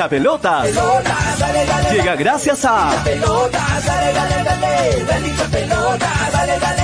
[0.00, 0.68] hinchapelotas.
[1.92, 2.90] Llega gracias a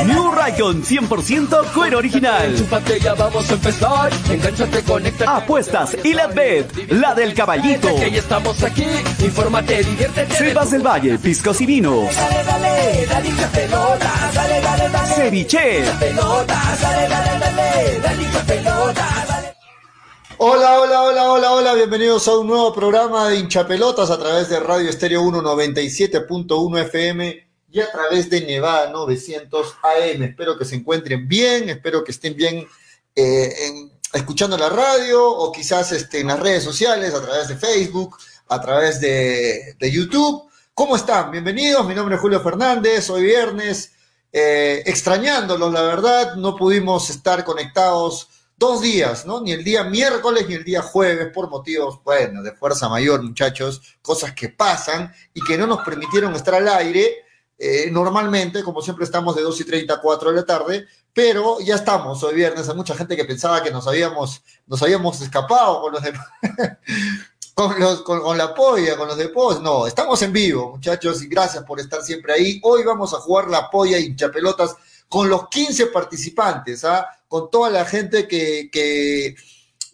[0.05, 2.55] New Raycon 100% cuero original.
[3.19, 4.13] vamos a empezar.
[4.87, 5.37] Conecta.
[5.37, 7.97] Apuestas y la bet, la del caballito.
[7.97, 8.87] Que estamos aquí.
[9.21, 10.35] Infórmate, diviértete.
[10.35, 12.15] Selvas del Valle, piscos y vinos.
[12.15, 12.45] Dale,
[20.39, 24.61] Hola, hola, hola, hola, hola, bienvenidos a un nuevo programa de hinchapelotas a través de
[24.61, 30.23] Radio Estéreo 197.1 FM y a través de Nevada 900 AM.
[30.25, 32.69] Espero que se encuentren bien, espero que estén bien
[33.15, 33.51] eh,
[34.13, 38.19] escuchando la radio o quizás este, en las redes sociales, a través de Facebook,
[38.49, 40.51] a través de, de YouTube.
[40.75, 41.31] ¿Cómo están?
[41.31, 43.93] Bienvenidos, mi nombre es Julio Fernández, hoy viernes,
[44.31, 49.41] eh, extrañándolos, la verdad, no pudimos estar conectados dos días, ¿no?
[49.41, 53.83] Ni el día miércoles ni el día jueves por motivos, bueno, de fuerza mayor, muchachos,
[54.03, 57.25] cosas que pasan y que no nos permitieron estar al aire.
[57.59, 61.59] eh, normalmente, como siempre, estamos de 2 y 30 a 4 de la tarde, pero
[61.61, 62.69] ya estamos hoy viernes.
[62.69, 66.13] Hay mucha gente que pensaba que nos habíamos, nos habíamos escapado con los de,
[67.55, 69.33] con, la polla, con los de.
[69.63, 72.61] No, estamos en vivo, muchachos, y gracias por estar siempre ahí.
[72.63, 74.77] Hoy vamos a jugar la polla hinchapelotas
[75.09, 77.07] con los 15 participantes, ¿ah?
[77.29, 79.35] Con toda la gente que,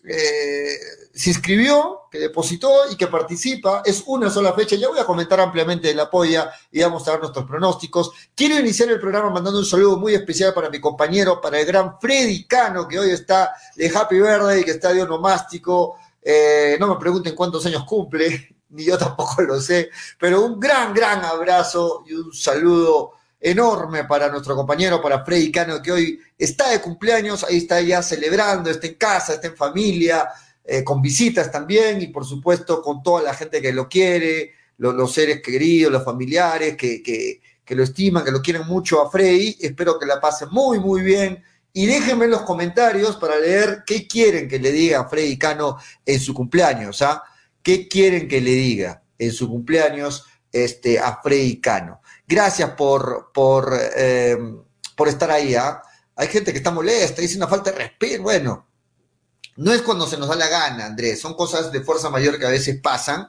[0.04, 0.78] eh,
[1.14, 3.82] se inscribió, que depositó y que participa.
[3.84, 4.76] Es una sola fecha.
[4.76, 8.10] Ya voy a comentar ampliamente de la polla y a dar nuestros pronósticos.
[8.34, 12.00] Quiero iniciar el programa mandando un saludo muy especial para mi compañero, para el gran
[12.00, 15.96] Freddy Cano, que hoy está de Happy Birthday, que está de onomástico.
[16.22, 20.94] Eh, no me pregunten cuántos años cumple, ni yo tampoco lo sé, pero un gran,
[20.94, 23.12] gran abrazo y un saludo
[23.42, 28.00] enorme para nuestro compañero, para Freddy Cano, que hoy está de cumpleaños, ahí está ya
[28.02, 30.28] celebrando, está en casa, está en familia,
[30.64, 34.92] eh, con visitas también y por supuesto con toda la gente que lo quiere, lo-
[34.92, 39.10] los seres queridos, los familiares que, que, que lo estiman, que lo quieren mucho a
[39.10, 39.56] Freddy.
[39.60, 41.42] Espero que la pasen muy, muy bien.
[41.72, 45.78] Y déjenme en los comentarios para leer qué quieren que le diga a Freddy Cano
[46.04, 47.22] en su cumpleaños, ¿ah?
[47.62, 52.01] ¿Qué quieren que le diga en su cumpleaños este, a Freddy Cano?
[52.32, 54.38] Gracias por, por, eh,
[54.96, 55.82] por estar ahí, ¿ah?
[56.16, 58.22] Hay gente que está molesta, dice una falta de respeto.
[58.22, 58.66] Bueno,
[59.56, 62.46] no es cuando se nos da la gana, Andrés, son cosas de fuerza mayor que
[62.46, 63.28] a veces pasan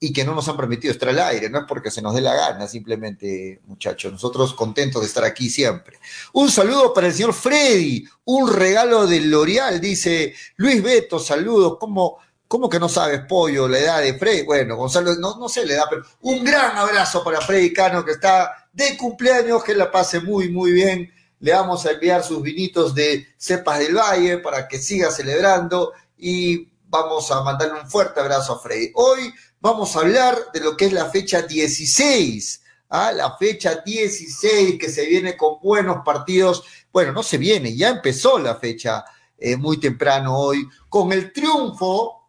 [0.00, 2.22] y que no nos han permitido estar al aire, no es porque se nos dé
[2.22, 5.98] la gana, simplemente, muchachos, nosotros contentos de estar aquí siempre.
[6.32, 12.16] Un saludo para el señor Freddy, un regalo del L'Oreal, dice Luis Beto, saludos, ¿cómo,
[12.52, 14.42] cómo que no sabes, pollo, la edad de Freddy?
[14.42, 18.10] Bueno, Gonzalo, no, no sé la edad, pero un gran abrazo para Freddy Cano, que
[18.10, 21.10] está de cumpleaños, que la pase muy, muy bien.
[21.40, 26.68] Le vamos a enviar sus vinitos de cepas del valle para que siga celebrando y
[26.88, 28.92] vamos a mandarle un fuerte abrazo a Freddy.
[28.96, 33.12] Hoy vamos a hablar de lo que es la fecha 16, ¿ah?
[33.12, 36.64] la fecha 16 que se viene con buenos partidos.
[36.92, 39.06] Bueno, no se viene, ya empezó la fecha
[39.38, 42.21] eh, muy temprano hoy con el triunfo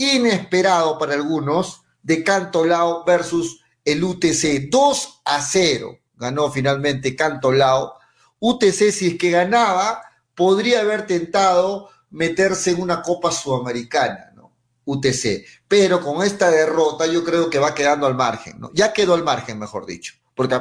[0.00, 4.70] inesperado para algunos de Cantolao versus el UTC.
[4.70, 7.94] 2 a 0 ganó finalmente Cantolao.
[8.38, 10.02] UTC, si es que ganaba,
[10.34, 14.56] podría haber tentado meterse en una Copa Sudamericana, ¿no?
[14.86, 15.44] UTC.
[15.68, 18.70] Pero con esta derrota yo creo que va quedando al margen, ¿no?
[18.72, 20.14] Ya quedó al margen, mejor dicho.
[20.34, 20.58] Porque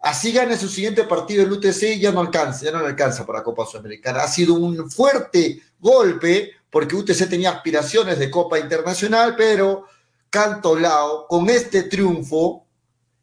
[0.00, 3.42] así gane su siguiente partido el UTC ya no alcanza, ya no le alcanza para
[3.42, 4.22] Copa Sudamericana.
[4.22, 9.86] Ha sido un fuerte golpe porque UTC tenía aspiraciones de Copa Internacional, pero
[10.30, 12.66] Cantolao con este triunfo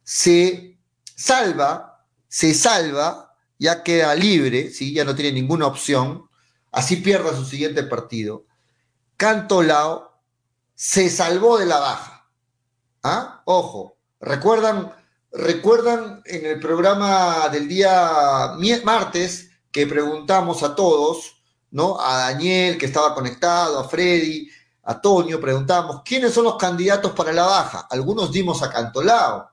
[0.03, 0.77] se
[1.15, 4.93] salva, se salva, ya queda libre, ¿sí?
[4.93, 6.29] ya no tiene ninguna opción,
[6.71, 8.45] así pierda su siguiente partido.
[9.15, 10.21] Cantolao
[10.75, 12.29] se salvó de la baja.
[13.03, 13.41] ¿Ah?
[13.45, 14.93] Ojo, recuerdan,
[15.31, 21.36] recuerdan en el programa del día martes que preguntamos a todos,
[21.71, 21.99] ¿no?
[21.99, 24.49] A Daniel que estaba conectado, a Freddy,
[24.83, 27.87] a Tonio, preguntamos quiénes son los candidatos para la baja.
[27.89, 29.49] Algunos dimos a Cantolao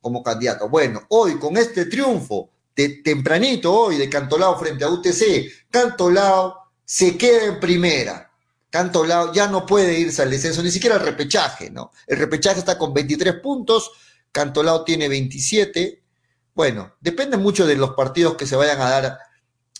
[0.00, 0.68] como candidato.
[0.68, 6.54] Bueno, hoy con este triunfo de tempranito hoy de Cantolao frente a UTC, Cantolao
[6.84, 8.30] se queda en primera.
[8.70, 11.90] Cantolao ya no puede irse al descenso, ni siquiera al repechaje, ¿no?
[12.06, 13.90] El repechaje está con 23 puntos,
[14.30, 16.02] Cantolao tiene 27.
[16.54, 19.18] Bueno, depende mucho de los partidos que se vayan a dar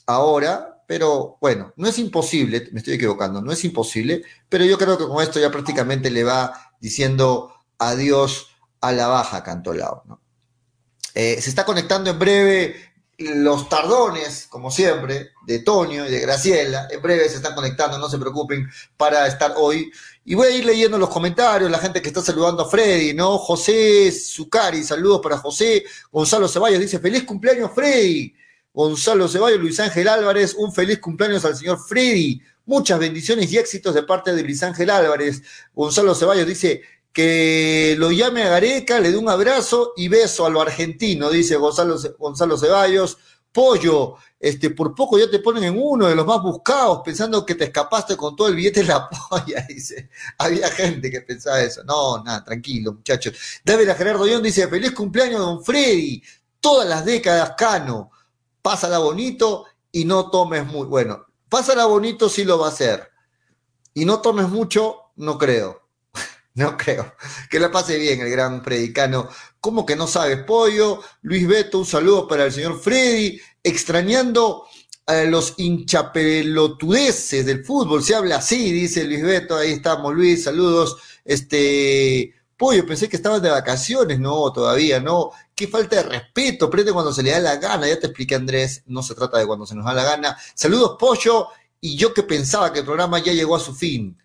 [0.06, 4.96] ahora, pero bueno, no es imposible, me estoy equivocando, no es imposible, pero yo creo
[4.96, 10.22] que con esto ya prácticamente le va diciendo adiós a la baja Cantolao, ¿no?
[11.14, 12.74] Eh, se está conectando en breve
[13.18, 16.88] los tardones, como siempre, de Tonio y de Graciela.
[16.90, 19.92] En breve se están conectando, no se preocupen, para estar hoy
[20.24, 23.36] Y voy a ir leyendo los comentarios, la gente que está saludando a Freddy, ¿no?
[23.36, 25.84] José Zucari, saludos para José.
[26.10, 28.34] Gonzalo Ceballos dice, feliz cumpleaños Freddy.
[28.78, 32.40] Gonzalo Ceballos, Luis Ángel Álvarez, un feliz cumpleaños al señor Freddy.
[32.64, 35.42] Muchas bendiciones y éxitos de parte de Luis Ángel Álvarez.
[35.74, 36.82] Gonzalo Ceballos dice
[37.12, 41.56] que lo llame a Gareca, le dé un abrazo y beso a lo argentino, dice
[41.56, 43.18] Gonzalo, Gonzalo Ceballos.
[43.50, 47.56] Pollo, este, por poco ya te ponen en uno de los más buscados, pensando que
[47.56, 50.08] te escapaste con todo el billete de la polla, dice.
[50.38, 51.82] Había gente que pensaba eso.
[51.82, 53.34] No, nada, tranquilo, muchachos.
[53.64, 56.22] David Gerardo Young dice, feliz cumpleaños, don Freddy.
[56.60, 58.12] Todas las décadas, Cano.
[58.62, 60.86] Pásala bonito y no tomes muy.
[60.86, 63.08] Bueno, pásala bonito sí lo va a hacer.
[63.94, 65.82] Y no tomes mucho, no creo.
[66.54, 67.14] No creo.
[67.48, 69.28] Que la pase bien el gran predicano.
[69.60, 71.00] ¿Cómo que no sabes, pollo?
[71.22, 73.40] Luis Beto, un saludo para el señor Freddy.
[73.62, 74.66] Extrañando
[75.06, 78.02] a los hinchapelotudeces del fútbol.
[78.02, 79.56] Se habla así, dice Luis Beto.
[79.56, 80.44] Ahí estamos, Luis.
[80.44, 80.96] Saludos.
[81.24, 82.34] Este.
[82.56, 84.18] Pollo, pensé que estabas de vacaciones.
[84.18, 85.30] No, todavía no.
[85.58, 86.70] Qué falta de respeto.
[86.70, 87.88] Prende cuando se le da la gana.
[87.88, 88.82] Ya te expliqué, Andrés.
[88.86, 90.38] No se trata de cuando se nos da la gana.
[90.54, 91.48] Saludos, Pollo.
[91.80, 94.16] Y yo que pensaba que el programa ya llegó a su fin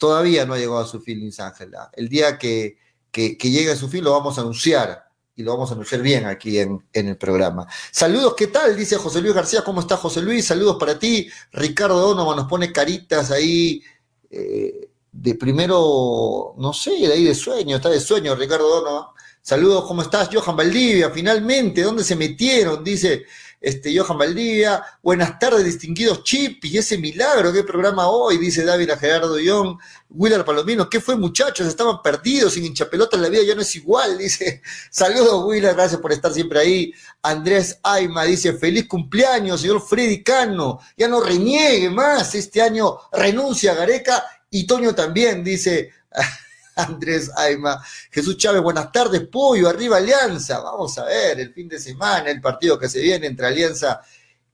[0.00, 1.72] todavía no ha llegado a su fin Luis Ángel.
[1.92, 2.78] El día que,
[3.12, 5.04] que, llegue a su fin lo vamos a anunciar
[5.36, 7.66] y lo vamos a anunciar bien aquí en, el programa.
[7.92, 8.74] Saludos, ¿qué tal?
[8.74, 10.46] Dice José Luis García, ¿cómo está José Luis?
[10.46, 11.28] Saludos para ti.
[11.52, 13.82] Ricardo Donovan nos pone caritas ahí
[14.30, 19.04] eh, de primero, no sé, de ahí de sueño, está de sueño Ricardo Donovan.
[19.42, 20.28] Saludos, ¿cómo estás?
[20.32, 22.84] Johan Valdivia, finalmente, ¿dónde se metieron?
[22.84, 23.24] Dice
[23.60, 24.82] este, Johan Valdivia.
[25.02, 29.78] Buenas tardes, distinguidos Chip, y ese milagro, qué programa hoy, dice David a Gerardo Young.
[30.10, 31.66] Willard Palomino, ¿qué fue, muchachos?
[31.66, 34.62] Estaban perdidos, sin hinchapelota la vida ya no es igual, dice.
[34.90, 36.92] Saludos, Willard, gracias por estar siempre ahí.
[37.22, 40.80] Andrés Aima dice, feliz cumpleaños, señor Freddy Cano.
[40.96, 45.92] Ya no reniegue más, este año renuncia a Gareca y Toño también, dice.
[46.84, 47.82] Andrés Aima.
[48.10, 50.60] Jesús Chávez, buenas tardes, Pollo, arriba Alianza.
[50.60, 54.00] Vamos a ver el fin de semana, el partido que se viene entre Alianza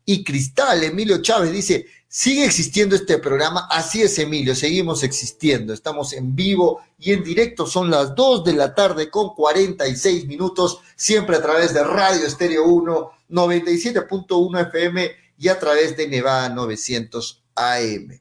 [0.05, 0.85] y Cristal.
[0.85, 3.69] Emilio Chávez dice, sigue existiendo este programa.
[3.71, 5.75] Así es, Emilio, seguimos existiendo.
[5.75, 7.67] Estamos en vivo y en directo.
[7.67, 12.65] Son las 2 de la tarde con 46 minutos, siempre a través de Radio Estéreo
[12.65, 18.21] 1, 97.1 FM y a través de Nevada 900 AM.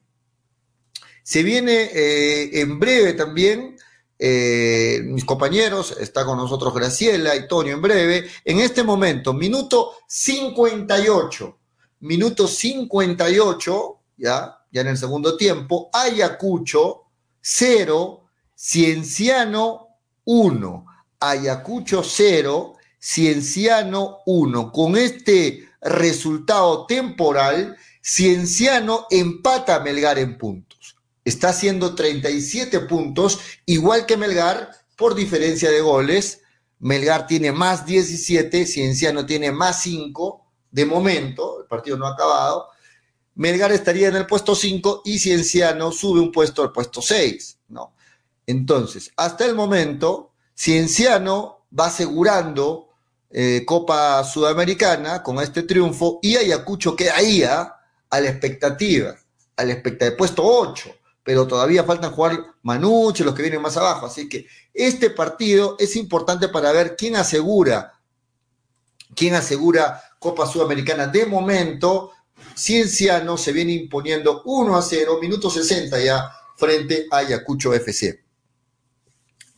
[1.22, 3.75] Se viene eh, en breve también
[4.18, 8.28] eh, mis compañeros, está con nosotros Graciela y Tonio en breve.
[8.44, 11.58] En este momento, minuto 58,
[12.00, 17.02] minuto 58, ya, ya en el segundo tiempo, Ayacucho
[17.40, 18.24] 0,
[18.54, 19.88] Cienciano
[20.24, 20.86] 1.
[21.20, 24.72] Ayacucho 0, Cienciano 1.
[24.72, 30.75] Con este resultado temporal, Cienciano empata a Melgar en punto
[31.26, 36.40] está haciendo 37 puntos, igual que Melgar, por diferencia de goles.
[36.78, 42.68] Melgar tiene más 17, Cienciano tiene más 5 de momento, el partido no ha acabado.
[43.34, 47.94] Melgar estaría en el puesto 5 y Cienciano sube un puesto al puesto 6, ¿no?
[48.46, 52.90] Entonces, hasta el momento, Cienciano va asegurando
[53.30, 57.74] eh, Copa Sudamericana con este triunfo y Ayacucho queda ahí ¿ah?
[58.08, 59.16] a la expectativa,
[59.56, 60.94] a la expectativa, puesto 8
[61.26, 64.06] pero todavía faltan jugar Manuche, los que vienen más abajo.
[64.06, 67.94] Así que este partido es importante para ver quién asegura,
[69.16, 71.08] quién asegura Copa Sudamericana.
[71.08, 72.12] De momento,
[72.56, 78.22] Cienciano se viene imponiendo 1 a 0, minuto 60 ya, frente a Ayacucho FC.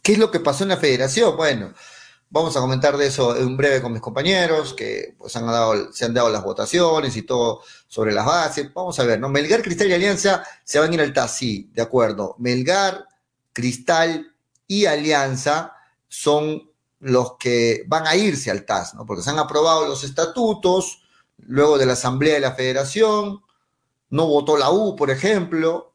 [0.01, 1.37] ¿Qué es lo que pasó en la federación?
[1.37, 1.75] Bueno,
[2.31, 6.05] Vamos a comentar de eso en breve con mis compañeros, que pues han dado, se
[6.05, 8.73] han dado las votaciones y todo sobre las bases.
[8.75, 9.31] Vamos a ver, ¿no?
[9.31, 12.35] Melgar, Cristal y Alianza se van a ir al TAS, sí, de acuerdo.
[12.39, 13.07] Melgar,
[13.55, 14.35] Cristal
[14.67, 15.73] y Alianza
[16.07, 16.71] son
[17.01, 19.07] los que van a irse al TAS, ¿no?
[19.07, 21.03] Porque se han aprobado los estatutos,
[21.39, 23.41] luego de la Asamblea de la Federación,
[24.11, 25.95] no votó la U, por ejemplo,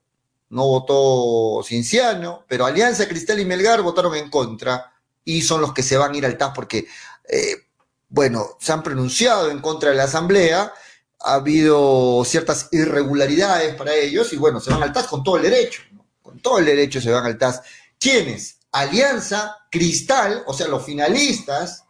[0.50, 4.93] no votó Cinciano, pero Alianza, Cristal y Melgar votaron en contra
[5.25, 6.88] y son los que se van a ir al TAS porque,
[7.30, 7.68] eh,
[8.10, 10.74] bueno, se han pronunciado en contra de la Asamblea,
[11.20, 15.44] ha habido ciertas irregularidades para ellos y bueno, se van al TAS con todo el
[15.44, 15.82] derecho,
[16.22, 17.62] con todo el derecho se van al TAS.
[18.00, 18.58] ¿Quiénes?
[18.72, 21.84] Alianza, Cristal, o sea, los finalistas,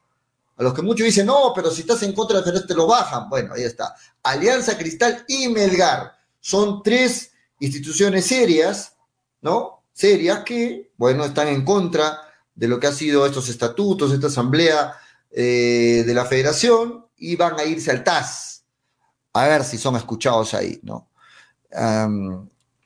[0.55, 3.29] a los que muchos dicen, no, pero si estás en contra de te lo bajan.
[3.29, 3.95] Bueno, ahí está.
[4.21, 6.15] Alianza, Cristal y Melgar.
[6.39, 8.93] Son tres instituciones serias,
[9.41, 9.83] ¿no?
[9.93, 12.21] Serias que, bueno, están en contra
[12.55, 14.95] de lo que ha sido estos estatutos, esta asamblea
[15.31, 18.65] eh, de la federación, y van a irse al TAS,
[19.33, 21.09] a ver si son escuchados ahí, ¿no?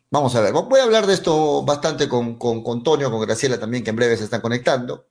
[0.09, 3.59] Vamos a ver, voy a hablar de esto bastante con, con, con Tonio, con Graciela
[3.59, 5.07] también, que en breve se están conectando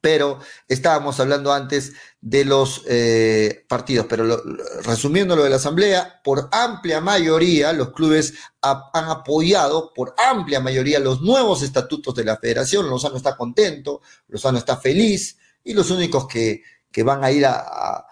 [0.00, 0.38] pero
[0.68, 4.42] estábamos hablando antes de los eh, partidos, pero
[4.82, 10.98] resumiendo lo de la Asamblea, por amplia mayoría los clubes han apoyado por amplia mayoría
[10.98, 16.26] los nuevos estatutos de la federación, Lozano está contento, Lozano está feliz, y los únicos
[16.26, 18.04] que, que van a ir a,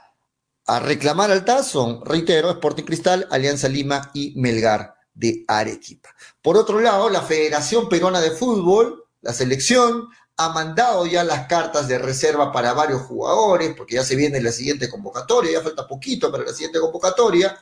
[0.66, 6.10] a, reclamar al TAS son, reitero, Sporting Cristal, Alianza Lima y Melgar de Arequipa.
[6.42, 11.88] Por otro lado, la Federación Peruana de Fútbol, la selección, ha mandado ya las cartas
[11.88, 16.30] de reserva para varios jugadores, porque ya se viene la siguiente convocatoria, ya falta poquito
[16.30, 17.58] para la siguiente convocatoria.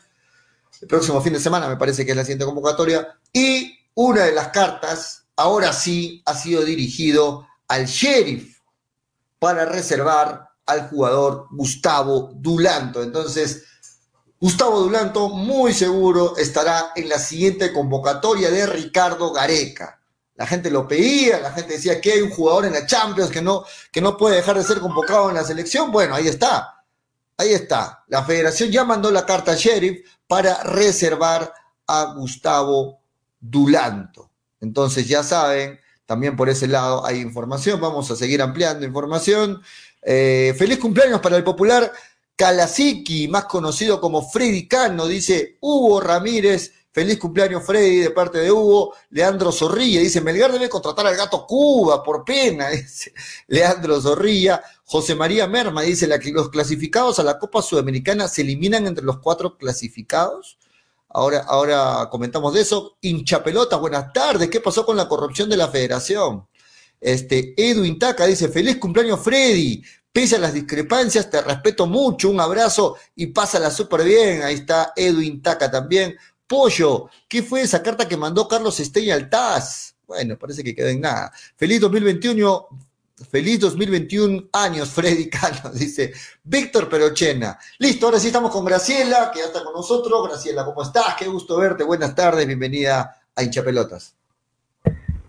[0.80, 3.16] El próximo fin de semana me parece que es la siguiente convocatoria.
[3.32, 8.58] Y una de las cartas, ahora sí, ha sido dirigido al sheriff
[9.38, 13.02] para reservar al jugador Gustavo Dulanto.
[13.02, 13.64] Entonces,
[14.40, 20.00] Gustavo Dulanto muy seguro estará en la siguiente convocatoria de Ricardo Gareca.
[20.36, 23.40] La gente lo pedía, la gente decía que hay un jugador en la Champions que
[23.40, 25.92] no, que no puede dejar de ser convocado en la selección.
[25.92, 26.84] Bueno, ahí está.
[27.36, 28.04] Ahí está.
[28.08, 31.52] La federación ya mandó la carta a Sheriff para reservar
[31.86, 33.00] a Gustavo
[33.40, 34.30] Dulanto.
[34.60, 37.80] Entonces ya saben, también por ese lado hay información.
[37.80, 39.62] Vamos a seguir ampliando información.
[40.02, 41.92] Eh, feliz cumpleaños para el popular
[42.36, 48.52] Kalasiki, más conocido como Freddy Cano, dice Hugo Ramírez Feliz cumpleaños Freddy de parte de
[48.52, 48.94] Hugo.
[49.10, 53.12] Leandro Zorrilla dice, Melgar debe contratar al gato Cuba, por pena, dice
[53.48, 54.62] Leandro Zorrilla.
[54.84, 59.58] José María Merma dice, los clasificados a la Copa Sudamericana se eliminan entre los cuatro
[59.58, 60.56] clasificados.
[61.08, 62.96] Ahora, ahora comentamos de eso.
[63.00, 64.48] Hinchapelota, buenas tardes.
[64.48, 66.46] ¿Qué pasó con la corrupción de la federación?
[67.00, 69.82] Este, Edu Intaca dice, feliz cumpleaños Freddy.
[70.12, 74.44] Pese a las discrepancias, te respeto mucho, un abrazo y pásala súper bien.
[74.44, 76.16] Ahí está Edu Intaca también.
[76.46, 79.96] Pollo, ¿qué fue esa carta que mandó Carlos Estella al TAS?
[80.06, 81.32] Bueno, parece que quedó en nada.
[81.56, 82.68] Feliz 2021,
[83.30, 87.58] feliz 2021 años, Freddy Cano, dice Víctor Perochena.
[87.78, 90.28] Listo, ahora sí estamos con Graciela, que ya está con nosotros.
[90.28, 91.14] Graciela, ¿cómo estás?
[91.18, 91.82] Qué gusto verte.
[91.82, 94.14] Buenas tardes, bienvenida a Hinchapelotas.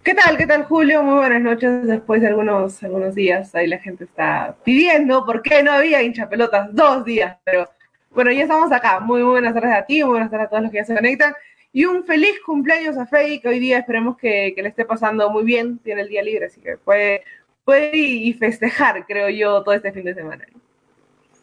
[0.03, 0.37] ¿Qué tal?
[0.37, 1.01] ¿Qué tal, Julio?
[1.01, 1.87] Muy buenas noches.
[1.87, 6.69] Después de algunos, algunos días, ahí la gente está pidiendo por qué no había hinchapelotas.
[6.73, 7.67] Dos días, pero
[8.15, 9.01] bueno, ya estamos acá.
[9.01, 11.33] Muy, buenas tardes a ti, muy buenas tardes a todos los que ya se conectan.
[11.73, 15.43] Y un feliz cumpleaños a Freddy, que hoy día esperemos que, le esté pasando muy
[15.43, 15.77] bien.
[15.79, 17.23] Tiene el día libre, así que puede,
[17.65, 20.45] puede y festejar, creo yo, todo este fin de semana.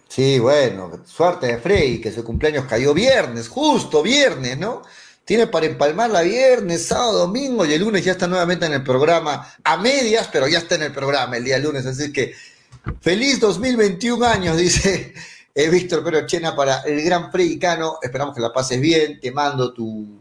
[0.08, 4.82] Sí, bueno, suerte de Freddy, que su cumpleaños cayó viernes, justo viernes, ¿no?
[5.24, 8.82] Tiene para empalmar la viernes, sábado, domingo y el lunes ya está nuevamente en el
[8.82, 12.34] programa, a medias, pero ya está en el programa el día lunes, así que
[13.00, 15.14] feliz 2021 años, dice
[15.54, 17.98] eh, Víctor Perochena para el Gran Predicano.
[18.02, 19.20] Esperamos que la pases bien.
[19.20, 20.20] Te mando tu.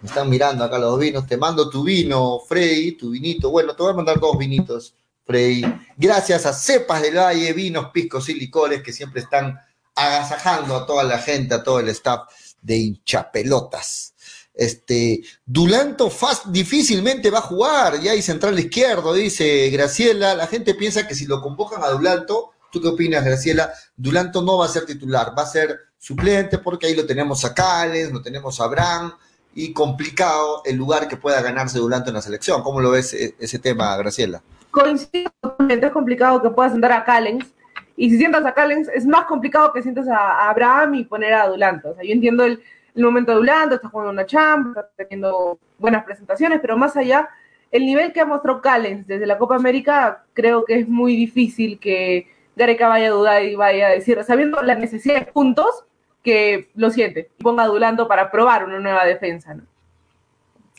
[0.00, 1.26] Me están mirando acá los vinos.
[1.26, 3.50] Te mando tu vino, Freddy, tu vinito.
[3.50, 5.62] Bueno, te voy a mandar dos vinitos, Freddy.
[5.96, 9.58] Gracias a Cepas del Valle, vinos, piscos y licores que siempre están
[9.94, 12.28] agasajando a toda la gente, a todo el staff
[12.60, 14.14] de hinchapelotas.
[14.54, 20.34] Este, Dulanto fast, difícilmente va a jugar, ya hay central izquierdo, dice Graciela.
[20.34, 23.70] La gente piensa que si lo convocan a Dulanto, ¿Tú qué opinas, Graciela?
[23.94, 27.52] Dulanto no va a ser titular, va a ser suplente porque ahí lo tenemos a
[27.52, 29.12] Cales, lo tenemos a Abraham
[29.54, 32.62] y complicado el lugar que pueda ganarse Dulanto en la selección.
[32.62, 34.42] ¿Cómo lo ves e-, ese tema, Graciela?
[34.70, 35.30] Coincido,
[35.68, 37.44] es complicado que puedas sentar a Callens
[37.94, 41.48] y si sientas a Callens es más complicado que sientas a, Abraham y poner a
[41.48, 41.90] Dulanto.
[41.90, 42.58] O sea, yo entiendo el,
[42.96, 47.28] momento de Dulanto, está jugando una champ, está teniendo buenas presentaciones, pero más allá,
[47.70, 51.78] el nivel que ha mostrado Callens desde la Copa América creo que es muy difícil
[51.78, 55.84] que Gareca vaya a dudar y vaya a decir, sabiendo la necesidad de puntos,
[56.22, 59.64] que lo siente y ponga a Dulanto para probar una nueva defensa, ¿no?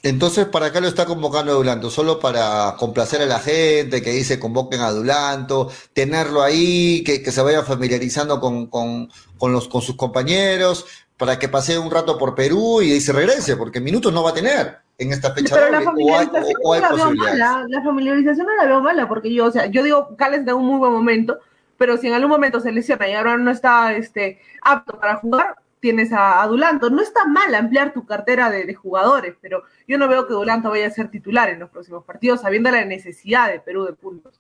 [0.04, 1.90] Entonces, ¿para qué lo está convocando a Dulanto?
[1.90, 7.42] ¿Solo para complacer a la gente, que dice convoquen a Dulanto, tenerlo ahí, que, se
[7.42, 9.08] vaya familiarizando con, con,
[9.40, 10.86] los, con sus compañeros,
[11.18, 14.34] para que pase un rato por Perú y se regrese, porque minutos no va a
[14.34, 15.56] tener en esta fecha.
[15.56, 19.46] Pero la familiarización, no la veo mala, la familiarización no la veo mala, porque yo,
[19.46, 21.40] o sea, yo digo, Cales de un muy buen momento,
[21.84, 25.58] pero si en algún momento se lesiona y ahora no está este, apto para jugar,
[25.82, 26.90] tienes a, Dulanto.
[26.90, 30.88] No está mal ampliar tu cartera de, jugadores, pero yo no veo que Dulanto vaya
[30.88, 34.40] a ser titular en los próximos partidos, sabiendo la necesidad de Perú de puntos.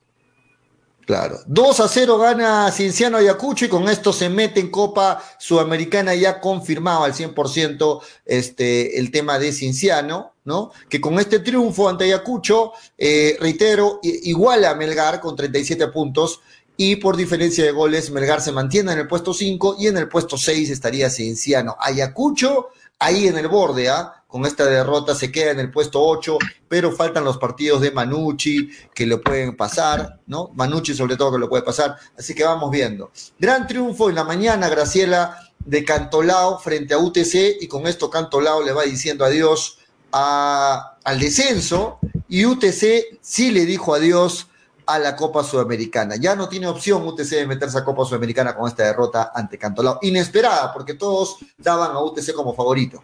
[1.05, 1.39] Claro.
[1.47, 6.39] 2 a 0 gana Cienciano Ayacucho y con esto se mete en Copa Sudamericana ya
[6.39, 10.71] confirmado al 100% este, el tema de Cienciano, ¿no?
[10.87, 16.39] Que con este triunfo ante Ayacucho, eh, reitero, iguala a Melgar con 37 puntos
[16.77, 20.09] y por diferencia de goles Melgar se mantiene en el puesto 5 y en el
[20.09, 21.75] puesto 6 estaría Cienciano.
[21.79, 24.23] Ayacucho ahí en el borde, ¿ah?
[24.27, 28.69] Con esta derrota se queda en el puesto 8, pero faltan los partidos de Manucci
[28.95, 30.49] que lo pueden pasar, ¿no?
[30.55, 33.11] Manucci sobre todo que lo puede pasar, así que vamos viendo.
[33.37, 38.63] Gran triunfo en la mañana, Graciela, de Cantolao frente a UTC, y con esto Cantolao
[38.63, 39.77] le va diciendo adiós
[40.11, 44.47] a, al descenso, y UTC sí le dijo adiós
[44.85, 46.15] a la Copa Sudamericana.
[46.15, 49.99] Ya no tiene opción UTC de meterse a Copa Sudamericana con esta derrota ante Cantolao.
[50.01, 53.03] Inesperada, porque todos daban a UTC como favorito.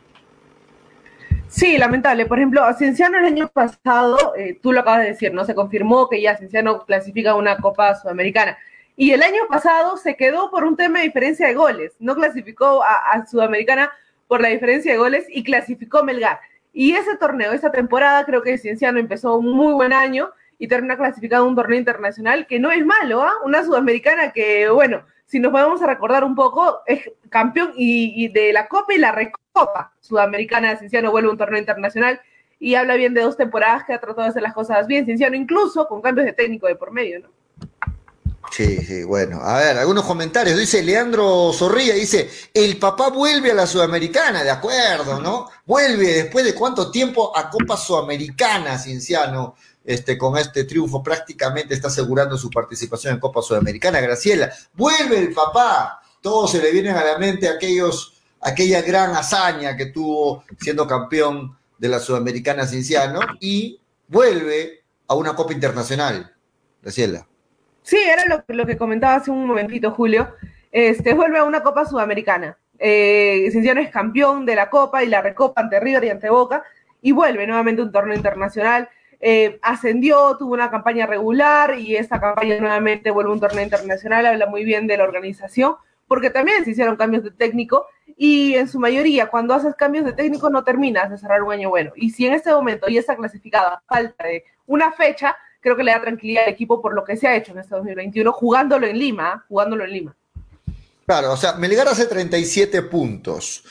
[1.47, 2.25] Sí, lamentable.
[2.25, 5.45] Por ejemplo, Cienciano el año pasado, eh, tú lo acabas de decir, ¿no?
[5.45, 8.57] Se confirmó que ya Cienciano clasifica una Copa Sudamericana.
[8.95, 11.93] Y el año pasado se quedó por un tema de diferencia de goles.
[11.99, 13.91] No clasificó a, a Sudamericana
[14.27, 16.39] por la diferencia de goles y clasificó Melgar.
[16.71, 20.29] Y ese torneo, esa temporada, creo que Cienciano empezó un muy buen año
[20.59, 23.31] y termina clasificado un torneo internacional que no es malo, ¿ah?
[23.45, 28.51] Una sudamericana que, bueno, si nos podemos a recordar un poco, es campeón y, de
[28.51, 30.75] la Copa y la Recopa Sudamericana.
[30.77, 32.19] Cienciano vuelve a un torneo internacional
[32.59, 35.05] y habla bien de dos temporadas que ha tratado de hacer las cosas bien.
[35.05, 37.29] Cienciano, incluso con cambios de técnico de por medio, ¿no?
[38.51, 39.39] Sí, sí, bueno.
[39.41, 40.57] A ver, algunos comentarios.
[40.57, 45.47] Dice Leandro Zorrilla, dice, el papá vuelve a la Sudamericana, de acuerdo, ¿no?
[45.65, 49.55] Vuelve después de cuánto tiempo a Copa Sudamericana, Cienciano
[49.89, 53.99] este, con este triunfo prácticamente está asegurando su participación en Copa Sudamericana.
[53.99, 55.99] Graciela, vuelve el papá.
[56.21, 61.57] Todos se le vienen a la mente aquellos, aquella gran hazaña que tuvo siendo campeón
[61.79, 66.35] de la Sudamericana Cinciano y vuelve a una Copa Internacional.
[66.83, 67.25] Graciela.
[67.81, 70.35] Sí, era lo, que comentaba hace un momentito, Julio.
[70.71, 72.59] Este, vuelve a una Copa Sudamericana.
[72.77, 76.61] Eh, Cinciano es campeón de la Copa y la Recopa ante River y ante Boca
[77.01, 78.87] y vuelve nuevamente a un torneo internacional
[79.19, 84.25] eh, ascendió, tuvo una campaña regular y esta campaña nuevamente vuelve a un torneo internacional,
[84.25, 85.75] habla muy bien de la organización,
[86.07, 90.13] porque también se hicieron cambios de técnico y en su mayoría cuando haces cambios de
[90.13, 91.91] técnico no terminas de cerrar un año bueno.
[91.95, 95.91] Y si en este momento ya está clasificada falta de una fecha, creo que le
[95.91, 98.97] da tranquilidad al equipo por lo que se ha hecho en este 2021, jugándolo en
[98.97, 100.15] Lima, jugándolo en Lima.
[101.05, 103.63] Claro, o sea, Melgar hace 37 puntos.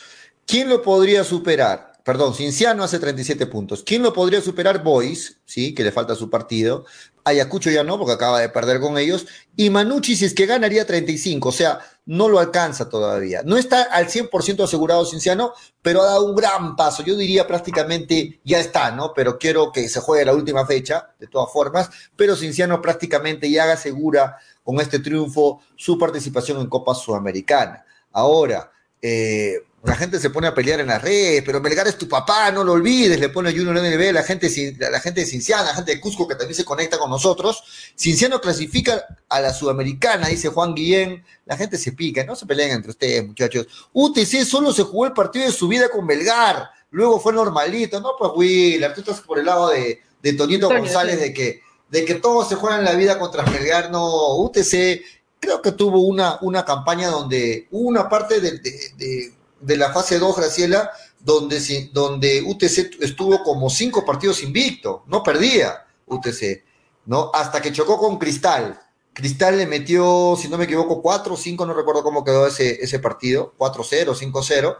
[0.46, 1.87] ¿Quién lo podría superar?
[2.08, 3.82] Perdón, Cinciano hace 37 puntos.
[3.82, 4.82] ¿Quién lo podría superar?
[4.82, 5.74] Boys, ¿sí?
[5.74, 6.86] que le falta su partido.
[7.22, 9.26] Ayacucho ya no, porque acaba de perder con ellos.
[9.56, 13.42] Y Manucci, si es que ganaría 35, o sea, no lo alcanza todavía.
[13.44, 17.02] No está al 100% asegurado Cinciano, pero ha dado un gran paso.
[17.02, 19.12] Yo diría prácticamente ya está, ¿no?
[19.14, 21.90] Pero quiero que se juegue la última fecha, de todas formas.
[22.16, 27.84] Pero Cinciano prácticamente ya asegura con este triunfo su participación en Copa Sudamericana.
[28.12, 32.08] Ahora, eh, la gente se pone a pelear en las redes, pero Melgar es tu
[32.08, 35.74] papá, no lo olvides, le pone Junior NB, la gente, la gente de Cinciana, la
[35.74, 37.62] gente de Cusco que también se conecta con nosotros.
[37.96, 42.72] Cinciano clasifica a la Sudamericana, dice Juan Guillén, la gente se pica, no se peleen
[42.72, 43.66] entre ustedes, muchachos.
[43.92, 48.10] UTC solo se jugó el partido de su vida con Melgar, luego fue normalito, no,
[48.18, 52.14] pues Will, tú estás por el lado de, de Tonito González, de que, de que
[52.16, 55.02] todos se juegan la vida contra Melgar, no, UTC
[55.38, 60.36] creo que tuvo una, una campaña donde hubo una parte de de la fase 2,
[60.36, 60.90] Graciela,
[61.20, 66.64] donde, donde UTC estuvo como cinco partidos invicto, no perdía UTC,
[67.06, 67.30] ¿no?
[67.34, 68.80] Hasta que chocó con Cristal.
[69.12, 72.82] Cristal le metió, si no me equivoco, 4 o 5, no recuerdo cómo quedó ese,
[72.82, 74.76] ese partido, 4-0, 5-0,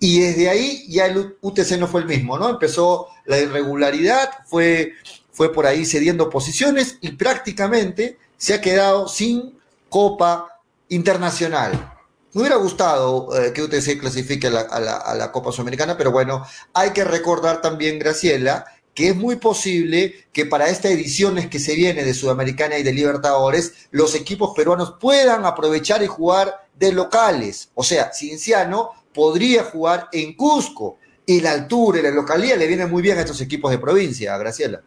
[0.00, 2.48] y desde ahí ya el UTC no fue el mismo, ¿no?
[2.48, 4.94] Empezó la irregularidad, fue,
[5.30, 11.91] fue por ahí cediendo posiciones y prácticamente se ha quedado sin Copa Internacional.
[12.34, 17.04] Me hubiera gustado eh, que UTC clasifique a la, Copa Sudamericana, pero bueno, hay que
[17.04, 18.64] recordar también, Graciela,
[18.94, 22.92] que es muy posible que para esta ediciones que se viene de Sudamericana y de
[22.92, 27.68] Libertadores, los equipos peruanos puedan aprovechar y jugar de locales.
[27.74, 32.90] O sea, Cienciano podría jugar en Cusco y la altura y la localidad le vienen
[32.90, 34.82] muy bien a estos equipos de provincia, Graciela.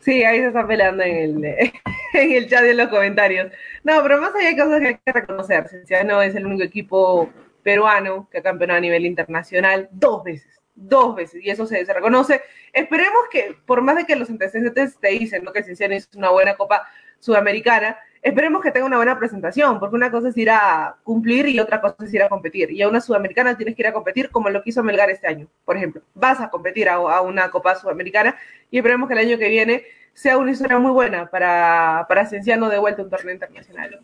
[0.00, 1.44] Sí, ahí se está peleando en el,
[2.14, 3.52] en el chat y en los comentarios.
[3.84, 5.68] No, pero más allá hay cosas que hay que reconocer.
[5.68, 7.30] Cienciano es el único equipo
[7.62, 10.60] peruano que ha campeonado a nivel internacional dos veces.
[10.74, 11.44] Dos veces.
[11.44, 12.40] Y eso se, se reconoce.
[12.72, 15.52] Esperemos que, por más de que los antecedentes te dicen ¿no?
[15.52, 16.88] que Cienciano es una buena Copa
[17.18, 21.60] Sudamericana, esperemos que tenga una buena presentación, porque una cosa es ir a cumplir y
[21.60, 22.70] otra cosa es ir a competir.
[22.70, 25.46] Y a una sudamericana tienes que ir a competir como lo quiso Melgar este año,
[25.64, 26.02] por ejemplo.
[26.14, 28.36] Vas a competir a, una Copa Sudamericana
[28.70, 32.68] y esperemos que el año que viene sea una historia muy buena para, para Cienciano
[32.68, 34.00] de vuelta a un torneo internacional.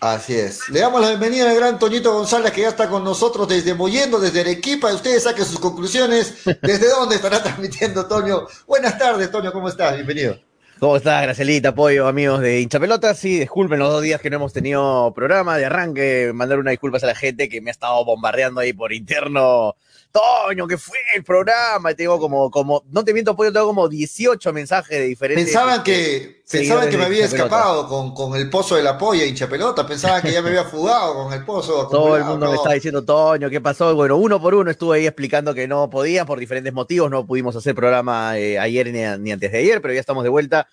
[0.00, 0.68] Así es.
[0.68, 4.20] Le damos la bienvenida al gran Toñito González que ya está con nosotros desde Moyendo,
[4.20, 4.92] desde Arequipa.
[4.92, 6.44] Ustedes saquen sus conclusiones.
[6.62, 8.46] ¿Desde dónde estará transmitiendo, Toño?
[8.66, 9.94] Buenas tardes, Toño, ¿cómo estás?
[9.94, 10.47] Bienvenido.
[10.78, 13.18] ¿Cómo estás, Gracelita, apoyo, amigos de Hinchapelotas?
[13.18, 17.02] Sí, disculpen los dos días que no hemos tenido programa de arranque, mandar una disculpas
[17.02, 19.74] a la gente que me ha estado bombardeando ahí por interno
[20.18, 21.90] Toño, que fue el programa.
[21.90, 25.44] Y tengo como, como, no te miento, pollo, tengo como 18 mensajes de diferentes.
[25.44, 29.48] Pensaban que, pensaban que me había escapado con, con, el pozo de la polla, hincha
[29.48, 29.86] pelota.
[29.86, 31.88] Pensaban que ya me había fugado con el pozo.
[31.88, 33.94] Todo el mundo me está diciendo, Toño, ¿qué pasó?
[33.94, 37.10] Bueno, uno por uno estuve ahí explicando que no podía por diferentes motivos.
[37.10, 40.30] No pudimos hacer programa eh, ayer ni, ni antes de ayer, pero ya estamos de
[40.30, 40.68] vuelta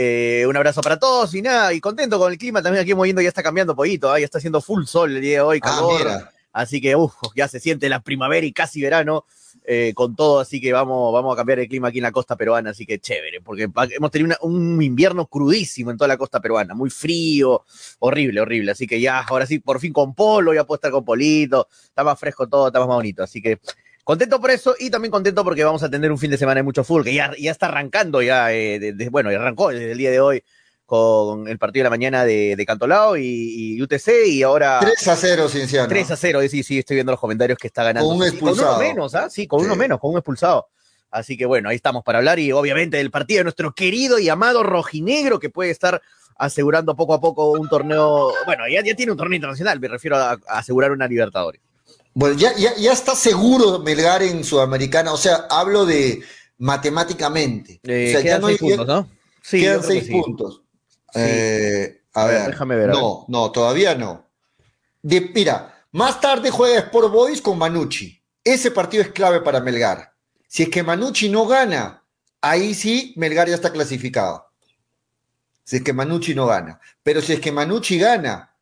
[0.00, 3.22] eh, un abrazo para todos y nada, y contento con el clima también aquí moviendo,
[3.22, 6.28] ya está cambiando poquito, ya está haciendo full sol el día de hoy, ah, calor.
[6.58, 9.24] Así que uf, ya se siente la primavera y casi verano
[9.64, 12.36] eh, con todo, así que vamos, vamos a cambiar el clima aquí en la costa
[12.36, 16.74] peruana, así que chévere, porque hemos tenido un invierno crudísimo en toda la costa peruana,
[16.74, 17.64] muy frío,
[18.00, 21.04] horrible, horrible, así que ya, ahora sí, por fin con polo, ya puedo estar con
[21.04, 23.58] polito, está más fresco todo, está más bonito, así que
[24.08, 26.62] Contento por eso y también contento porque vamos a tener un fin de semana de
[26.62, 30.18] mucho fútbol, que ya, ya está arrancando ya, eh, bueno, arrancó desde el día de
[30.18, 30.42] hoy
[30.88, 34.78] con el partido de la mañana de, de Cantolao y, UTC y ahora...
[34.80, 35.86] 3 a 0, Cienciano.
[35.86, 38.08] 3 a 0, sí, sí, estoy viendo los comentarios que está ganando.
[38.08, 38.68] Con un expulsado.
[38.68, 39.28] con uno menos, ¿ah?
[39.28, 40.68] Sí, con uno menos, con un expulsado.
[41.10, 44.30] Así que bueno, ahí estamos para hablar y obviamente del partido de nuestro querido y
[44.30, 46.00] amado rojinegro que puede estar
[46.38, 50.16] asegurando poco a poco un torneo, bueno, ya, ya tiene un torneo internacional, me refiero
[50.16, 51.60] a, a asegurar una Libertadores.
[52.14, 56.22] Bueno, ya, ya, ya está seguro Melgar en Sudamericana, o sea, hablo de
[56.56, 57.78] matemáticamente.
[57.82, 59.10] Eh, o sea, ya no seis puntos, ¿no?
[59.42, 60.62] Sí, quedan seis puntos.
[61.14, 62.88] Eh, a, ver, déjame ver.
[62.90, 64.26] No, no, todavía no.
[65.02, 68.22] De, mira, más tarde juega Sport Boys con Manucci.
[68.44, 70.12] Ese partido es clave para Melgar.
[70.46, 72.04] Si es que Manucci no gana,
[72.40, 74.46] ahí sí Melgar ya está clasificado.
[75.64, 76.80] Si es que Manucci no gana.
[77.02, 78.54] Pero si es que Manucci gana,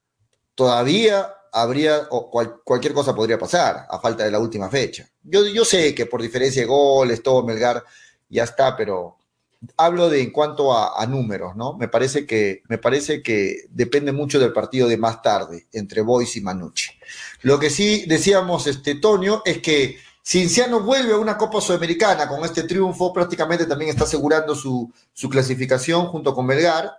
[0.55, 2.31] todavía habría, o
[2.65, 5.09] cualquier cosa podría pasar a falta de la última fecha.
[5.23, 7.83] Yo, yo sé que por diferencia de goles, todo Melgar
[8.29, 9.16] ya está, pero
[9.77, 11.75] hablo de en cuanto a, números, ¿no?
[11.75, 16.37] Me parece, que, me parece que depende mucho del partido de más tarde entre Boys
[16.37, 16.91] y Manucci.
[17.43, 22.45] Lo que sí decíamos, este, Tonio, es que Cinciano vuelve a una Copa Sudamericana con
[22.45, 26.93] este triunfo, prácticamente también está asegurando su, su clasificación junto con Melgar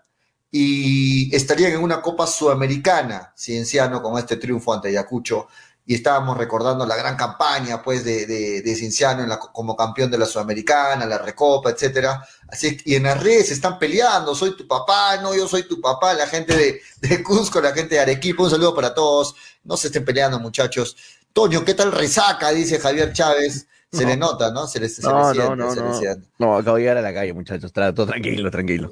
[0.49, 5.47] y estarían en una Copa Sudamericana, Cienciano, con este triunfo ante Ayacucho.
[5.87, 8.61] Y estábamos recordando la gran campaña, pues, de, de,
[9.25, 12.21] la, como campeón de la Sudamericana, la Recopa, etcétera.
[12.49, 16.13] Así y en las redes están peleando, soy tu papá, no, yo soy tu papá,
[16.13, 19.33] la gente de, de Cusco, la gente de Arequipa, un saludo para todos.
[19.63, 20.95] No se estén peleando, muchachos.
[21.33, 22.51] Toño, ¿qué tal resaca?
[22.51, 23.67] Dice Javier Chávez.
[23.89, 24.67] Se le nota, ¿no?
[24.67, 26.01] Se le, se no, no, no, no.
[26.39, 27.71] no, acabo de llegar a la calle, muchachos.
[27.71, 28.91] Todo tranquilo, tranquilo.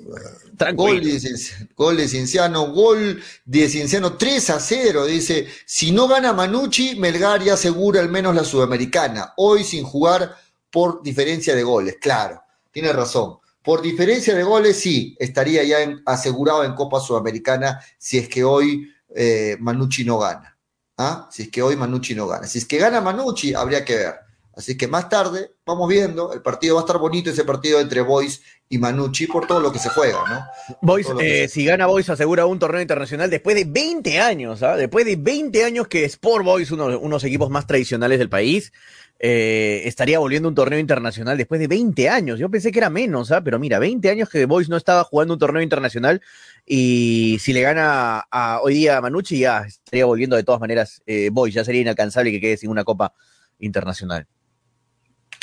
[0.74, 1.40] Gol de,
[1.76, 5.06] gol de Cienciano, gol de Cienciano 3 a 0.
[5.06, 9.34] Dice: Si no gana Manucci, Melgar ya asegura al menos la Sudamericana.
[9.36, 10.38] Hoy sin jugar
[10.72, 11.98] por diferencia de goles.
[12.00, 13.40] Claro, tiene razón.
[13.62, 18.90] Por diferencia de goles, sí, estaría ya asegurado en Copa Sudamericana si es que hoy
[19.14, 20.58] eh, Manucci no gana.
[20.98, 21.28] ¿Ah?
[21.30, 22.48] Si es que hoy Manucci no gana.
[22.48, 24.25] Si es que gana Manucci, habría que ver.
[24.56, 28.02] Así que más tarde vamos viendo, el partido va a estar bonito, ese partido entre
[28.02, 30.78] Boys y Manucci por todo lo que se juega, ¿no?
[30.82, 34.78] Boys, eh, si gana Boys asegura un torneo internacional después de 20 años, ¿ah?
[34.78, 38.72] Después de 20 años que Sport Boys, uno, de unos equipos más tradicionales del país,
[39.20, 42.40] eh, estaría volviendo un torneo internacional después de 20 años.
[42.40, 43.42] Yo pensé que era menos, ¿ah?
[43.42, 46.22] Pero mira, 20 años que Boys no estaba jugando un torneo internacional
[46.66, 51.02] y si le gana a, hoy día a Manucci ya estaría volviendo de todas maneras
[51.06, 53.14] eh, Boys, ya sería inalcanzable que quede sin una copa
[53.60, 54.28] internacional.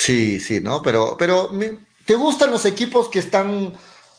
[0.02, 0.82] Sí, sí, ¿no?
[0.82, 1.48] Pero, pero
[2.04, 3.72] ¿te gustan los equipos que están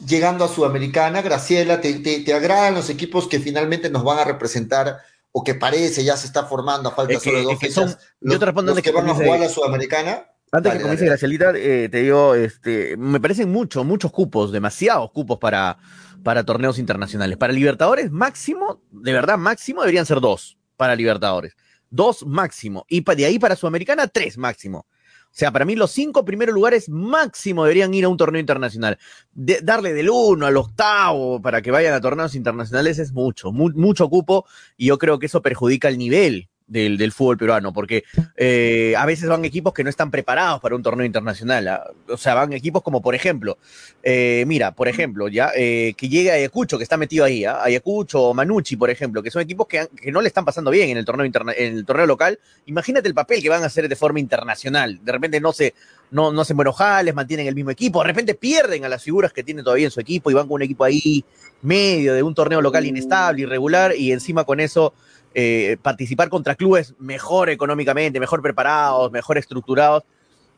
[0.07, 1.21] llegando a Sudamericana?
[1.21, 4.99] Graciela, ¿te, te, agradan los equipos que finalmente nos van a representar
[5.33, 7.97] o que parece ya se está formando a falta solo de dos fechas?
[8.21, 10.23] yo te respondo los que, van a jugar a Sudamericana.
[10.53, 15.37] Antes que comience Gracielita, eh, te digo, este, me parecen muchos, muchos cupos, demasiados cupos
[15.37, 15.79] para,
[16.23, 17.37] para torneos internacionales.
[17.37, 21.57] Para Libertadores, máximo, de verdad, máximo deberían ser dos para Libertadores.
[21.89, 22.85] Dos máximo.
[22.87, 24.85] Y de ahí para Sudamericana, tres máximo.
[25.33, 28.99] O sea, para mí los cinco primeros lugares máximo deberían ir a un torneo internacional.
[29.33, 34.45] darle del uno al octavo para que vayan a torneos internacionales es mucho, mucho cupo
[34.77, 38.03] y yo creo que eso perjudica el nivel del, fútbol peruano, porque
[38.35, 41.67] eh, a veces van equipos que no están preparados para un torneo internacional.
[41.67, 41.83] ¿ah?
[42.09, 43.57] O sea, van equipos como, por ejemplo,
[44.01, 47.63] eh, mira, por ejemplo, ya eh, que llegue Ayacucho, que está metido ahí, ¿ah?
[47.63, 50.97] Ayacucho o Manucci, por ejemplo, que son equipos que, no le están pasando bien en
[50.97, 52.39] el torneo en el torneo local.
[52.65, 54.99] Imagínate el papel que van a hacer de forma internacional.
[55.03, 55.73] De repente no se,
[56.11, 59.63] no, no se mantienen el mismo equipo, de repente pierden a las figuras que tienen
[59.63, 61.23] todavía en su equipo y van con un equipo ahí
[61.61, 64.93] medio de un torneo local inestable, irregular, y encima con eso
[65.35, 70.03] eh, participar contra clubes mejor económicamente, mejor preparados, mejor estructurados,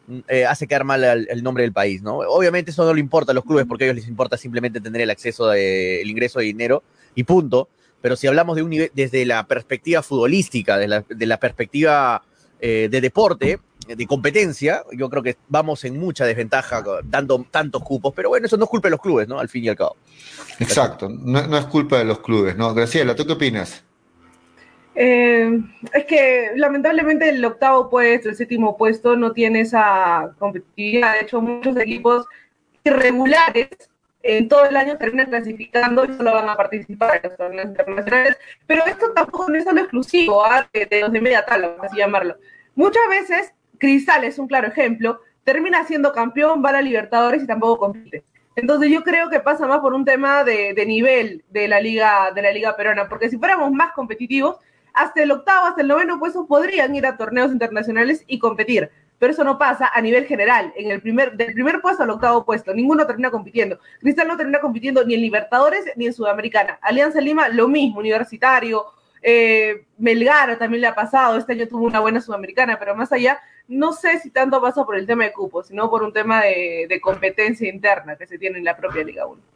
[0.08, 2.18] mm, eh, hace quedar mal el, nombre del país, ¿no?
[2.18, 5.00] Obviamente eso no le importa a los clubes porque a ellos les importa simplemente tener
[5.00, 6.84] el acceso, de, el ingreso de dinero
[7.16, 7.70] y punto.
[8.02, 10.88] Pero si hablamos de un nivel, desde la perspectiva futbolística, de
[11.26, 12.22] la, perspectiva
[12.60, 18.14] eh, de deporte, de competencia, yo creo que vamos en mucha desventaja dando tantos cupos,
[18.14, 19.40] pero bueno, eso no es culpa de los clubes, ¿no?
[19.40, 19.96] Al fin y al cabo.
[20.60, 22.74] Exacto, no, no es culpa de los clubes, ¿no?
[22.74, 23.85] Graciela, ¿tú qué opinas?
[24.96, 25.60] Eh,
[25.94, 31.14] es que lamentablemente el octavo puesto, el séptimo puesto no tiene esa competitividad.
[31.14, 32.26] De hecho, muchos equipos
[32.84, 33.70] irregulares
[34.24, 38.38] en todo el año terminan clasificando y solo van a participar en los torneos internacionales.
[38.66, 40.68] Pero esto tampoco no es solo exclusivo ¿ah?
[40.74, 42.38] de, los de media tabla, así llamarlo.
[42.74, 47.78] Muchas veces, Cristal es un claro ejemplo, termina siendo campeón, va a Libertadores y tampoco
[47.78, 48.24] compite.
[48.56, 52.32] Entonces yo creo que pasa más por un tema de, de nivel de la liga
[52.34, 54.58] de la liga peruana, porque si fuéramos más competitivos,
[54.96, 58.90] hasta el octavo, hasta el noveno puesto podrían ir a torneos internacionales y competir.
[59.20, 60.74] Pero eso no pasa a nivel general.
[60.76, 63.80] En el primer, del primer puesto al octavo puesto, ninguno termina compitiendo.
[64.00, 66.80] Cristal no termina compitiendo ni en Libertadores ni en Sudamericana.
[66.82, 68.86] Alianza Lima, lo mismo, universitario.
[69.22, 71.38] Eh, Melgar también le ha pasado.
[71.38, 74.98] Este año tuvo una buena Sudamericana, pero más allá, no sé si tanto pasa por
[74.98, 78.60] el tema de cupos, sino por un tema de, de competencia interna que se tiene
[78.60, 79.55] en la propia Liga 1.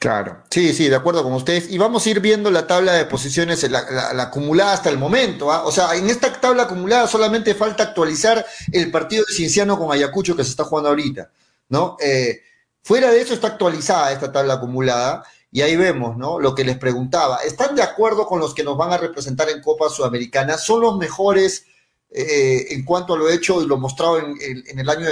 [0.00, 1.70] Claro, sí, sí, de acuerdo con ustedes.
[1.70, 4.96] Y vamos a ir viendo la tabla de posiciones, la, la, la acumulada hasta el
[4.96, 5.52] momento.
[5.52, 5.64] ¿ah?
[5.66, 10.34] O sea, en esta tabla acumulada solamente falta actualizar el partido de Cinciano con Ayacucho
[10.34, 11.30] que se está jugando ahorita,
[11.68, 11.98] ¿no?
[12.00, 12.40] Eh,
[12.82, 16.40] fuera de eso está actualizada esta tabla acumulada y ahí vemos, ¿no?
[16.40, 17.40] Lo que les preguntaba.
[17.44, 20.56] ¿Están de acuerdo con los que nos van a representar en Copa Sudamericana?
[20.56, 21.66] ¿Son los mejores
[22.12, 25.06] eh, en cuanto a lo hecho y lo mostrado en, en, el año,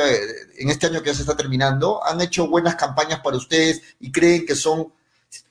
[0.56, 4.11] en este año que ya se está terminando, han hecho buenas campañas para ustedes y
[4.11, 4.92] creen que son,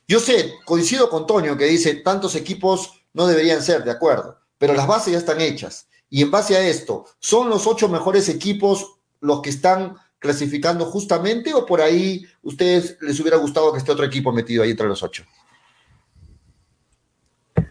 [0.06, 4.74] yo sé, coincido con Toño que dice, tantos equipos no deberían ser, de acuerdo, pero
[4.74, 5.88] las bases ya están hechas.
[6.10, 11.54] Y en base a esto, ¿son los ocho mejores equipos los que están clasificando justamente
[11.54, 15.02] o por ahí ustedes les hubiera gustado que esté otro equipo metido ahí entre los
[15.02, 15.24] ocho?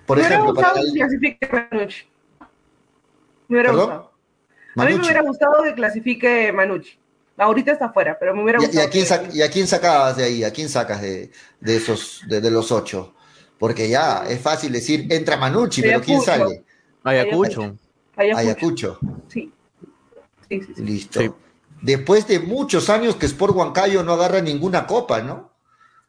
[0.08, 1.96] Por ejemplo, para el...
[3.48, 3.86] Me hubiera ¿Perdón?
[3.86, 4.12] gustado.
[4.76, 6.98] A mí me hubiera gustado que clasifique Manucci.
[7.38, 8.84] Ahorita está afuera, pero me hubiera gustado.
[8.84, 9.06] ¿Y a quién.
[9.34, 10.44] ¿y a quién sacabas de ahí?
[10.44, 13.14] ¿A quién sacas de, de esos, de, de, los ocho?
[13.60, 16.64] Porque ya es fácil decir, entra Manucci, pero ¿quién sale?
[17.04, 17.76] Ayacucho.
[18.16, 18.40] Ayacucho.
[18.40, 19.00] Ayacucho.
[19.30, 19.52] Sí.
[20.50, 20.84] sí, sí, sí.
[20.84, 21.20] Listo.
[21.22, 21.32] Sí.
[21.82, 25.52] Después de muchos años que Sport Huancayo no agarra ninguna copa, ¿no?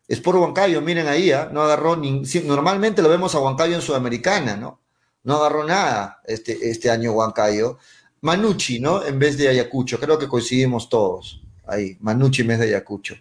[0.08, 1.48] Sport Huancayo, miren ahí, ¿eh?
[1.52, 2.22] no agarró ni...
[2.44, 4.80] Normalmente lo vemos a Huancayo en Sudamericana, ¿no?
[5.24, 7.78] No agarró nada este, este año Huancayo.
[8.20, 9.04] Manucci, ¿no?
[9.04, 13.14] En vez de Ayacucho, creo que coincidimos todos ahí, Manucci en vez de Ayacucho.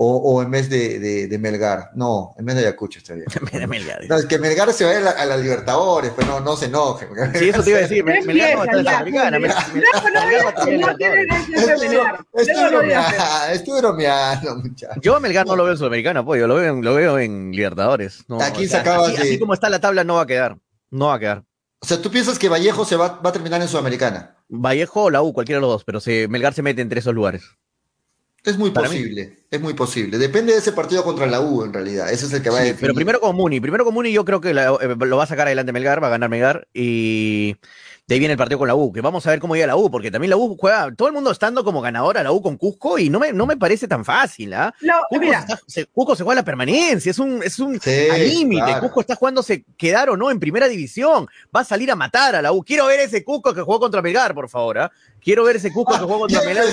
[0.00, 1.90] O, o en vez de, de, de, Melgar.
[1.96, 3.26] No, en vez de Ayacucho está bien.
[4.08, 6.66] no, es que Melgar se vaya a la, a la Libertadores, pero no, no se
[6.66, 7.08] enoje.
[7.34, 8.04] Sí, eso te iba a decir.
[8.24, 9.38] Melgar no está en la Americana.
[13.52, 15.02] Estuve bromeando, muchachos.
[15.02, 17.50] Yo a Melgar no lo veo en Sudamericana, pues, yo lo veo, lo veo en
[17.50, 18.24] Libertadores.
[18.28, 19.22] No, Aquí o sea, sacabas así, de...
[19.22, 20.58] así como está la tabla, no va a quedar.
[20.90, 21.44] No va a quedar.
[21.80, 24.36] O sea, ¿tú piensas que Vallejo se va, va a terminar en Sudamericana?
[24.48, 27.14] Vallejo o la U, cualquiera de los dos, pero se, Melgar se mete entre esos
[27.14, 27.44] lugares.
[28.44, 29.44] Es muy Para posible, mí.
[29.50, 30.16] es muy posible.
[30.16, 32.10] Depende de ese partido contra la U, en realidad.
[32.10, 32.80] Ese es el que va sí, a definir.
[32.80, 33.60] Pero primero con Muni.
[33.60, 36.06] Primero con Muni yo creo que la, eh, lo va a sacar adelante Melgar, va
[36.06, 36.68] a ganar Melgar.
[36.72, 37.56] Y
[38.08, 39.76] de ahí viene el partido con la U, que vamos a ver cómo llega la
[39.76, 42.56] U, porque también la U juega, todo el mundo estando como ganadora la U con
[42.56, 44.74] Cusco, y no me, no me parece tan fácil, ¿ah?
[44.80, 44.86] ¿eh?
[44.86, 45.40] No, Cusco, mira.
[45.46, 48.64] se está, se, Cusco se juega la permanencia, es un, es un Sí, límite.
[48.64, 48.80] claro.
[48.80, 52.40] Cusco está jugándose quedar o no en primera división, va a salir a matar a
[52.40, 52.64] la U.
[52.64, 54.90] Quiero ver ese Cusco que jugó contra Melgar, por favor, ¿ah?
[55.20, 56.64] Quiero ver ese Cusco que jugó contra Melgar,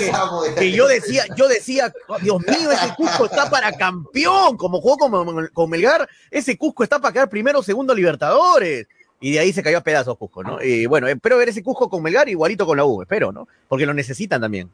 [0.58, 4.96] que yo decía, yo decía, oh, Dios mío, ese Cusco está para campeón, como jugó
[4.96, 8.86] con, con Melgar, ese Cusco está para quedar primero o segundo Libertadores.
[9.20, 10.62] Y de ahí se cayó a pedazos Cusco, ¿no?
[10.62, 13.48] Y bueno, espero ver ese Cusco con Melgar igualito con la U, espero, ¿no?
[13.68, 14.70] Porque lo necesitan también.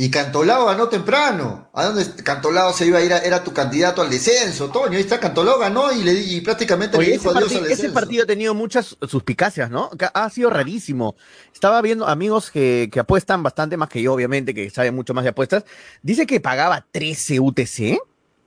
[0.00, 1.70] Y Cantolao ganó temprano.
[1.72, 3.12] ¿A dónde Cantolao se iba a ir?
[3.12, 4.92] A, era tu candidato al descenso, Toño.
[4.92, 7.86] Ahí está, Cantolao ganó y, le, y prácticamente Oye, le dijo adiós partido, al descenso.
[7.86, 9.90] ese partido ha tenido muchas suspicacias, ¿no?
[10.14, 11.16] Ha sido rarísimo.
[11.52, 15.24] Estaba viendo amigos que, que apuestan bastante más que yo, obviamente, que saben mucho más
[15.24, 15.64] de apuestas.
[16.00, 17.98] Dice que pagaba 13 UTC.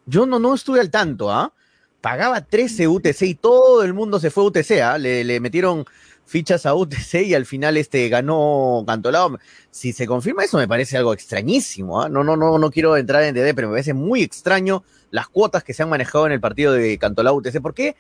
[0.06, 1.52] Yo no, no estuve al tanto, ¿ah?
[2.01, 4.97] Pagaba 13 UTC y todo el mundo se fue a UTC, ¿ah?
[4.97, 5.85] Le, le metieron
[6.25, 9.37] fichas a UTC y al final este ganó Cantolao.
[9.69, 12.09] Si se confirma eso me parece algo extrañísimo, ¿ah?
[12.09, 15.63] No, no, no, no quiero entrar en DD, pero me parece muy extraño las cuotas
[15.63, 17.61] que se han manejado en el partido de Cantolao UTC.
[17.61, 17.95] ¿Por qué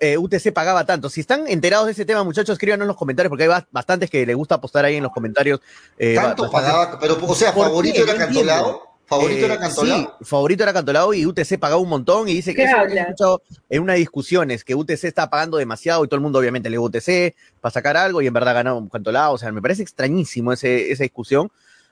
[0.00, 1.10] eh, UTC pagaba tanto?
[1.10, 4.24] Si están enterados de ese tema, muchachos, escríbanos en los comentarios porque hay bastantes que
[4.24, 5.60] les gusta apostar ahí en los comentarios.
[5.98, 6.98] Eh, ¿Tanto pagaba?
[7.00, 8.91] Pero, o sea, ¿favorito era Cantolao?
[9.12, 9.98] ¿Favorito eh, era Cantolao?
[9.98, 12.98] Sí, favorito era Cantolao y UTC pagaba un montón y dice que eso lo he
[12.98, 16.70] escuchado en una discusión, es que UTC está pagando demasiado y todo el mundo obviamente
[16.70, 19.82] le dio UTC para sacar algo y en verdad ganó Cantolao, o sea, me parece
[19.82, 21.50] extrañísimo ese, esa discusión,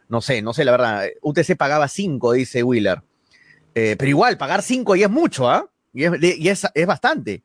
[0.09, 3.03] no sé, no sé la verdad, UTC pagaba 5, dice Wheeler,
[3.75, 5.67] eh, pero igual, pagar 5 y es mucho, ¿ah?
[5.67, 5.69] ¿eh?
[5.93, 7.43] Y, es, y es, es, bastante,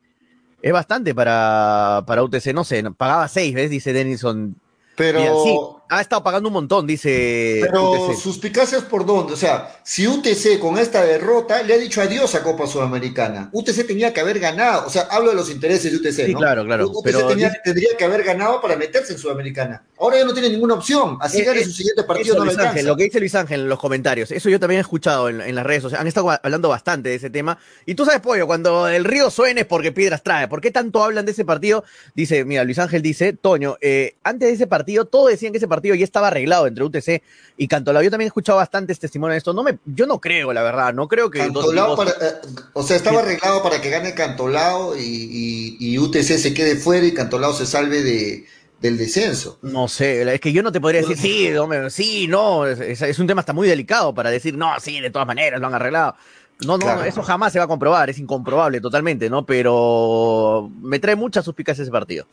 [0.62, 3.70] es bastante para, para UTC, no sé, pagaba 6, ¿ves?
[3.70, 4.56] Dice Denison
[4.96, 8.16] Pero, Mira, sí, ha estado pagando un montón, dice pero UTC.
[8.20, 9.32] suspicacias por dónde?
[9.34, 13.86] O sea, si UTC con esta derrota le ha dicho adiós a Copa Sudamericana, UTC
[13.86, 16.38] tenía que haber ganado, o sea, hablo de los intereses de UTC, Sí, ¿no?
[16.40, 19.84] claro, claro, UTC pero tenía- dice- tendría que haber ganado para meterse en Sudamericana.
[19.98, 22.50] Ahora ya no tiene ninguna opción, así Eh, gane eh, su siguiente partido Eso, no
[22.50, 24.82] le Luis Ángel, lo que dice Luis Ángel en los comentarios, eso yo también he
[24.82, 27.58] escuchado en, en las redes sociales, han estado hablando bastante de ese tema.
[27.86, 30.48] Y tú sabes, Pollo, cuando el río suene es porque piedras trae.
[30.48, 31.84] ¿Por qué tanto hablan de ese partido?
[32.14, 35.66] Dice, mira, Luis Ángel dice, Toño, eh, antes de ese partido, todos decían que ese
[35.68, 37.22] partido ya estaba arreglado entre UTC
[37.56, 38.02] y Cantolao.
[38.02, 39.52] Yo también he escuchado bastantes testimonios de esto.
[39.52, 42.34] No me, yo no creo, la verdad, no creo que Cantolao para- eh,
[42.72, 47.06] o sea, estaba arreglado para que gane Cantolao y, y- y UTC se quede fuera
[47.06, 48.46] y Cantolao se salve de,
[48.80, 49.58] del descenso.
[49.62, 53.26] No sé, es que yo no te podría decir, sí, hombre, sí, no, es, un
[53.26, 56.14] tema hasta muy delicado para decir, no, sí, de todas maneras lo han arreglado.
[56.60, 57.04] No, no, Claro.
[57.04, 59.44] eso jamás se va a comprobar, es incomprobable totalmente, ¿no?
[59.44, 62.26] Pero me trae mucha suspicacia ese partido.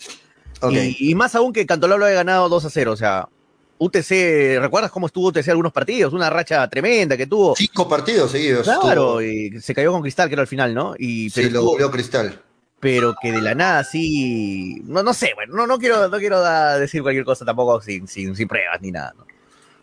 [0.72, 3.28] Y, y más aún que Cantolao lo haya ganado 2 a 0, o sea,
[3.80, 6.14] UTC, ¿recuerdas cómo estuvo UTC algunos partidos?
[6.14, 7.56] Una racha tremenda que tuvo.
[7.56, 8.64] Cinco partidos seguidos.
[8.66, 10.94] Claro, y se cayó con Cristal, que era al final, ¿no?
[10.98, 12.40] Y Sí, lo goleó Cristal.
[12.80, 16.40] pero que de la nada así, no, no sé, bueno, no, no quiero, no quiero
[16.42, 19.26] da- decir cualquier cosa tampoco sin, sin, sin pruebas ni nada, ¿no?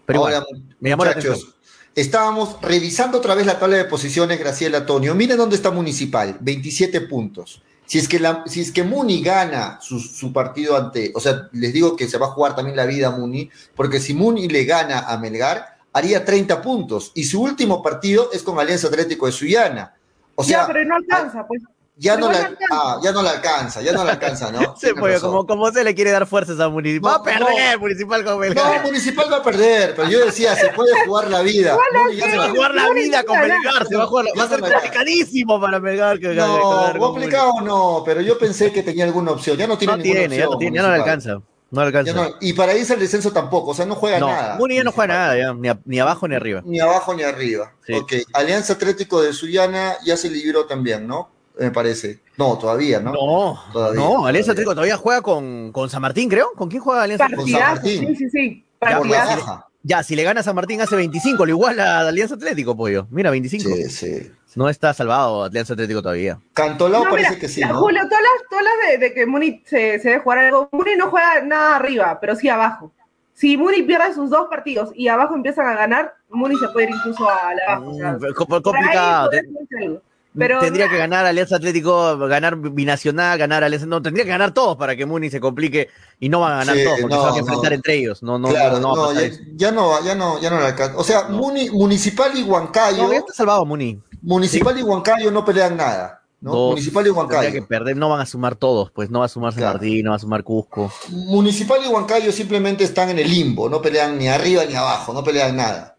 [0.07, 1.55] Pero Ahora, igual, me llamó la muchachos, atención.
[1.95, 5.15] estábamos revisando otra vez la tabla de posiciones, Graciela Antonio.
[5.15, 7.63] Miren dónde está Municipal, 27 puntos.
[7.91, 11.49] Si es que, la, si es que Muni gana su, su partido ante, o sea,
[11.51, 14.49] les digo que se va a jugar también la vida a Muni, porque si Muni
[14.49, 17.11] le gana a Melgar, haría 30 puntos.
[17.17, 19.93] Y su último partido es con Alianza Atlético de Suyana.
[20.37, 21.63] O sea, ya, pero no alcanza, pues.
[22.01, 22.67] Ya, no la, no alcanza.
[22.73, 24.75] ah, ya no la alcanza, ya no la alcanza, ¿no?
[24.81, 27.13] Se fue, como, como se le quiere dar fuerzas a Municipal.
[27.13, 28.83] No, va a perder Municipal con No, Melgar.
[28.85, 31.77] Municipal va a perder, pero yo decía, se puede jugar la vida.
[32.05, 33.39] Muni ya se va a jugar la vida con.
[33.39, 37.53] Melgar, se va a jugar, va a ser no complicadísimo para Melgar que No, complicado
[37.63, 39.57] no, pero yo pensé que tenía alguna opción.
[39.57, 40.59] Ya no tiene No ninguna tiene, ya no opción.
[40.61, 41.41] tiene, ya no le alcanza.
[41.73, 42.13] No alcanza.
[42.13, 44.57] No- y para irse al descenso tampoco, o sea, no juega no, nada.
[44.57, 46.63] Muni ya no juega nada, ya, ni, a- ni abajo ni arriba.
[46.65, 47.73] Ni abajo ni arriba.
[47.87, 47.93] Sí.
[47.93, 51.31] Ok, Alianza Atlético de Sullana ya se libró también, ¿no?
[51.61, 52.21] Me parece.
[52.39, 53.13] No, todavía, ¿no?
[53.13, 54.53] No, Todavía, no, Alianza todavía.
[54.53, 56.53] Atlético todavía juega con, con San Martín, creo.
[56.57, 57.47] ¿Con quién juega Alianza Atlético?
[57.59, 58.09] San Partidazo, Martín.
[58.09, 58.65] sí, sí, sí.
[58.79, 59.37] Partidazo.
[59.47, 59.67] baja.
[59.83, 63.07] Ya, si le gana a San Martín hace 25, lo igual a Alianza Atlético, pollo.
[63.11, 63.75] Mira, 25.
[63.77, 64.31] Sí, sí.
[64.57, 66.39] No está salvado Alianza Atlético todavía.
[66.55, 67.63] Cantolao No, parece mira, que sí.
[67.63, 70.97] Julio, todas las, todas las de, de que Muni se, se debe jugar algo, Muni
[70.97, 72.93] no juega nada arriba, pero sí abajo.
[73.35, 76.95] Si Muni pierde sus dos partidos y abajo empiezan a ganar, Muni se puede ir
[76.97, 77.91] incluso a la abajo.
[77.91, 79.99] o sea, Mm, com- por ahí
[80.41, 83.87] Pero tendría que ganar Alianza Atlético, ganar Binacional, ganar Alianza.
[83.87, 86.77] No, tendría que ganar todos para que Muni se complique y no van a ganar
[86.77, 87.75] Sí, todos porque no, se van a enfrentar no.
[87.77, 88.23] entre ellos.
[88.23, 90.97] No, no, claro, no, ya, ya no, ya no, ya no le alcanza.
[90.99, 94.01] O sea, Muni- Municipal y Huancayo, No, ya está salvado Muni.
[94.23, 96.51] Municipal y Huancayo no pelean nada, ¿no?
[96.53, 96.71] Dos.
[96.71, 97.53] Municipal y Huancayo.
[97.53, 99.75] que perder, no van a sumar todos, pues no va a sumar San Claro.
[99.79, 100.93] Martín, no va a sumar Cusco.
[101.11, 105.23] Municipal y Huancayo simplemente están en el limbo, no pelean ni arriba ni abajo, no
[105.25, 105.97] pelean nada.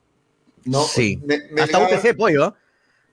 [0.63, 0.83] ¿no?
[0.83, 1.19] Sí.
[1.25, 2.53] Me- me- Hasta UTC, pollo.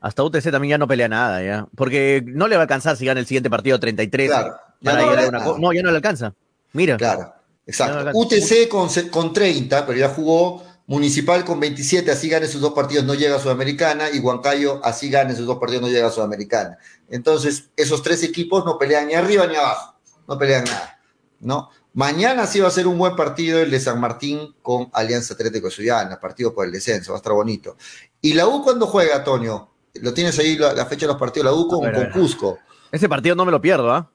[0.01, 1.67] Hasta UTC también ya no pelea nada, ya.
[1.75, 4.29] Porque no le va a alcanzar si gana el siguiente partido 33.
[4.29, 6.35] Claro, ya no una ya no le alcanza.
[6.73, 6.97] Mira.
[6.97, 7.35] Claro, no
[7.67, 8.11] exacto.
[8.15, 13.05] UTC con, con 30, pero ya jugó Municipal con 27, así gane sus dos partidos,
[13.05, 16.79] no llega a Sudamericana, y Huancayo así gane sus dos partidos, no llega a Sudamericana.
[17.11, 20.99] Entonces, esos tres equipos no pelean ni arriba ni abajo, no pelean nada,
[21.41, 21.69] ¿no?
[21.93, 25.67] Mañana sí va a ser un buen partido el de San Martín con Alianza Atlético
[25.67, 27.77] de Suyana, partido por el descenso, va a estar bonito.
[28.23, 29.69] ¿Y la U cuándo juega, Antonio?
[29.95, 32.11] Lo tienes ahí la, la fecha de los partidos, la U con, ver.
[32.11, 32.59] Cusco.
[32.93, 34.11] Ese partido no me lo pierdo, ¿ah?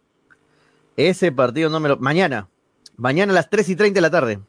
[0.96, 1.98] Ese partido no me lo.
[1.98, 2.48] Mañana.
[2.98, 4.40] Mañana a las 3 y 30 de la tarde.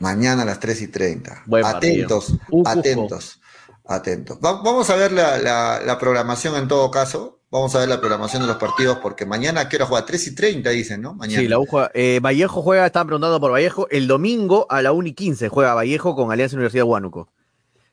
[0.00, 1.42] Mañana a las 3 y 30.
[1.46, 2.04] Buen partido.
[2.06, 2.34] atentos,
[2.66, 3.40] atentos,
[3.86, 4.38] atentos.
[4.44, 7.38] Va- vamos a ver la, la- la programación en todo caso.
[7.50, 10.04] Vamos a ver la programación de los partidos porque mañana, ¿a qué hora juega?
[10.04, 11.14] 3 y 30 dicen, ¿no?
[11.14, 11.40] Mañana.
[11.40, 11.92] Sí, la U juega.
[11.94, 13.86] eh, Vallejo juega, estaban preguntando por Vallejo.
[13.90, 17.28] El domingo a la 1 y 15 juega Vallejo con Alianza Universidad de Huánuco.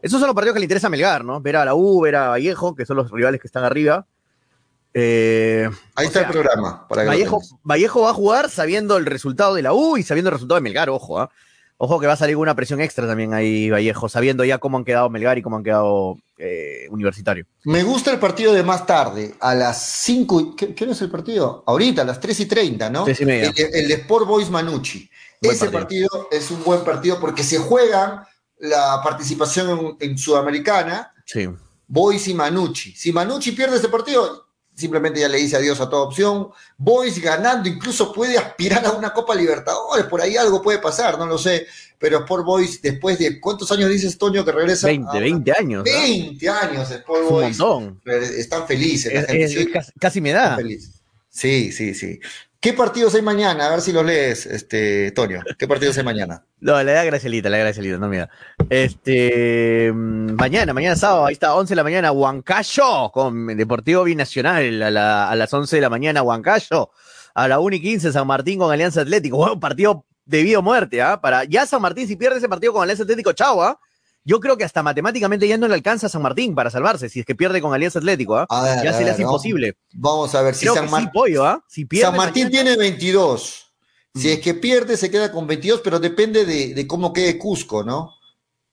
[0.01, 1.39] Esos son los partidos que le interesa a Melgar, ¿no?
[1.41, 4.05] Ver a la U, ver a Vallejo, que son los rivales que están arriba.
[4.93, 6.87] Eh, Ahí está sea, el programa.
[6.87, 10.29] Para que lo Vallejo, va a jugar sabiendo el resultado de la U y sabiendo
[10.29, 11.29] el resultado de Melgar, ojo, ¿ah?
[11.77, 14.85] Ojo que va a salir una presión extra también ahí, Vallejo, sabiendo ya cómo han
[14.85, 17.45] quedado Melgar y cómo han quedado eh, Universitario.
[17.63, 20.41] Me gusta el partido de más tarde, a las 5.
[20.41, 21.63] y- ¿Qué, qué es el partido?
[21.65, 23.03] Ahorita, a las 3 y 30, ¿no?
[23.05, 23.51] Tres y media.
[23.55, 25.09] El, el Sport Boys Manucci.
[25.41, 26.07] Buen Ese partido.
[26.09, 26.27] partido.
[26.31, 28.21] es un buen partido porque se juegan
[28.62, 31.14] la participación en, en Sudamericana.
[31.26, 31.47] Sí.
[31.88, 32.93] Boys y Manucci.
[32.95, 36.47] Si Manucci pierde ese partido, simplemente ya le dice adiós a toda opción.
[36.78, 41.26] Boys ganando, incluso puede aspirar a una Copa Libertadores, por ahí algo puede pasar, no
[41.26, 41.68] lo sé.
[41.99, 44.88] Pero Sport Boys, después de cuántos años dices, Toño, que regresa?
[44.88, 45.84] 20, Ah, 20 años.
[45.86, 45.91] ¿no?
[45.91, 47.59] 20 años Sport un Boys.
[47.59, 48.01] montón.
[48.05, 49.12] Están felices.
[49.14, 50.57] Es- es- casi, casi me da.
[51.30, 52.20] Sí, sí, sí.
[52.62, 53.66] ¿Qué partidos hay mañana?
[53.66, 55.41] A ver si los lees, este, Tonio.
[55.57, 56.45] ¿Qué partidos hay mañana?
[56.62, 58.30] No, la da Gracielita, la da Gracielita, no mira.
[58.70, 64.84] Este, mm, mañana, mañana sábado, ahí está, 11 de la mañana, Huancayo, con Deportivo Binacional,
[64.84, 66.91] a, la- a las 11 de la mañana, Huancayo.
[67.34, 69.38] A la 1 y 15, San Martín con Alianza Atlético.
[69.38, 71.20] Bueno, partido de vida o muerte, ¿ah?
[71.20, 73.80] Para, ya San Martín, si pierde ese partido con Alianza Atlético, chao, ¿ah?
[74.24, 77.22] Yo creo que hasta matemáticamente ya no le alcanza a San Martín para salvarse, si
[77.22, 78.45] es que pierde con Alianza Atlético, ¿ah?
[78.49, 79.30] A ver, Ya a se le hace ¿no?
[79.30, 79.78] imposible.
[79.93, 81.63] Vamos a ver si San sí, pollo, ¿ah?
[81.67, 83.74] Si San Martín mañana- tiene 22.
[84.13, 87.84] Si es que pierde, se queda con 22, pero depende de, de cómo quede Cusco,
[87.84, 88.13] ¿no?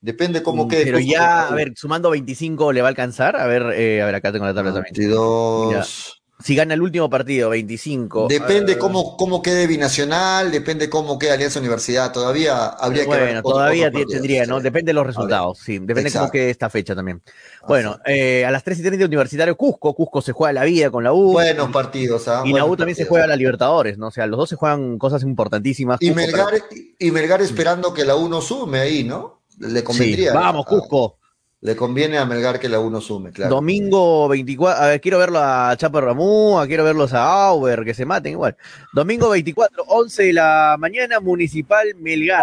[0.00, 1.12] Depende cómo Mm, quede Pero Cusco.
[1.12, 3.36] ya, a ver, sumando 25 le va a alcanzar.
[3.36, 4.92] A ver, eh, a ver, acá tengo la tabla también.
[4.94, 6.17] 22.
[6.40, 8.28] Si gana el último partido, 25.
[8.28, 12.12] Depende eh, cómo, cómo quede Binacional, depende cómo quede Alianza Universidad.
[12.12, 13.20] Todavía habría que ver.
[13.24, 14.58] Bueno, todavía partidos, tendría, ¿no?
[14.58, 14.62] sí.
[14.62, 15.80] Depende de los resultados, sí.
[15.80, 17.22] Depende de cómo quede esta fecha también.
[17.66, 19.94] Bueno, eh, a las 3 y 30 Universitario Cusco.
[19.94, 21.32] Cusco se juega la vida con la U.
[21.32, 22.44] Buenos partidos, ¿ah?
[22.44, 24.06] y la U también se juega la Libertadores, ¿no?
[24.08, 26.00] O sea, los dos se juegan cosas importantísimas.
[26.00, 26.64] Y Melgar, pero-
[26.98, 29.42] y Melgar esperando que la 1 sume ahí, ¿no?
[29.58, 29.84] Le Sí.
[29.84, 30.32] convendría.
[30.34, 31.18] Vamos, Cusco.
[31.60, 33.56] Le conviene a Melgar que la 1 sume, claro.
[33.56, 38.04] Domingo 24, a ver, quiero verlo a Chapo Ramú, quiero verlos a Auber, que se
[38.06, 38.56] maten igual.
[38.92, 42.42] Domingo 24, 11 de la mañana, Municipal Melgar.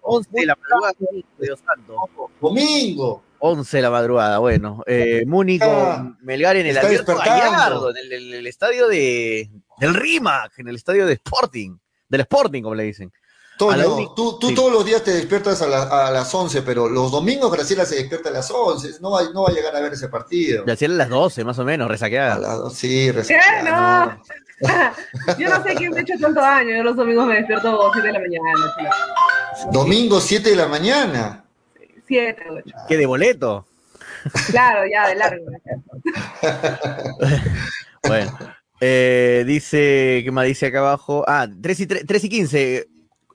[0.00, 0.94] 11 de la madrugada,
[1.38, 1.94] Dios santo.
[2.40, 3.22] Domingo.
[3.38, 4.82] 11 de la madrugada, bueno.
[4.86, 5.24] Eh,
[5.60, 7.16] Ah, Melgar en el Alberto.
[7.16, 11.76] Gallardo, en el, el- el estadio de, del RIMAC, en el estadio de Sporting,
[12.08, 13.12] del Sporting, como le dicen.
[13.58, 14.54] Toño, tú, tú sí.
[14.54, 17.94] todos los días te despiertas a, la- a las 11, pero los domingos Graciela se
[17.96, 19.00] despierta a las 11.
[19.00, 20.64] No va, no va a llegar a ver ese partido.
[20.70, 22.38] Hacer a las 12, más o menos, A resaqueada.
[22.38, 23.12] las- sí, ¿Qué?
[23.12, 24.22] resaqueada, No.
[25.38, 26.76] yo no sé quién me ha hecho tanto daño.
[26.76, 28.52] Yo los domingos me despierto a 7 de la mañana.
[29.66, 29.72] no.
[29.72, 31.44] Domingo 7 de la mañana.
[32.08, 32.62] 7, 8.
[32.88, 33.66] ¿Qué de boleto?
[34.50, 35.44] Claro, ya, de largo.
[38.06, 38.38] Bueno,
[38.80, 41.24] eh, dice, ¿qué más dice acá abajo?
[41.26, 42.86] Ah, 3 y, 3, 3 y 15.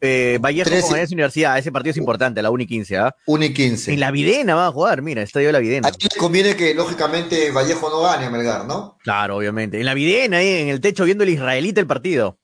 [0.03, 3.15] Eh, Vallejo Tres con Alianza Universidad, ese partido es importante, la 1 y 15, ¿ah?
[3.27, 3.93] 1 y 15.
[3.93, 5.87] En la Videna va a jugar, mira, estadio de la Videna.
[5.89, 8.97] Aquí conviene que, lógicamente, Vallejo no gane a Melgar, ¿no?
[9.03, 9.79] Claro, obviamente.
[9.79, 12.39] En la Videna, ahí en el techo, viendo el israelita el partido.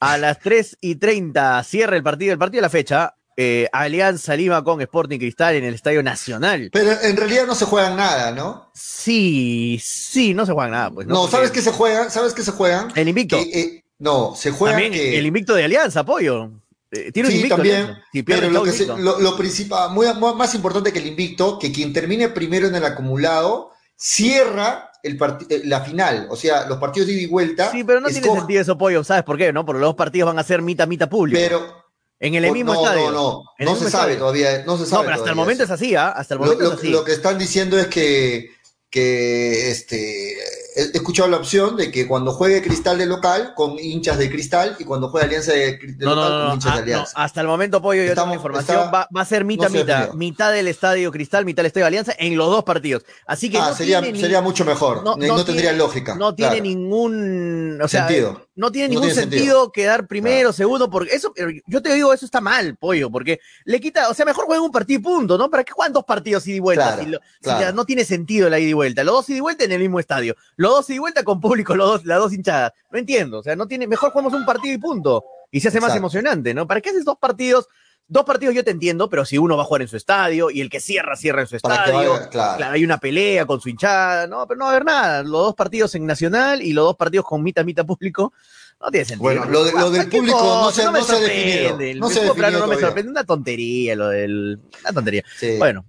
[0.00, 3.14] A las 3 y 30 cierra el partido, el partido de la fecha.
[3.36, 6.70] eh, Alianza Lima con Sporting Cristal en el Estadio Nacional.
[6.72, 8.70] Pero en realidad no se juegan nada, ¿no?
[8.74, 11.06] Sí, sí, no se juega nada, pues.
[11.06, 12.10] No, ¿sabes qué se juegan?
[12.10, 12.92] ¿Sabes qué se juegan?
[12.94, 13.36] El invicto.
[13.38, 16.50] Eh, no, se juegan También el invicto de Alianza, apoyo.
[16.94, 17.56] Eh, tiene Sí, invicto.
[17.56, 17.96] también.
[18.12, 19.02] Si pero lo, está que se- invicto.
[19.02, 22.74] lo, lo principal, muy, muy- más importante que el invicto, que quien termine primero en
[22.76, 25.18] el acumulado cierra el
[25.50, 27.70] eh, la final, o sea, los partidos de ida y vuelta.
[27.70, 29.02] Sí, pero no tiene sentido eso, pollo.
[29.04, 29.52] ¿Sabes por qué?
[29.52, 29.66] ¿No?
[29.66, 31.38] Porque los dos partidos van a ser mitad, mitad público.
[31.38, 31.84] Pero
[32.20, 33.10] en el mismo no, estadio.
[33.10, 34.18] no, no, no se sabe estadio.
[34.18, 35.02] todavía, no se sabe.
[35.02, 35.74] No, pero hasta el momento eso.
[35.74, 36.08] es así, ¿ah?
[36.10, 36.88] Hasta el Lo, momento lo- es así.
[36.88, 38.50] lo que están diciendo es que,
[38.88, 40.36] que este,
[40.76, 44.76] he escuchado la opción de que cuando juegue Cristal de local con hinchas de Cristal
[44.78, 46.82] y cuando juegue Alianza de, de No, no, local no, con hinchas ah, de no,
[46.82, 47.12] Alianza.
[47.16, 50.12] hasta el momento, Pollo, yo tengo Estamos- información, está- va, va a ser mitad, mitad,
[50.14, 53.04] mitad del Estadio Cristal, mitad del Estadio Alianza, en los dos partidos.
[53.26, 54.12] Así que ah, sería, ni-
[54.42, 56.14] mucho mejor, no, tendría tiene- lógica.
[56.16, 56.64] no tiene claro.
[56.64, 58.46] ningún, o sea, Sentido.
[58.56, 59.72] No tiene No ningún tiene sentido, sentido.
[59.72, 61.32] quedar primero, segundo, porque eso,
[61.66, 64.70] yo te digo, eso está mal, Pollo, porque le quita, o sea, mejor jueguen un
[64.70, 65.50] partido y punto, ¿no?
[65.50, 66.86] ¿Para qué juegan dos partidos ida y vuelta?
[66.94, 67.60] Claro, si lo- si claro.
[67.60, 69.02] ya no tiene sentido la ida y vuelta.
[69.04, 70.36] Los dos ida y vuelta en el mismo estadio.
[70.56, 72.72] Los dos ida y vuelta con público, los dos, las dos hinchadas.
[72.90, 75.24] No entiendo, o sea, no tiene, mejor jugamos un partido y punto.
[75.50, 76.66] Y se hace más emocionante, ¿no?
[76.66, 77.68] ¿Para qué haces dos partidos?
[78.06, 80.60] Dos partidos yo te entiendo, pero si uno va a jugar en su estadio y
[80.60, 82.10] el que cierra, cierra en su Para estadio.
[82.12, 82.56] vaya- claro.
[82.58, 85.22] Claro, hay una pelea con su hinchada, no, pero no va a haber nada.
[85.22, 88.32] Los dos partidos en Nacional y los dos partidos con mitad, mitad público,
[88.80, 89.22] no tiene sentido.
[89.22, 91.90] Bueno, lo de- lo del público no se- me no se sorprende.
[91.92, 92.34] El No se no
[92.66, 94.60] me sorprende, una tontería lo del.
[94.82, 95.24] Una tontería.
[95.38, 95.56] Sí.
[95.58, 95.86] Bueno,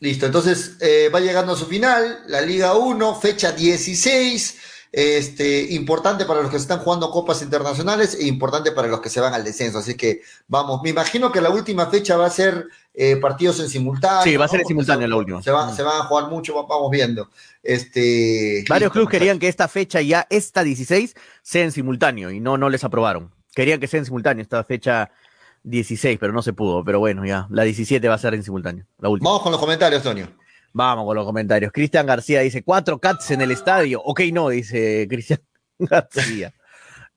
[0.00, 4.56] Listo, entonces eh, va llegando a su final, la Liga 1, fecha 16,
[4.92, 9.20] este, importante para los que están jugando copas internacionales e importante para los que se
[9.20, 9.78] van al descenso.
[9.78, 13.68] Así que vamos, me imagino que la última fecha va a ser eh, partidos en
[13.68, 14.22] simultáneo.
[14.24, 14.50] Sí, va a ¿no?
[14.50, 15.42] ser en simultáneo se- la última.
[15.42, 15.76] Se, va- Mm.
[15.76, 17.30] se van a jugar mucho, va- vamos viendo.
[17.62, 22.56] Este, varios clubes querían que esta fecha ya, esta 16, sea en simultáneo y no,
[22.58, 23.32] no les aprobaron.
[23.54, 25.10] Querían que sea en simultáneo esta fecha
[25.64, 26.82] 16, pero no se pudo.
[26.84, 29.30] Pero bueno, ya, la 17 va a ser en simultáneo, la última.
[29.30, 30.28] Vamos con los comentarios, Tonio.
[30.72, 31.72] Vamos con los comentarios.
[31.72, 34.00] Cristian García dice, cuatro cats en el estadio.
[34.04, 35.40] Ok, no, dice Cristian
[35.78, 36.52] García.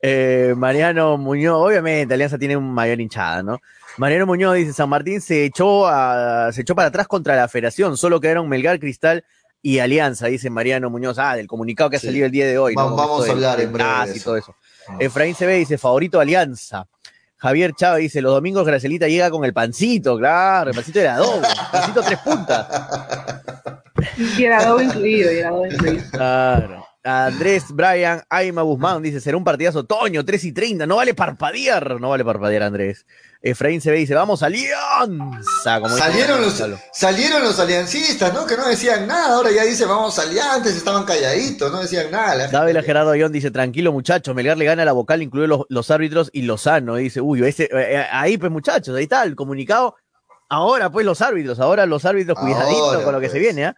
[0.01, 3.59] Eh, Mariano Muñoz, obviamente, Alianza tiene un mayor hinchada, ¿no?
[3.97, 7.97] Mariano Muñoz dice, San Martín se echó, a- se echó para atrás contra la federación,
[7.97, 9.23] solo quedaron Melgar, Cristal
[9.61, 12.07] y Alianza, dice Mariano Muñoz, ah, del comunicado que ha Sí.
[12.07, 12.73] salido el día de hoy.
[12.73, 14.55] Vamos a hablar en breve de TAS y todo eso.
[14.99, 16.87] Efraín se ve, dice, favorito Alianza.
[17.41, 21.41] Javier Chávez dice, los domingos Gracelita llega con el pancito, claro, el pancito de adobo,
[21.71, 22.67] pancito tres puntas.
[24.37, 26.03] Y era todo incluido, y era todo incluido.
[26.11, 26.85] Claro.
[27.03, 31.99] Andrés Brian Aima Guzmán dice, será un partidazo Toño, 3 y 30, no vale parpadear,
[31.99, 33.05] no vale parpadear Andrés.
[33.41, 35.79] Efraín se ve y dice, vamos Alianza.
[35.81, 36.61] Como salieron, los,
[36.93, 38.45] salieron los aliancistas, ¿no?
[38.45, 42.47] Que no decían nada, ahora ya dice, vamos aliantes, estaban calladitos, no decían nada.
[42.47, 46.29] David Gerardo Ayón dice, tranquilo muchachos, Melgar le gana la vocal, incluye los, los árbitros
[46.33, 49.95] y Lozano, dice, uy, ese, eh, eh, ahí pues muchachos, ahí está el comunicado.
[50.49, 53.41] Ahora pues los árbitros, ahora los árbitros, cuidaditos con lo que se pues.
[53.41, 53.75] viene, ¿ah?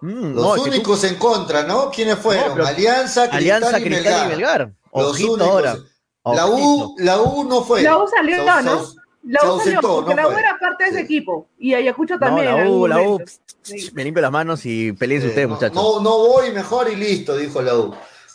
[0.00, 1.90] Mm, los únicos en contra, ¿no?
[1.90, 2.60] ¿Quiénes fueron?
[2.60, 4.26] Alianza, Cristal, Alianza, y, Melgar.
[4.26, 4.72] y Melgar.
[4.94, 5.40] Los únicos.
[5.40, 5.76] ahora.
[6.24, 7.82] La U, la U no fue.
[7.82, 8.82] La U salió, ¿no?
[9.24, 11.48] la U salió porque la U era parte de ese equipo.
[11.58, 12.50] Y Ayacucho también.
[12.50, 13.22] No, la U, la U.
[13.92, 15.74] Me limpio las manos y peleen ustedes, muchachos.
[15.74, 17.94] No, no voy mejor y listo, dijo la U.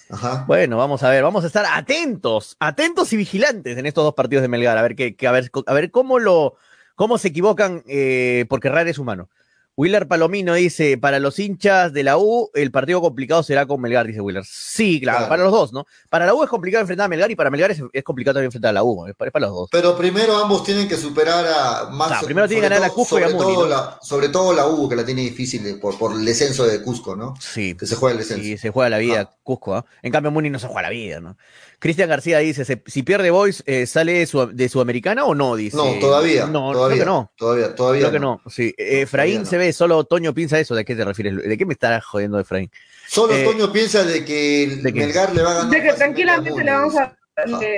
[0.10, 0.46] Ajá.
[0.48, 4.44] Bueno, vamos a ver, vamos a estar atentos, atentos y vigilantes en estos dos partidos
[4.44, 6.58] de Melgar, a ver que, a ver, a ver cómo lo,
[6.94, 9.30] cómo se equivocan, eh, porque Rare es humano.
[9.78, 14.08] Willer Palomino dice, para los hinchas de la U, el partido complicado será con Melgar,
[14.08, 14.44] dice Willer.
[14.46, 15.86] Sí, claro, para los dos, ¿no?
[16.10, 18.70] Para la U es complicado enfrentar a Melgar y para Melgar es, complicado también enfrentar
[18.70, 19.70] a la U, es para, los dos.
[19.72, 22.24] Pero primero ambos tienen que superar a más.
[22.24, 23.56] primero tienen que ganar a Cusco y a Muni,
[24.02, 27.34] sobre todo la U, que la tiene difícil por, por el descenso de Cusco, ¿no?
[27.42, 27.76] Sí.
[27.76, 28.44] Que se juega el descenso.
[28.44, 29.38] Sí, se juega la vida ah.
[29.44, 29.86] Cusco, ¿ah?
[30.02, 31.36] En cambio, Muni no se juega la vida, ¿no?
[31.80, 35.56] Cristian García dice, si pierde Boys, eh, ¿sale de, Sudamericana o no?
[35.56, 35.78] Dice.
[35.78, 36.48] No, todavía.
[36.48, 37.32] No, todavía, creo que no.
[37.38, 38.02] Todavía, todavía.
[38.02, 38.42] Creo que no.
[38.50, 38.74] Sí.
[38.78, 40.76] Efraín se ve, solo Toño piensa eso.
[40.76, 41.38] ¿De qué te refieres?
[41.38, 42.70] ¿De qué me estarás jodiendo, Efraín?
[43.08, 45.72] Solo eh, Toño piensa de que Melgar le va a ganar.
[45.72, 47.16] De que tranquilamente le vamos a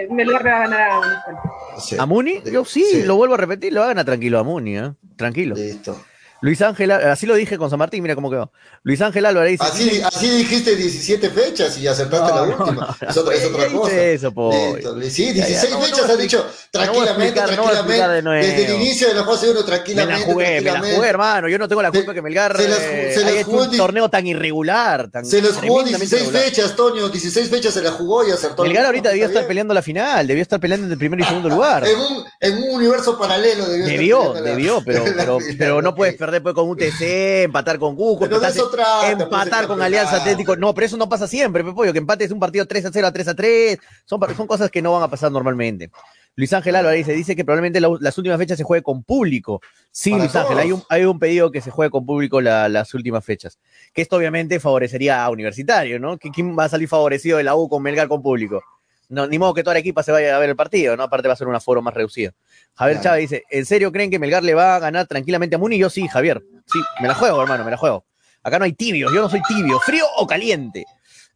[0.10, 1.26] Melgar le va a ganar a
[2.00, 2.42] ¿A Muni?
[2.52, 4.94] Yo sí, lo vuelvo a repetir, lo va a ganar tranquilo a Muni, ¿eh?
[5.16, 5.56] Tranquilo.
[5.56, 6.00] Listo.
[6.42, 8.52] Luis Ángel, así lo dije con San Martín, mira cómo quedó.
[8.84, 9.64] Luis Ángel Álvarez dice.
[9.64, 12.96] Así, así dijiste 17 fechas y acertaste la última.
[13.02, 13.96] es, otra, es otra cosa.
[13.96, 14.32] Eso,
[15.10, 18.48] Sí, 16 fechas has dicho tranquilamente, tranquilamente.
[18.48, 20.14] desde el inicio de la fase 1, tranquilamente.
[20.14, 21.50] Me la jugué, me la jugué, hermano.
[21.50, 24.10] Yo no tengo la culpa que Melgar se las, eh, se haya hecho un torneo
[24.10, 25.10] tan irregular.
[25.10, 27.10] Tan se les jugó 16 fechas, Toño.
[27.10, 28.62] 16 fechas se la jugó y acertó.
[28.64, 31.50] Melgar ahorita debió estar peleando la final, debió estar peleando en el primer y segundo
[31.58, 31.84] lugar.
[32.40, 34.34] En un universo paralelo debió.
[34.34, 34.84] Debió,
[35.58, 37.02] pero no puedes perder pues, con UTC
[37.44, 40.56] empatar con Cusco, empatar, con Alianza Atlético.
[40.56, 43.12] No, pero eso no pasa siempre, Pepoyo, que empates un partido 3 a 0 a
[43.12, 43.80] 3 a 3.
[44.06, 45.90] Son, son cosas que no van a pasar normalmente.
[46.38, 49.60] Luis Ángel Álvarez dice, dice que probablemente las últimas fechas se juegue con público.
[49.90, 53.26] Sí, Luis Ángel, hay un, hay un pedido que se juegue con público las últimas
[53.26, 53.58] fechas.
[53.92, 56.20] Que esto obviamente favorecería a Universitario, ¿no?
[56.20, 58.62] ¿Quién va a salir favorecido de la U con Melgar con público?
[59.10, 61.04] No, ni modo que toda la equipa se vaya a ver el partido, ¿no?
[61.04, 62.34] Aparte va a ser un aforo más reducido.
[62.76, 65.78] Javier Chávez dice, ¿en serio creen que Melgar le va a ganar tranquilamente a Muni?
[65.78, 66.44] Yo sí, Javier.
[66.66, 68.06] Sí, me la juego, hermano, me la juego.
[68.44, 70.86] Acá no hay tibios, yo no soy tibio, frío o caliente.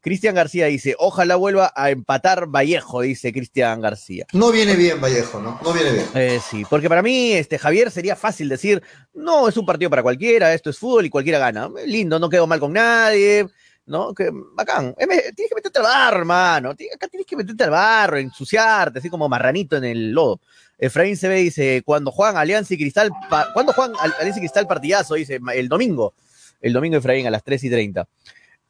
[0.02, 4.26] Cristian García dice, ojalá vuelva a empatar Vallejo, dice Cristian García.
[4.34, 5.60] No viene bien Vallejo, ¿no?
[5.64, 6.06] No viene bien.
[6.16, 8.82] Eh, sí, porque para mí, este, Javier, sería fácil decir,
[9.14, 11.70] no, es un partido para cualquiera, esto es fútbol y cualquiera gana.
[11.86, 13.48] Lindo, no quedo mal con nadie,
[13.86, 14.14] ¿no?
[14.14, 14.96] Que bacán.
[14.96, 16.70] tienes que meterte al barro, hermano.
[16.70, 20.40] Acá tienes que meterte al barro, ensuciarte, así como marranito en el lodo.
[20.78, 23.12] Efraín se ve, dice, cuando juegan Alianza y Cristal,
[23.54, 26.14] cuando juegan Alianza y Cristal partidazo, dice, el domingo.
[26.60, 28.08] El domingo Efraín a las 3 y 30.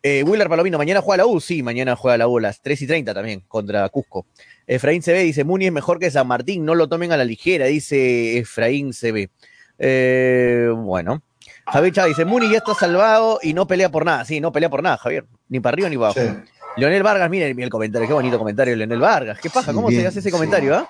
[0.04, 2.82] Eh, Willer Palomino, mañana juega la U, sí, mañana juega la U a las 3
[2.82, 4.26] y 30 también, contra Cusco.
[4.66, 7.68] Efraín ve, dice, Muni es mejor que San Martín, no lo tomen a la ligera,
[7.68, 9.30] dice Efraín se ve.
[9.78, 11.22] Eh, bueno.
[11.66, 14.26] Javier Chávez dice, Muni ya está salvado y no pelea por nada.
[14.26, 15.26] Sí, no pelea por nada, Javier.
[15.50, 16.44] Ni para arriba ni para abajo.
[16.78, 19.40] Leonel Vargas, miren el comentario, qué bonito comentario, Leonel Vargas.
[19.40, 19.74] ¿Qué pasa?
[19.74, 20.90] ¿Cómo se hace ese comentario, ah?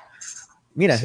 [0.73, 0.97] Mira,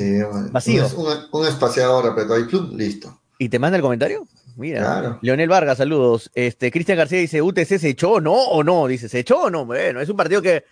[0.52, 0.86] vacío.
[1.32, 3.20] Un, espaciador, pero ahí, listo.
[3.38, 4.26] ¿Y te manda el comentario?
[4.56, 6.30] Mira, Leonel Vargas, saludos.
[6.34, 8.86] Este, Cristian García dice, ¿UTC se echó no o no?
[8.86, 9.66] Dice, ¿se echó o no?
[9.66, 10.64] Bueno, es un partido que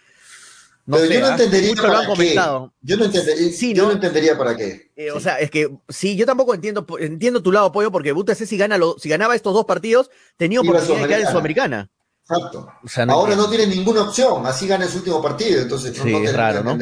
[0.87, 2.35] no Pero yo no entendería para qué.
[2.83, 4.93] Yo no entendería, yo no entendería para qué.
[4.97, 8.45] Eh, o sea, es que sí, yo tampoco entiendo, entiendo tu lado, Pollo, porque UTC
[8.45, 11.91] si, gana lo, si ganaba estos dos partidos, tenía oportunidad de quedar en Sudamericana.
[12.21, 12.69] Exacto.
[13.09, 16.79] Ahora no tiene ninguna opción, así gana su último partido, entonces sí, es raro, ¿no?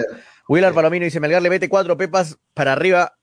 [0.49, 3.15] Willard Palomino dice, Melgar le mete cuatro pepas para arriba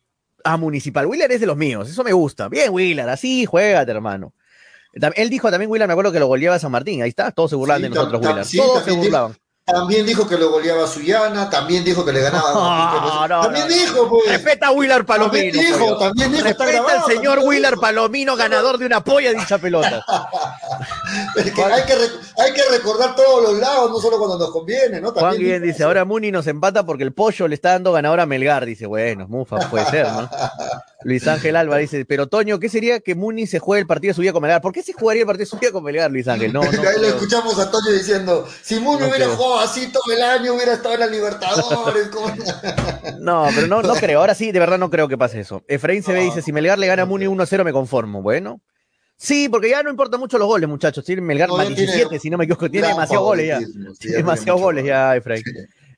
[0.43, 1.05] a Municipal.
[1.05, 2.47] Willard es de los míos, eso me gusta.
[2.47, 4.33] Bien, Willard, así juégate, hermano.
[4.93, 7.49] Él dijo también, Willard, me acuerdo que lo goleaba a San Martín, ahí está, todos
[7.49, 8.47] se burlaban de nosotros, Willard.
[8.55, 9.35] todos se burlaban.
[9.71, 13.27] También dijo que lo goleaba a Suyana, también dijo que le ganaba.
[13.29, 14.31] No, también dijo, pues.
[14.31, 15.51] Respeta a Willard Palomino.
[15.51, 16.43] También dijo, también dijo.
[16.43, 20.03] Respeta al señor Willard Palomino, ganador de una polla dicha pelota.
[21.35, 21.93] hay, que
[22.37, 25.11] hay que recordar todos los lados, no solo cuando nos conviene, ¿no?
[25.11, 28.25] Juan Guillén dice, ahora Muni nos empata porque el pollo le está dando ganador a
[28.25, 28.65] Melgar.
[28.65, 30.29] Dice, bueno, Mufa, puede ser, ¿no?
[31.03, 34.15] Luis Ángel Alba dice, pero Toño, ¿qué sería que Muni se juegue el partido de
[34.15, 34.61] su vida con Melgar?
[34.61, 36.51] ¿Por qué se jugaría el partido de su vida con Melgar, Luis Ángel?
[36.51, 40.21] No, no, Ahí lo escuchamos a Toño diciendo, si Muni hubiera jugado así todo el
[40.23, 42.09] año, hubiera estado en la Libertadores.
[43.19, 45.63] no, pero no, no creo, ahora sí, de verdad no creo que pase eso.
[45.67, 48.21] Efraín se ve y dice, si Melgar le gana a Muni 1-0 me conformo.
[48.21, 48.61] Bueno,
[49.21, 51.03] Sí, porque ya no importa mucho los goles, muchachos.
[51.03, 52.71] Tiene Melgar No, más ya 17, tiene si no me equivoco.
[52.71, 53.59] Tiene demasiados goles ya.
[53.99, 55.43] sí, demasiados goles ya, Efraín.
[55.43, 55.51] Sí.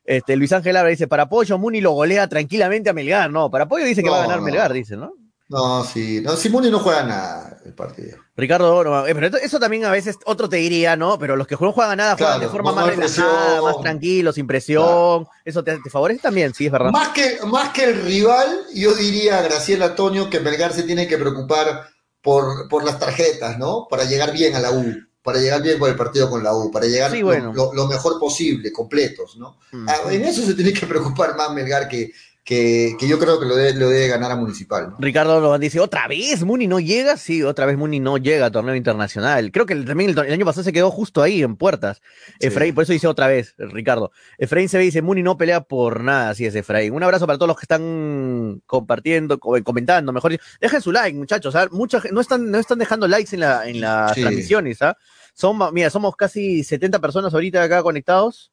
[0.04, 3.30] Este, Luis Ángel Abra dice, para Pollo, Muni lo golea tranquilamente a Melgar.
[3.30, 4.44] No, para Pollo dice que va a ganar no.
[4.44, 5.12] Melgar, dice, ¿no?
[5.52, 6.20] No, sí.
[6.22, 8.18] No, Simoni no juega nada el partido.
[8.36, 11.18] Ricardo, no, eh, pero esto- eso también a veces otro te diría, ¿no?
[11.18, 14.46] Pero los que no juegan nada juegan Claro, de forma más relajada, más tranquilo, sin
[14.46, 15.26] presión.
[15.44, 16.90] Eso te, te favorece también, sí, es verdad.
[16.90, 21.06] Más que, más que el rival, yo diría a Graciela Antonio que Melgar se tiene
[21.06, 21.86] que preocupar
[22.22, 23.86] por, por las tarjetas, ¿no?
[23.90, 24.84] Para llegar bien a la U,
[25.22, 27.52] para llegar bien con el partido con la U, para llegar Sí, lo- bueno.
[27.52, 29.58] lo, lo mejor posible, completos, ¿no?
[29.72, 29.88] Mm.
[29.88, 32.10] Ah, en eso se tiene que preocupar más Melgar que,
[32.44, 34.96] que, que yo creo que lo debe, lo debe ganar a Municipal, ¿no?
[34.98, 37.16] Ricardo Loban dice, ¿otra vez Muni no llega?
[37.16, 39.52] Sí, otra vez Muni no llega a torneo internacional.
[39.52, 42.02] Creo que el- también el, año pasado se quedó justo ahí, en puertas.
[42.40, 42.48] Sí.
[42.48, 44.10] Efraín, por eso dice otra vez, Ricardo.
[44.38, 46.94] Efraín se ve y dice, Muni no pelea por nada, así es Efraín.
[46.94, 50.44] Un abrazo para todos los que están compartiendo, co- comentando, mejor dicho.
[50.60, 51.68] Dejen su like, muchachos, ¿ah?
[51.70, 54.20] Mucha no están, no están dejando likes en, la, en las Sí.
[54.22, 54.96] transmisiones, ¿ah?
[55.34, 58.50] Son, mira, somos casi 70 personas ahorita acá conectados.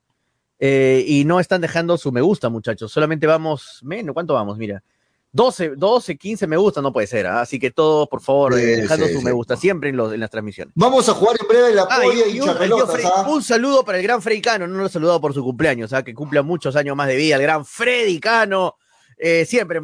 [0.60, 2.92] Eh, y no están dejando su me gusta, muchachos.
[2.92, 4.58] Solamente vamos, menos, ¿cuánto vamos?
[4.58, 4.84] Mira.
[5.32, 7.28] 12, 12, 15 me gusta, no puede ser.
[7.28, 7.42] ¿ah?
[7.42, 9.26] Así que todos, por favor, Sí, eh, dejando sí, su sí.
[9.26, 10.74] me gusta, siempre en, los, en las transmisiones.
[10.76, 12.50] Vamos a jugar en breve la Ah, polla y, y, y un,
[13.28, 16.04] un saludo para el gran Freddy Cano, no lo he saludado por su cumpleaños, ¿ah?
[16.04, 18.76] que cumpla muchos años más de vida, el gran Freddy Cano.
[19.22, 19.82] Eh, siempre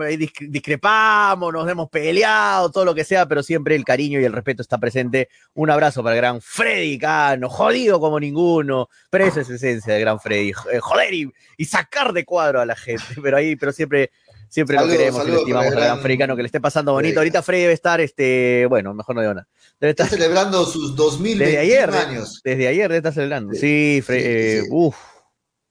[0.49, 4.61] discrepamos, nos hemos peleado, todo lo que sea, pero siempre el cariño y el respeto
[4.61, 5.27] está presente.
[5.53, 10.01] Un abrazo para el gran Freddy Cano, jodido como ninguno, pero esa es esencia del
[10.01, 13.73] gran Freddy, eh, joder y, y sacar de cuadro a la gente, pero ahí, pero
[13.73, 14.09] siempre,
[14.47, 16.45] siempre Saludos, lo queremos y lo estimamos el al gran gran Freddy Cano, que le
[16.47, 17.19] esté pasando bonito.
[17.19, 19.47] Ahorita Freddy debe estar, este, bueno, mejor no digo nada.
[19.81, 22.41] Debe Está estar celebrando sus 2021 desde ayer, de- años.
[22.41, 23.51] desde ayer debe estar celebrando.
[23.53, 24.67] Sí, Sí, Fre- sí, eh, sí.
[24.71, 24.95] uf.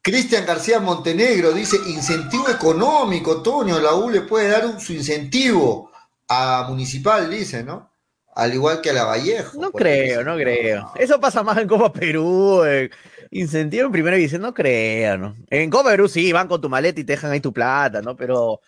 [0.04, 5.90] Cristian García Montenegro dice, incentivo económico, Toño, la U le puede dar un- su incentivo
[6.28, 7.90] a Municipal, dice, ¿no?
[8.34, 9.58] Al igual que a la Vallejo.
[9.58, 10.92] No creo, no creo.
[10.96, 12.62] Eso pasa más en Copa Perú.
[12.66, 12.90] eh,
[13.30, 15.36] incentivo en primera división, no creo, ¿no?
[15.48, 18.14] En Copa Perú sí, van con tu maleta y te dejan ahí tu plata, ¿no?
[18.14, 18.60] Pero,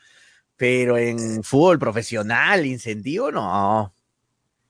[0.57, 3.93] pero en fútbol profesional, incentivo, no.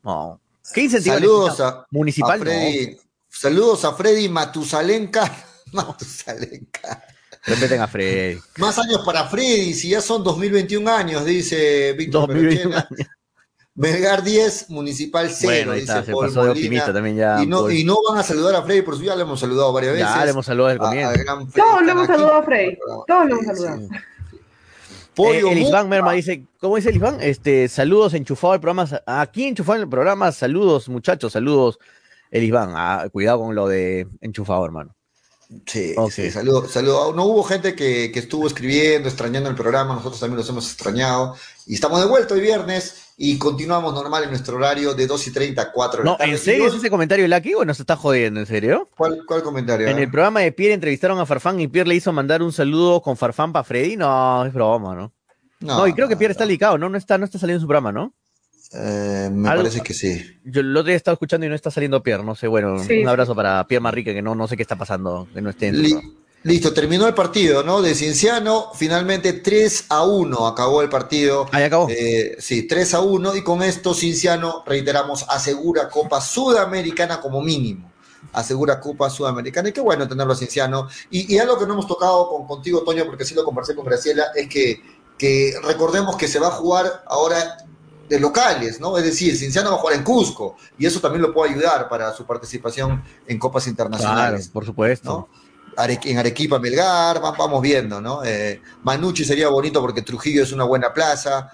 [0.03, 0.41] No.
[0.75, 1.15] ¿Qué incentivo?
[1.15, 2.97] Saludos a, Municipal, a Freddy,
[3.29, 5.31] saludos a Freddy Matusalenca.
[5.73, 7.05] Matusalenca.
[7.45, 8.41] Respeten a Freddy.
[8.59, 12.89] Más años para Freddy, si ya son 2021 años, dice Víctor 2021 Perochena.
[13.77, 17.43] Melgar 10, Municipal 0, Bueno, ahí dice está, se Paul pasó de optimista también ya.
[17.43, 17.73] y, no, Paul.
[17.75, 20.09] y no van a saludar a Freddy, por su ya le hemos saludado varias veces.
[20.09, 21.53] ya le hemos saludado desde el comienzo.
[21.55, 22.79] Todos le hemos saludado a Freddy.
[23.07, 23.79] Todos le hemos saludado.
[23.81, 23.89] sí.
[25.15, 27.19] Pollo Eh, el Isván Merma dice, ¿cómo dice el Isván?
[27.21, 28.89] Este, saludos enchufado al programa.
[29.07, 31.79] Aquí enchufado en el programa, saludos muchachos, saludos.
[32.31, 34.96] El Isván, ah, cuidado con lo de enchufado, hermano.
[35.67, 37.13] Sí, sí, saludo, saludo.
[37.13, 41.37] No hubo gente que, que estuvo escribiendo, extrañando el programa, nosotros también los hemos extrañado.
[41.67, 45.33] Y estamos de vuelta hoy viernes y continuamos normal en nuestro horario de 2 y
[45.33, 46.25] 30 a 4 de la No.
[46.25, 48.41] ¿en serio es ese comentario Lucky o nos está jodiendo?
[48.41, 48.89] ¿En serio?
[48.97, 49.87] ¿Cuál, cuál comentario?
[49.87, 50.03] En eh?
[50.03, 53.17] el programa de Pierre entrevistaron a Farfán y Pierre le hizo mandar un saludo con
[53.17, 53.97] Farfán para Freddy.
[53.97, 55.13] No, es broma, ¿no?
[55.61, 56.89] No, y creo que Pierre está delicado, ¿no?
[56.89, 58.13] No está, no está saliendo en su programa, ¿no?
[58.73, 60.39] Eh, me Algo- parece que sí.
[60.45, 63.01] Yo otro día estaba escuchando y no está saliendo Pierre, no sé, bueno, Sí.
[63.03, 65.69] un abrazo para Pierre Marrique, que no, no sé qué está pasando, que no esté
[65.69, 65.97] en Li-
[66.43, 67.81] listo, terminó el partido, ¿no?
[67.83, 71.47] De Cienciano, finalmente 3 a 1 acabó el partido.
[71.53, 71.89] Ahí acabó.
[71.91, 77.93] Eh, sí, 3 a 1 y con esto Cinciano, reiteramos, asegura Copa Sudamericana como mínimo.
[78.33, 80.89] Asegura Copa Sudamericana y qué bueno tenerlo a Cinciano.
[81.11, 83.85] Y, y algo que no hemos tocado con, contigo, Toño, porque sí lo conversé con
[83.85, 84.81] Graciela, es que,
[85.17, 87.57] que recordemos que se va a jugar ahora
[88.09, 88.97] de locales, ¿no?
[88.99, 92.13] Es decir, Cinciano va a jugar en Cusco y eso también lo puede ayudar para
[92.13, 94.49] su participación en copas Claro, internacionales.
[94.49, 95.09] por supuesto.
[95.11, 95.29] ¿no?
[95.79, 98.25] Are- en Arequipa, Melgar, va- vamos viendo, ¿no?
[98.25, 101.51] Eh, Manucci sería bonito porque Trujillo es una buena plaza.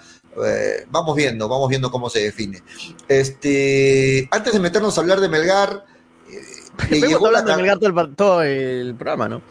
[0.46, 2.62] Eh, vamos viendo, vamos viendo cómo se define.
[3.09, 5.84] Este, antes de meternos a hablar de Melgar,
[6.30, 6.40] eh,
[6.90, 9.42] le, llegó la, de Melgar todo el, todo el programa, ¿no?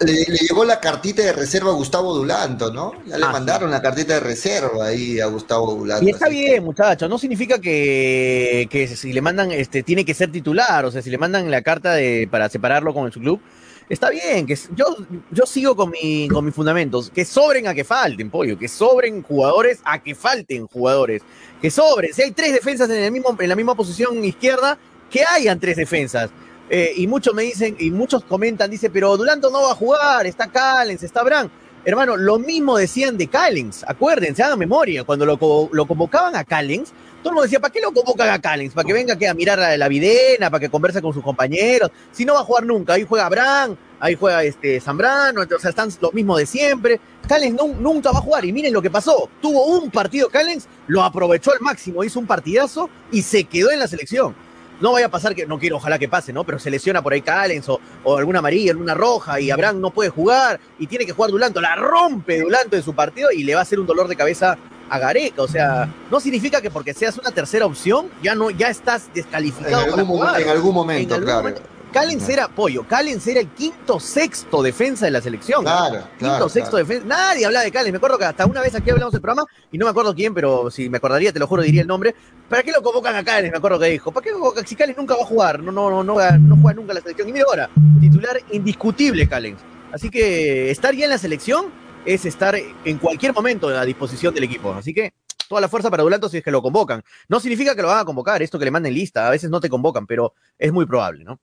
[0.00, 2.92] Le- le llegó la cartita de reserva a Gustavo Dulanto, ¿no?
[3.06, 3.32] Ya le Ah, sí.
[3.32, 6.04] mandaron la cartita de reserva ahí a Gustavo Dulanto.
[6.04, 7.08] Y está que- bien, muchachos.
[7.08, 10.84] No significa que, que si le mandan, este, tiene que ser titular.
[10.84, 13.40] O sea, si le mandan la carta de, para separarlo con su club,
[13.88, 14.46] está bien.
[14.46, 14.96] Que yo,
[15.30, 17.10] yo sigo con, mi, con mis fundamentos.
[17.10, 18.58] Que sobren a que falten, pollo.
[18.58, 21.22] Que sobren jugadores a que falten jugadores.
[21.62, 22.12] Que sobren.
[22.12, 24.76] Si hay tres defensas en, el mismo, en la misma posición izquierda,
[25.10, 26.30] que hayan tres defensas.
[26.70, 30.26] Eh, y muchos me dicen, y muchos comentan, dice, pero Duranto no va a jugar,
[30.26, 31.50] está Callens, está Bran.
[31.84, 36.94] Hermano, lo mismo decían de Callens, acuérdense, hagan memoria, cuando lo, lo convocaban a Callens,
[37.24, 38.74] todo el mundo decía, ¿para qué lo convocan a Callens?
[38.74, 41.90] ¿Para que venga aquí a mirar a la videna, para que converse con sus compañeros?
[42.12, 45.70] Si no va a jugar nunca, ahí juega Bran, ahí juega este Zambrano, o sea,
[45.70, 47.00] están los mismos de siempre.
[47.26, 49.30] Callens no, nunca va a jugar y miren lo que pasó.
[49.40, 53.78] Tuvo un partido Callens, lo aprovechó al máximo, hizo un partidazo y se quedó en
[53.78, 54.34] la selección.
[54.80, 56.44] No vaya a pasar que, no quiero, ojalá que pase, ¿no?
[56.44, 59.90] Pero se lesiona por ahí Callens o, o alguna amarilla, alguna roja y Abraham no
[59.90, 61.60] puede jugar y tiene que jugar Dulanto.
[61.60, 64.58] La rompe Dulanto en su partido y le va a hacer un dolor de cabeza
[64.90, 65.42] a Gareca.
[65.42, 69.84] O sea, no significa que porque seas una tercera opción ya no ya estás descalificado
[69.84, 70.34] En para algún, jugar.
[70.34, 71.42] momen- en algún momento, En algún claro.
[71.42, 71.62] momento.
[71.94, 75.62] Callens era pollo, Callens era el quinto sexto defensa de la selección.
[75.62, 76.86] Claro, Quinto claro, sexto claro.
[76.86, 77.06] defensa.
[77.06, 77.92] Nadie hablaba de Callens.
[77.92, 80.34] Me acuerdo que hasta una vez aquí hablamos del programa y no me acuerdo quién,
[80.34, 82.16] pero si me acordaría, te lo juro, diría el nombre.
[82.48, 83.52] ¿Para qué lo convocan a Callens?
[83.52, 84.10] Me acuerdo que dijo.
[84.10, 84.32] ¿Para qué?
[84.66, 85.60] Si Callens nunca va a jugar?
[85.60, 87.28] No, no, no, no, no juega nunca la selección.
[87.28, 87.70] Y mira ahora,
[88.00, 89.60] titular indiscutible Callens.
[89.92, 91.66] Así que estar ya en la selección
[92.04, 94.72] es estar en cualquier momento a disposición del equipo.
[94.74, 95.14] Así que
[95.48, 97.04] toda la fuerza para Dulanto si es que lo convocan.
[97.28, 99.60] No significa que lo van a convocar, esto que le manden lista, a veces no
[99.60, 101.38] te convocan, pero es muy probable, ¿no?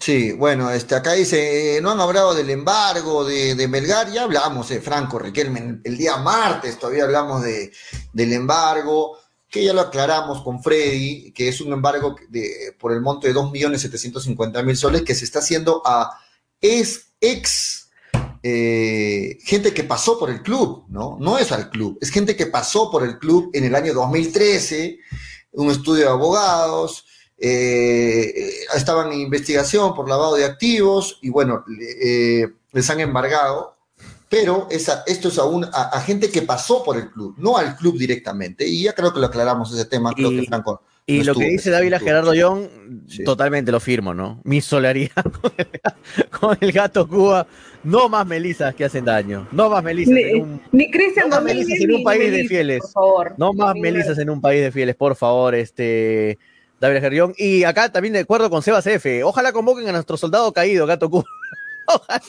[0.00, 4.70] Sí, bueno, este, acá dice, eh, no han hablado del embargo de, Melgar, ya hablamos,
[4.70, 7.72] eh, Franco Riquelme, el día martes todavía hablamos de,
[8.12, 9.16] del embargo,
[9.48, 13.34] que ya lo aclaramos con Freddy, que es un embargo de, por el monto de
[13.34, 16.20] 2.750.000 soles que se está haciendo a
[16.60, 17.88] es, ex
[18.42, 21.16] eh, gente que pasó por el club, ¿no?
[21.18, 24.98] No es al club, es gente que pasó por el club en el año 2013,
[25.52, 27.04] un estudio de abogados,
[27.38, 31.64] eh, estaban en investigación por lavado de activos y bueno,
[32.02, 33.76] eh, les han embargado,
[34.28, 37.56] pero esa, esto es a, un- a, a gente que pasó por el club, no
[37.56, 40.82] al club directamente, y ya creo que lo aclaramos ese tema, creo Y- que Franco.
[41.10, 41.98] Y no lo que estuvo, dice no Dávila.
[42.00, 42.68] Gerardo Young,
[43.08, 43.24] Sí.
[43.24, 44.42] totalmente lo firmo, ¿no?
[44.44, 45.70] Mi solidaridad con el,
[46.28, 47.46] con el gato Cuba.
[47.82, 49.48] No más melisas que hacen daño.
[49.50, 52.04] No más melisas Ni, en un, ni Cristian no más Domínguez melisas en un ni
[52.04, 52.80] país de fieles.
[52.82, 53.34] Por favor.
[53.38, 56.38] no más melisas en un país de fieles, por favor, este
[56.80, 57.34] Gerardo Young.
[57.36, 59.24] Y acá también de acuerdo con Sebas F.
[59.24, 61.24] Ojalá convoquen a nuestro soldado caído, gato Cuba.
[61.86, 62.22] Ojalá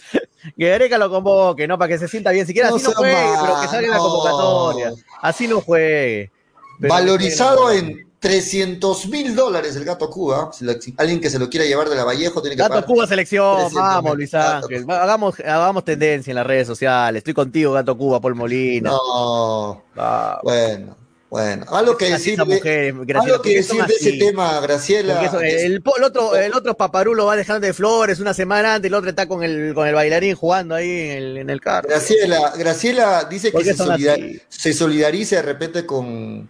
[0.57, 1.77] que Gareca lo convoque, ¿no?
[1.77, 2.47] Para que se sienta bien.
[2.47, 4.91] Siquiera No así no juegue, mal, pero que salga en la convocatoria.
[5.21, 6.31] Así no juegue.
[6.79, 10.51] Valorizado en 300 mil dólares el gato Cuba,
[10.97, 12.85] alguien que se lo quiera llevar de la Vallejo tiene que Gato pagar.
[12.85, 14.15] Cuba selección, 300 vamos.
[14.17, 18.89] Luis Ángel, hagamos, hagamos tendencia en las redes sociales, estoy contigo Gato Cuba, Paul Molina.
[18.91, 20.95] No, Ah, bueno,
[21.29, 25.23] bueno, algo que decir, Graciela, algo que decir de ese tema, Graciela.
[25.23, 29.09] Eso, el, otro, el otro paparulo va dejando de flores una semana antes, el otro
[29.11, 31.87] está con el, con el bailarín jugando ahí en el, en el carro.
[31.87, 36.49] Graciela, Graciela dice que ¿Por qué se, solidar- se solidariza de repente con,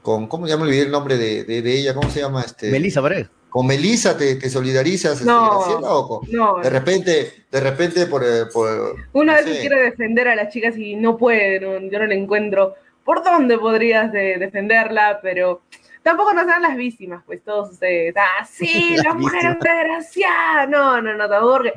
[0.00, 1.92] con ¿cómo ya me olvidé el nombre de, de- de ella?
[1.94, 2.42] ¿Cómo se llama?
[2.42, 3.28] Este, Melissa Paredes.
[3.50, 5.60] ¿Con Melissa te, te solidarizas, este, No.
[5.60, 5.88] Graciela?
[5.94, 9.60] O con- No, de repente, de repente por, eh, por una no vez sé.
[9.60, 13.58] quiere defender a las chicas y no puede, no- yo no le encuentro por dónde
[13.58, 15.62] podrías de- defenderla, pero
[16.02, 21.00] tampoco nos sean las víctimas, pues todos ustedes, ah, sí, Las la mujer desgraciada, no,
[21.00, 21.72] no, no, tampoco, porque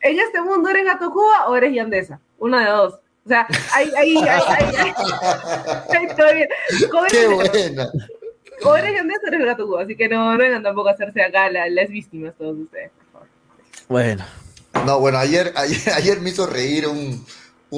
[0.00, 2.94] en este mundo eres Gato Cuba o eres Yandesa, una de dos.
[3.24, 3.44] O sea,
[3.74, 6.48] hay, hay, hay todavía-
[6.90, 7.88] como Qué buena.
[8.64, 11.22] o eres Yandesa o eres Gato Cuba, así que no, no vengan tampoco a hacerse
[11.22, 13.28] acá la- las víctimas todos ustedes, por favor.
[13.88, 14.24] Bueno,
[14.84, 17.24] No, bueno, ayer, ayer, ayer me hizo reír un,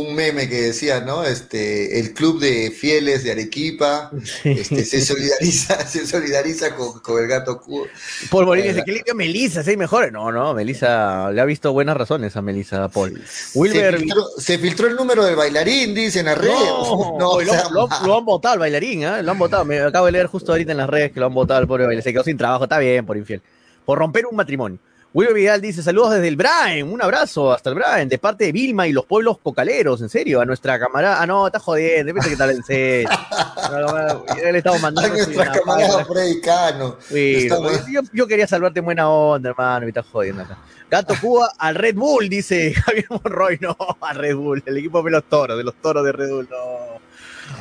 [0.00, 1.24] un meme que decía, ¿no?
[1.24, 4.10] Este, el club de fieles de Arequipa
[4.44, 7.86] este, se solidariza, se solidariza con, con el gato Cuba.
[8.30, 10.12] Paul Molina Eh, dice que limpia Melissa, seis mejores.
[10.12, 13.20] No, no, Melissa le ha visto buenas razones a Melissa Paul.
[13.54, 16.54] Wilber se, filtró, se filtró el número del bailarín, dicen las redes.
[16.54, 19.22] No, No, lo, lo- lo han votado al bailarín, ¿eh?
[19.22, 19.64] Lo han votado.
[19.64, 21.84] Me acabo de leer justo ahorita en las redes que lo han votado al pobre
[21.84, 22.02] bailarín.
[22.02, 23.42] Se quedó sin trabajo, está bien, por infiel.
[23.84, 24.78] Por romper un matrimonio.
[25.14, 28.52] Wilber Vidal dice: Saludos desde el Brian, un abrazo hasta el Brian, de parte de
[28.52, 31.20] Vilma y los pueblos cocaleros, en serio, a nuestra camarada.
[31.22, 33.08] Ah, no, está jodiendo, depende que tal en serio.
[34.52, 35.08] Le estamos a mandando.
[35.14, 36.04] nuestra una camarada página.
[36.04, 36.96] Freddy Cano.
[37.08, 40.58] Sí, Estamos- yo, yo quería salvarte en buena onda, hermano, me estás jodiendo acá.
[40.90, 43.58] Gato Cuba al Red Bull, dice Javier Monroy.
[43.60, 46.48] No, al Red Bull, el equipo de los toros, de los toros de Red Bull,
[46.50, 46.98] no.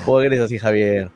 [0.06, 1.10] ¿Cómo eres así, Javier?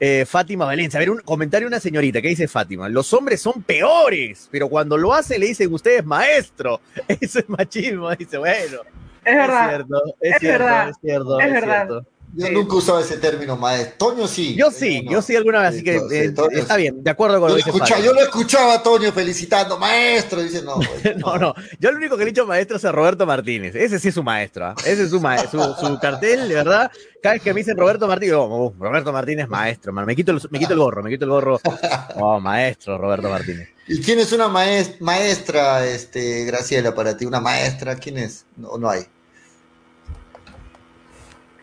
[0.00, 2.88] Eh, Fátima Valencia, a ver, un comentario de una señorita, ¿qué dice Fátima?
[2.88, 6.80] Los hombres son peores, pero cuando lo hacen le dicen ustedes maestro.
[7.08, 8.78] Eso es machismo, dice, bueno.
[9.24, 9.68] Es verdad.
[9.70, 11.86] cierto, es, Es cierto, verdad, es cierto, es es verdad.
[11.86, 12.06] cierto.
[12.36, 13.94] Yo nunca usaba ese término, maestro.
[14.08, 14.54] Toño sí.
[14.56, 15.12] Yo sí, no.
[15.12, 17.56] yo sí alguna vez, así Sí, que eh, Toño está bien, de acuerdo con lo
[17.58, 18.00] lo, que Fátima.
[18.00, 20.42] yo lo escuchaba a Toño felicitando, maestro.
[20.42, 21.54] Dice, no, güey, No, no.
[21.78, 23.74] Yo el único que le he dicho maestro es a Roberto Martínez.
[23.74, 24.66] Ese sí es su maestro.
[24.66, 24.74] ¿ah?
[24.84, 26.90] Ese es su, su, su cartel, de verdad.
[27.22, 30.06] Cada vez que me dicen Roberto Martínez, "Uh, Roberto Martínez, maestro, hermano.
[30.06, 31.60] Me quito, el, me quito el gorro, me quito el gorro.
[32.16, 33.68] Oh, maestro, Roberto Martínez.
[33.86, 37.26] ¿Y quién es una maes- maestra, este, Graciela, para ti?
[37.26, 37.96] ¿Una maestra?
[37.96, 38.44] ¿Quién es?
[38.56, 39.02] No, no hay.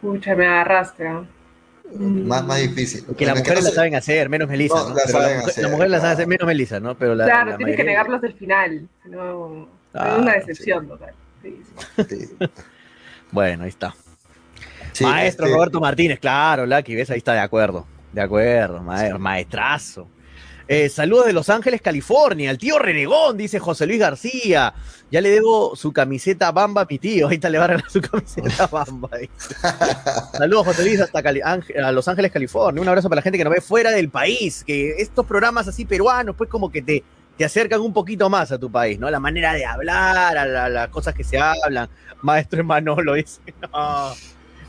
[0.01, 1.03] Pucha, me agarraste.
[1.09, 1.27] ¿no?
[1.93, 2.27] Mm.
[2.27, 3.05] Más, más difícil.
[3.17, 4.75] Que las mujeres no la saben hacer, menos Melissa.
[4.75, 4.95] No, ¿no?
[4.95, 6.13] la saben mujer- hacer, las mujeres la saben claro.
[6.13, 6.97] hacer menos Melissa, ¿no?
[6.97, 8.87] Pero la, Claro, la tienes que mayoría- negarlo hasta el final.
[9.05, 11.13] No, Ah, es una decepción total.
[11.41, 11.61] Sí,
[12.09, 12.29] sí.
[13.31, 13.95] Bueno, ahí está.
[14.91, 17.85] Sí, Maestro este, Roberto Martínez, claro, Lucky, ves, ahí está de acuerdo.
[18.11, 20.07] De acuerdo, ma- maestrazo.
[20.73, 22.49] Eh, saludos de Los Ángeles, California.
[22.49, 24.73] El tío Renegón, dice José Luis García.
[25.11, 27.25] Ya le debo su camiseta Bamba a mi tío.
[27.25, 29.09] Ahorita le va a regalar su camiseta Bamba.
[30.31, 32.81] Saludos, José Luis, hasta Cali- a Los Ángeles, California.
[32.81, 34.63] Un abrazo para la gente que nos ve fuera del país.
[34.65, 37.03] Que estos programas así peruanos, pues como que te,
[37.37, 39.09] te acercan un poquito más a tu país, ¿no?
[39.11, 41.89] La manera de hablar, a la- las cosas que se hablan.
[42.21, 43.41] Maestro Manolo dice,
[43.73, 44.13] no,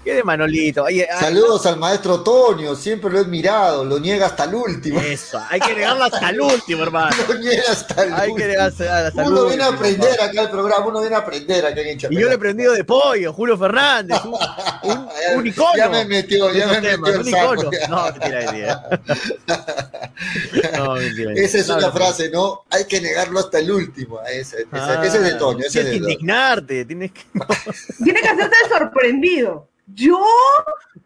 [0.04, 0.84] ¿qué de Manolito?
[0.86, 5.00] Ah, Saludos al maestro Tonio, siempre lo he admirado, lo niega hasta el último.
[5.00, 7.14] Eso, hay que negarlo hasta el último, hermano.
[7.28, 8.48] Lo niega hasta el Hay que último.
[8.48, 11.80] negarse hasta el Uno viene a aprender acá al programa, uno viene a aprender acá
[11.80, 12.22] en Y Hinchapelota.
[12.22, 14.32] yo le he prendido de pollo, Julio Fernández, un,
[14.90, 15.70] un, Ya- un icono.
[15.76, 17.54] Ya me metió, ya me metió el un saco.
[17.54, 17.70] icono.
[17.72, 17.88] ya.
[17.88, 18.90] No, mentira, mentira.
[20.78, 21.32] No, mentira.
[21.36, 22.64] Esa es No, una no, frase, ¿no?
[22.70, 24.20] Hay que negarlo hasta el último.
[24.22, 27.20] Ese, ese- Ah, ese es de Toño, ese es Tienes que de indignarte, tienes que...
[28.04, 29.68] Tiene que hacerte el sorprendido.
[29.94, 30.18] ¿Yo?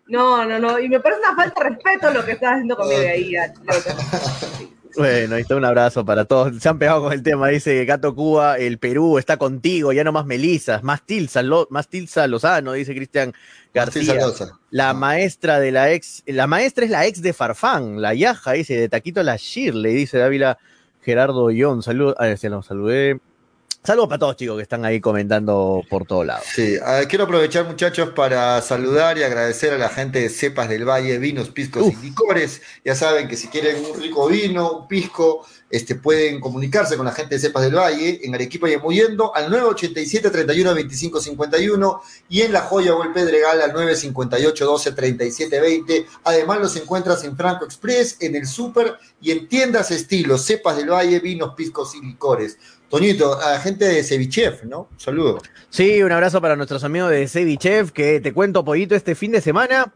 [0.09, 0.79] No, no, no.
[0.79, 3.35] Y me parece una falta de respeto lo que estás haciendo conmigo ahí.
[4.97, 6.57] Bueno, ahí está un abrazo para todos.
[6.59, 10.11] Se han pegado con el tema, dice Gato Cuba, el Perú está contigo, ya no
[10.11, 13.35] más Melisas, más Tilsa, Lo- más Tilsa Lozano, dice Cristian
[13.75, 14.15] García.
[14.71, 18.75] La maestra de la ex, la maestra es la ex de Farfán, la Yaja, dice,
[18.75, 20.57] de Taquito la Shirley, dice Dávila
[21.03, 21.83] Gerardo Ión.
[21.83, 23.21] Saludos, a ver, se los saludé.
[23.87, 26.45] Saludos para todos, chicos, que están ahí comentando por todos lados.
[26.53, 26.77] Sí,
[27.09, 31.51] quiero aprovechar, muchachos, para saludar y agradecer a la gente de Cepas del Valle, vinos,
[31.51, 31.95] piscos Uf.
[31.95, 32.63] y licores.
[32.85, 37.13] Ya saben que si quieren un rico vino, un pisco, este, pueden comunicarse con la
[37.13, 42.43] gente de Cepas del Valle en Arequipa y en al 987 31 25 51 y
[42.43, 46.07] en La Joya o el Pedregal al 958 12 37 20.
[46.25, 50.91] Además, los encuentras en Franco Express, en el Super y en tiendas estilo Cepas del
[50.91, 52.59] Valle, vinos, piscos y licores.
[52.89, 54.89] Toñito, a la gente de Cevichef, ¿no?
[54.93, 55.39] Un saludo.
[55.71, 59.41] Sí, un abrazo para nuestros amigos de Cevichev, que te cuento, Pollito, este fin de
[59.41, 59.93] semana.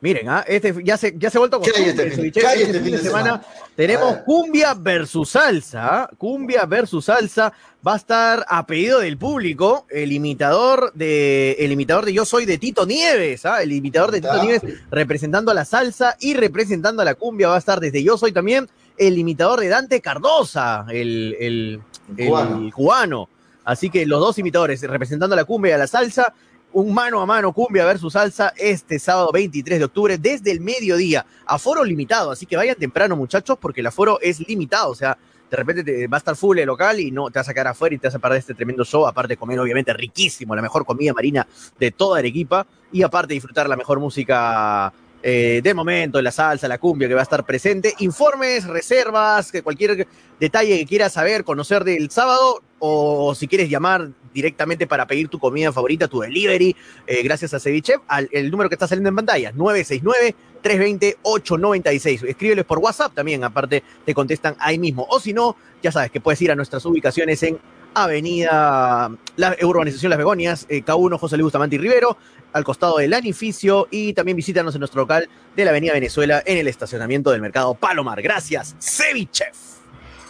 [0.00, 0.44] Miren, ¿ah?
[0.46, 2.92] este ya se, ya se ha vuelto ¿Qué hay costumbre, este fin- hay este fin
[2.92, 3.40] de semana.
[3.74, 6.02] Tenemos cumbia versus salsa.
[6.02, 6.10] ¿ah?
[6.18, 7.54] Cumbia versus salsa.
[7.86, 12.44] Va a estar a pedido del público el imitador de el imitador de Yo Soy
[12.44, 13.46] de Tito Nieves.
[13.46, 13.62] ¿ah?
[13.62, 14.42] El imitador de Tito.
[14.42, 17.48] Nieves representando a la salsa y representando a la cumbia.
[17.48, 18.68] Va a estar desde Yo Soy también
[18.98, 21.80] el imitador de Dante Cardosa, el, el,
[22.16, 23.28] el Cubano.
[23.64, 26.34] Así que los dos imitadores representando a la cumbia y a la salsa.
[26.72, 31.24] Un mano a mano cumbia versus salsa este sábado 23 de octubre desde el mediodía.
[31.46, 34.90] Aforo limitado, así que vayan temprano muchachos porque el aforo es limitado.
[34.90, 35.16] O sea,
[35.48, 37.68] de repente te va a estar full el local y no te vas a quedar
[37.68, 39.06] afuera y te vas a perder este tremendo show.
[39.06, 41.46] Aparte de comer obviamente riquísimo, la mejor comida marina
[41.78, 44.92] de toda Arequipa y aparte disfrutar la mejor música
[45.26, 47.94] eh, del momento, la salsa, la cumbia que va a estar presente.
[48.00, 50.06] Informes, reservas, que cualquier
[50.38, 55.38] detalle que quieras saber, conocer del sábado o, si quieres llamar directamente para pedir tu
[55.38, 59.16] comida favorita, tu delivery, eh, gracias a Ceviche, al el número que está saliendo en
[59.16, 62.28] pantalla, 969-320-896.
[62.28, 65.06] Escríbeles por WhatsApp también, aparte te contestan ahí mismo.
[65.08, 67.58] O si no, ya sabes que puedes ir a nuestras ubicaciones en
[67.94, 72.18] Avenida, la urbanización Las Begonias, eh, K1 José Luis Bustamante y Rivero,
[72.54, 76.56] al costado del Anificio, y también visítanos en nuestro local de la Avenida Venezuela en
[76.56, 78.22] el estacionamiento del mercado Palomar.
[78.22, 79.74] Gracias, Cevichef.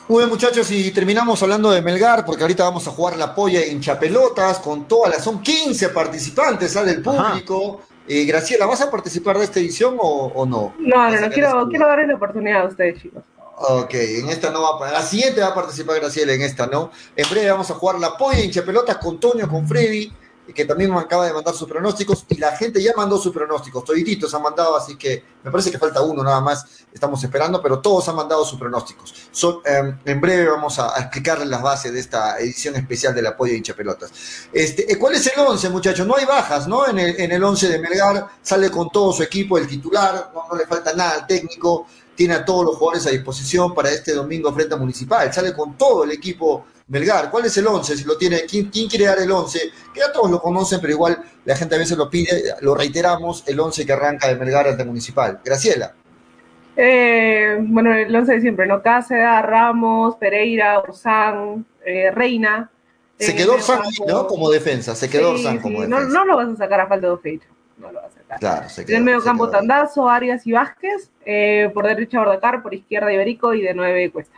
[0.08, 3.62] Muy bien, muchachos, y terminamos hablando de Melgar, porque ahorita vamos a jugar la polla
[3.62, 5.22] en Chapelotas con todas las.
[5.22, 7.82] Son 15 participantes, sale el público.
[8.06, 10.74] Eh, Graciela, ¿vas a participar de esta edición o, o no?
[10.78, 13.22] No, no, ¿Vas a no, quiero, quiero darles la oportunidad a ustedes, chicos.
[13.56, 14.92] Ok, en esta no va a.
[14.92, 16.90] La siguiente va a participar Graciela, en esta no.
[17.14, 20.12] En breve vamos a jugar la polla en Chapelotas con Toño, con Freddy,
[20.52, 23.84] que también me acaba de mandar sus pronósticos, y la gente ya mandó sus pronósticos.
[23.84, 26.66] Todititos han mandado, así que me parece que falta uno nada más.
[26.92, 29.14] Estamos esperando, pero todos han mandado sus pronósticos.
[29.64, 33.54] Eh, en breve vamos a, explicarles las bases de esta edición especial de la polla
[33.54, 34.12] hincha pelotas.
[34.52, 36.06] Este, eh, ¿Cuál es el 11, muchachos?
[36.06, 36.86] No hay bajas, ¿no?
[36.86, 40.56] En el, en el 11 de Melgar sale con todo su equipo, el titular, no,
[40.56, 44.52] le falta nada al técnico, tiene a todos los jugadores a disposición para este domingo
[44.52, 47.30] frente Municipal, sale con todo el equipo Melgar.
[47.30, 47.96] ¿Cuál es el 11?
[47.96, 49.58] Si lo tiene, ¿quién, quién quiere dar el 11?
[49.92, 53.42] Que ya todos lo conocen, pero igual la gente a veces lo pide, lo reiteramos,
[53.46, 55.40] el 11 que arranca de Melgar ante Municipal.
[55.44, 55.94] Graciela.
[56.76, 58.82] Eh, bueno, el 11 de siempre, ¿no?
[58.82, 62.70] Cáceda, Ramos, Pereira, Orsán, eh, Reina.
[63.18, 63.80] Se En quedó Orsán.
[64.08, 64.26] ¿no?
[64.26, 66.08] Como defensa, se quedó Orsán sí, como defensa.
[66.12, 67.48] no lo vas a sacar a falta de dos fechas.
[67.78, 68.38] No lo vas a sacar.
[68.40, 68.96] Claro, se En quedó.
[68.98, 69.48] el medio campo.
[69.50, 71.10] Tandazo, Arias y Vázquez.
[71.24, 72.62] eh, por derecha, Bordacar.
[72.62, 73.54] Por izquierda, Iberico.
[73.54, 74.36] Y de nueve, Cuesta.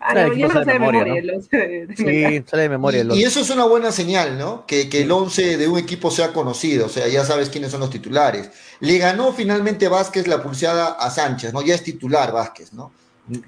[0.00, 1.16] Ah, Claro, no, el ya equipo no sale sé de de memoria, memoria ¿no?
[1.16, 2.38] el 11 de, de Melgar.
[2.40, 4.64] Sí, sale de memoria el Y, eso es una buena señal, ¿no?
[4.66, 7.80] Que, que el 11 de un equipo sea conocido, o sea, ya sabes quiénes son
[7.80, 8.50] los titulares.
[8.80, 11.62] Le ganó finalmente Vázquez la pulseada a Sánchez, ¿no?
[11.62, 12.92] Ya es titular Vázquez, ¿no?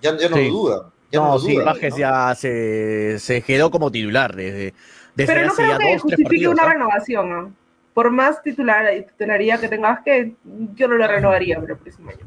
[0.00, 0.42] Ya, ya no Sí.
[0.42, 0.92] lo duda.
[1.10, 1.96] ya No, lo sí, duda, Vázquez ¿no?
[1.96, 4.74] ya se, se quedó como titular desde,
[5.14, 6.54] desde Pero no hace creo ya que dos, justifique partidos.
[6.54, 7.56] una renovación, ¿no?
[7.94, 10.34] Por más titular, titularía que tengas que,
[10.74, 12.20] yo no lo renovaría para el próximo año.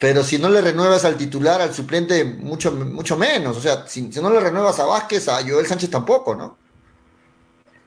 [0.00, 3.56] Pero si no le renuevas al titular, al suplente, mucho, mucho menos.
[3.56, 6.58] O sea, si, si no le renuevas a Vázquez, a Joel Sánchez tampoco, ¿no?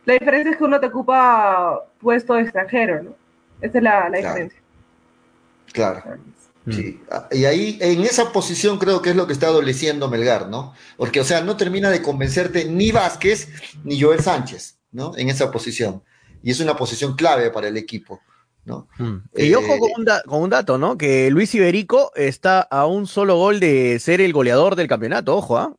[0.06, 3.16] La diferencia es que uno te ocupa puesto extranjero, ¿no?
[3.62, 4.28] Esa es la, la Claro.
[4.28, 4.60] diferencia.
[5.74, 6.04] Claro.
[6.66, 6.72] Mm.
[6.72, 7.02] Sí.
[7.12, 10.74] Ah, Y ahí, en esa posición creo que es lo que está adoleciendo Melgar, ¿no?
[10.98, 13.50] Porque, o sea, no termina de convencerte ni Vázquez
[13.84, 15.14] ni Joel Sánchez, ¿no?
[15.18, 16.04] En esa posición.
[16.44, 18.22] Y es una posición clave para el equipo,
[18.66, 18.88] ¿no?
[18.98, 19.16] Mm.
[19.36, 20.98] Y Eh, ojo con un, da- con un dato, ¿no?
[20.98, 25.58] Que Luis Iberico está a un solo gol de ser el goleador del campeonato, ojo,
[25.58, 25.74] ¿ah?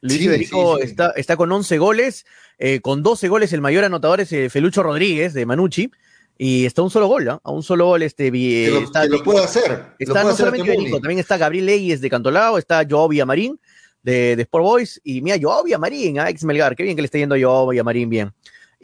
[0.00, 0.90] Luis Sí, Iberico sí, sí.
[0.90, 2.26] Está, está con 11 goles,
[2.58, 5.90] eh, con 12 goles el mayor anotador es eh, Felucho Rodríguez de Manucci,
[6.36, 7.40] y está a un solo gol, ¿ah?
[7.44, 8.32] A un solo gol este...
[8.32, 9.84] Que lo, está que lo puede hacer.
[9.98, 10.74] Está puede no hacer solamente.
[10.74, 13.58] Iberico, también está Gabriel Leyes de Cantolao, está Joao Villamarín
[14.02, 17.06] de, de Sport Boys, y mira, Joao Villamarín, ah, ex Melgar, qué bien que le
[17.06, 18.32] está yendo a Joao Villamarín bien.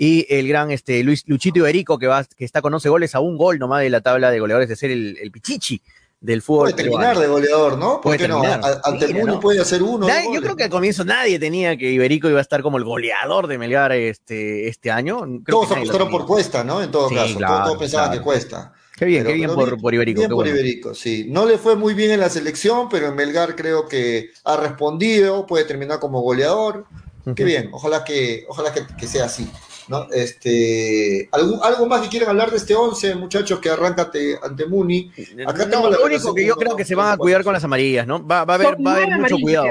[0.03, 3.21] Y el gran este, Luis Luchito Iberico, que, va, que está con 11 goles a
[3.21, 5.83] un gol nomás de la tabla de goleadores de ser el, el Pichichi
[6.23, 6.71] del fútbol.
[6.71, 7.21] Puede terminar peruano.
[7.21, 7.93] de goleador, ¿no?
[7.97, 8.43] ¿Por Puede qué no?
[8.83, 9.41] Ante Muni ¿no?
[9.41, 10.07] puede hacer uno.
[10.09, 12.85] Nadie- yo creo que al comienzo nadie tenía que Iberico iba a estar como el
[12.85, 15.21] goleador de Melgar este, este año.
[15.45, 16.83] Creo Todos apostaron por Cuesta, ¿no?
[16.83, 17.37] En todo Sí, caso.
[17.37, 18.73] claro, todos, pensaban que Cuesta.
[18.97, 20.19] Qué bien, Pero- qué bien pero por, por Iberico.
[20.21, 20.59] Bien qué por bueno.
[20.59, 21.27] Iberico, sí.
[21.29, 25.47] No le fue muy bien en la selección, pero en Melgar creo que ha respondido,
[25.47, 26.87] puede terminar como goleador.
[27.25, 27.45] Qué Ujú.
[27.45, 29.47] bien, ojalá que, ojalá que, que sea así.
[29.91, 30.07] ¿No?
[30.13, 34.65] Este, ¿algún- ¿Algo más que quieran hablar de este 11, muchachos, que arranca ante, ante
[34.67, 35.13] Muni?
[35.47, 37.53] Acá No, tengo la lo único que yo creo que se van a cuidar con
[37.53, 38.25] las amarillas, ¿no?
[38.27, 39.67] Va, va a haber, va a haber mucho amarillas cuidado.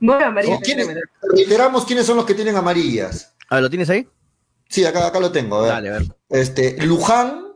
[0.00, 0.60] Nueve amarillas.
[0.62, 1.00] ¿Quiénes- tiene.
[1.34, 3.32] reiteramos quiénes son los que tienen amarillas.
[3.48, 4.06] A ver, ¿lo tienes ahí?
[4.68, 5.56] Sí, acá, acá lo tengo.
[5.56, 5.70] a ver.
[5.70, 6.02] Dale, a ver.
[6.28, 7.46] Este, Luján,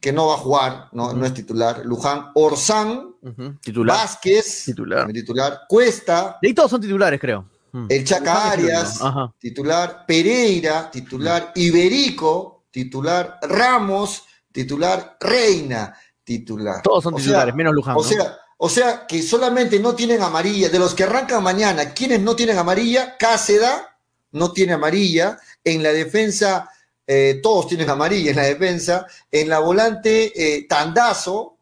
[0.00, 1.82] que no va a jugar, no, no es titular.
[1.84, 3.08] Luján, Orsán,
[3.60, 3.96] Titular.
[3.98, 5.06] Vázquez, Titular.
[5.12, 7.48] titular, Cuesta, De ahí todos son titulares, creo.
[7.72, 7.86] Mm.
[7.88, 9.06] el Chaca Luján es el Arias, único.
[9.06, 9.34] Ajá.
[9.38, 15.94] titular, Pereira, titular, Iberico, titular, Ramos, titular, Reina,
[16.24, 16.82] titular.
[16.82, 17.96] Todos son O sea, titulares, menos Luján.
[17.96, 18.08] O ¿no?
[18.08, 22.36] sea, o sea que solamente no tienen amarilla, de los que arrancan mañana, quienes no
[22.36, 23.98] tienen amarilla, Cáceda
[24.32, 26.68] no tiene amarilla, en la defensa
[27.06, 31.56] eh, todos tienen amarilla en la defensa, en la volante eh, Tandazo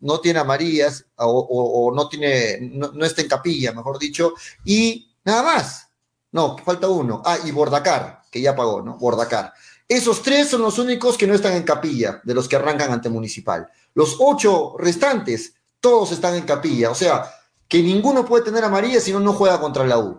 [0.00, 4.34] no tiene amarillas o, o- o no tiene, no, no está en capilla, mejor dicho,
[4.64, 5.88] y nada más.
[6.32, 7.22] No, falta uno.
[7.24, 8.96] Ah, y Bordacar, que ya pagó, ¿no?
[8.98, 9.52] Bordacar.
[9.88, 13.10] Esos tres son los únicos que no están en capilla, de los que arrancan ante
[13.10, 13.68] Municipal.
[13.94, 16.90] Los ocho restantes, todos están en capilla.
[16.90, 17.30] O sea,
[17.68, 20.16] que ninguno puede tener amarilla si no, no juega contra la U.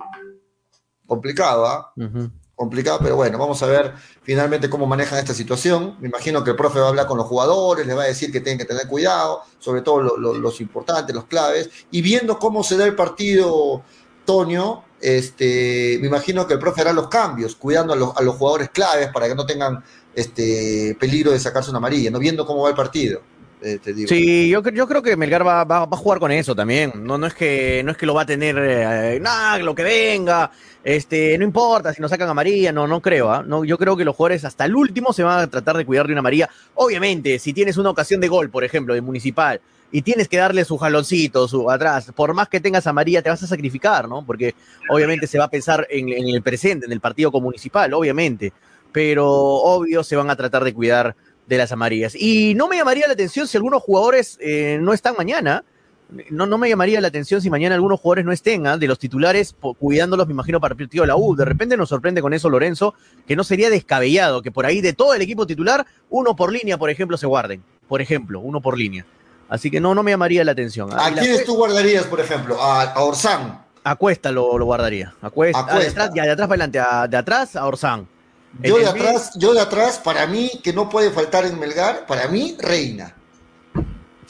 [1.08, 1.92] Complicado, ¿ah?
[2.56, 5.98] Complicado, pero bueno, vamos a ver finalmente cómo manejan esta situación.
[6.00, 8.32] Me imagino que el profe va a hablar con los jugadores, les va a decir
[8.32, 12.38] que tienen que tener cuidado, sobre todo lo- lo- los importantes, los claves, y viendo
[12.38, 13.84] cómo se da el partido,
[14.24, 18.36] Tonio, este, me imagino que el profe hará los cambios, cuidando a los, a los
[18.36, 19.84] jugadores claves para que no tengan
[20.16, 23.22] este peligro de sacarse una amarilla, no viendo cómo va el partido.
[23.62, 24.08] eh.
[24.08, 26.94] Sí, yo, yo creo que Melgar va, a jugar con eso también.
[26.96, 30.52] No, es que no es que lo va a tener eh, nada, lo que venga,
[30.84, 33.46] este, no importa si nos sacan amarilla, no, no creo, ¿ah?
[33.66, 36.14] Yo creo que los jugadores hasta el último se van a tratar de cuidar de
[36.14, 36.50] una amarilla.
[36.76, 39.60] Obviamente, si tienes una ocasión de gol, por ejemplo, de municipal,
[39.94, 43.44] y tienes que darle su jaloncito, su atrás, por más que tengas amarilla, te vas
[43.44, 44.26] a sacrificar, ¿no?
[44.26, 44.56] Porque
[44.90, 48.52] obviamente se va a pensar en, el presente, en el partido con municipal, obviamente.
[48.92, 51.16] Pero obvio se van a tratar de cuidar
[51.46, 52.16] de las amarillas.
[52.16, 55.64] Y no me llamaría la atención si algunos jugadores eh, no están mañana.
[56.32, 58.78] No, no me llamaría la atención si mañana algunos jugadores no estén, ¿ah?
[58.78, 61.36] de los titulares, cuidándolos, me imagino, para el partido de la U.
[61.36, 62.96] De repente nos sorprende con eso Lorenzo,
[63.28, 66.80] que no sería descabellado que por ahí de todo el equipo titular, uno por línea,
[66.80, 67.64] por ejemplo, se guarden.
[67.88, 69.06] Por ejemplo, uno por línea.
[69.50, 70.90] Así que no, no me llamaría la atención.
[70.94, 71.06] ¿ah?
[71.06, 72.62] ¿A la quiénes tú guardarías, por ejemplo?
[72.62, 73.64] A, a Orsán.
[73.84, 75.14] A Cuesta lo, lo guardaría.
[75.22, 75.60] A Cuesta.
[75.60, 76.04] A ah, de Cuesta.
[76.04, 77.10] atrás, ya de atrás para adelante.
[77.10, 78.08] de atrás a Orsán.
[78.62, 82.28] Yo de atrás, yo de atrás, para mí, que no puede faltar en Melgar, para
[82.28, 83.16] mí, Reina.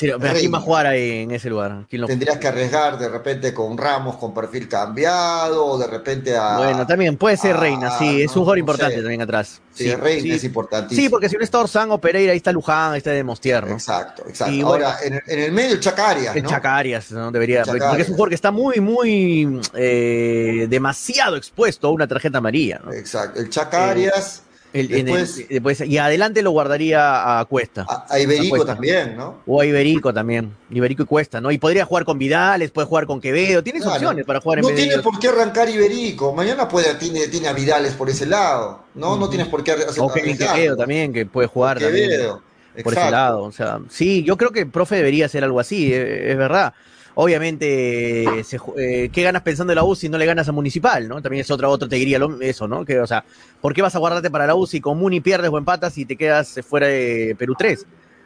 [0.04, 1.86] Sí, pero ¿a quién va a jugar ahí en ese lugar?
[1.89, 6.36] ¿Quién lo- Tendrías que arriesgar de repente con Ramos con perfil cambiado, o de repente
[6.36, 6.58] a.
[6.58, 9.01] Bueno, también puede ser Reina, sí, es no, un jugador no importante sé.
[9.01, 9.62] también atrás.
[9.74, 10.32] Sí, Reina sí.
[10.32, 11.01] es importantísimo.
[11.04, 13.74] Sí, porque si no está Orsán o Pereira, ahí está Luján, ahí está Demostier, ¿no?
[13.74, 14.54] Exacto, exacto.
[14.54, 16.49] Y Ahora, en, el- en el medio, Chacarias, El ¿no?
[16.49, 17.32] Chacarias, ¿no?
[17.32, 17.88] Debería, Chacarias.
[17.89, 22.80] porque es un jugador que está muy, muy, eh, demasiado expuesto a una tarjeta amarilla,
[22.86, 22.93] ¿no?
[22.93, 23.39] Exacto.
[23.39, 24.42] El Chacarias,
[24.74, 27.86] El- en el- después- después- y adelante lo guardaría a Cuesta.
[27.88, 28.74] a, a Iberico Cuesta.
[28.74, 29.38] también, ¿no?
[29.45, 30.51] O a Iberico también.
[30.71, 31.51] Iberico y Cuesta, ¿no?
[31.51, 33.63] Y podría jugar con Vidales, puede jugar con Quevedo.
[33.63, 33.97] Tienes Claro.
[33.97, 36.34] opciones para jugar en No vez tiene por qué arrancar Iberico.
[36.34, 39.15] Mañana puede, tiene, tiene a Vidales por ese lado, ¿no?
[39.15, 42.09] No tienes por qué hacer O Kevin Quevedo también, que puede jugar también.
[42.09, 42.41] Quevedo.
[42.84, 43.43] por ese lado.
[43.43, 46.74] O sea, sí, yo creo que el profe debería hacer algo así, eh, es verdad.
[47.16, 51.07] Obviamente, se, eh, ¿qué ganas pensando en la U si no le ganas a Municipal,
[51.07, 51.22] ¿no?
[51.22, 52.86] También es otra, otro te diría lo, eso, ¿no?
[52.86, 53.24] Que, o sea,
[53.61, 56.05] ¿por qué vas a guardarte para la U si con Muni pierdes o empatas y
[56.05, 57.86] te quedas fuera de Perú 3?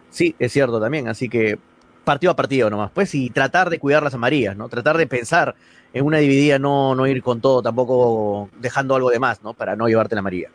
[0.09, 1.57] Sí, es cierto también, así que
[2.03, 4.69] partido a partido nomás, pues, y tratar de cuidar las amarillas, ¿no?
[4.69, 5.55] Tratar de pensar
[5.93, 9.53] en una dividida, no, no ir con todo, tampoco dejando algo de más, ¿no?
[9.53, 10.49] Para no llevarte la amarilla.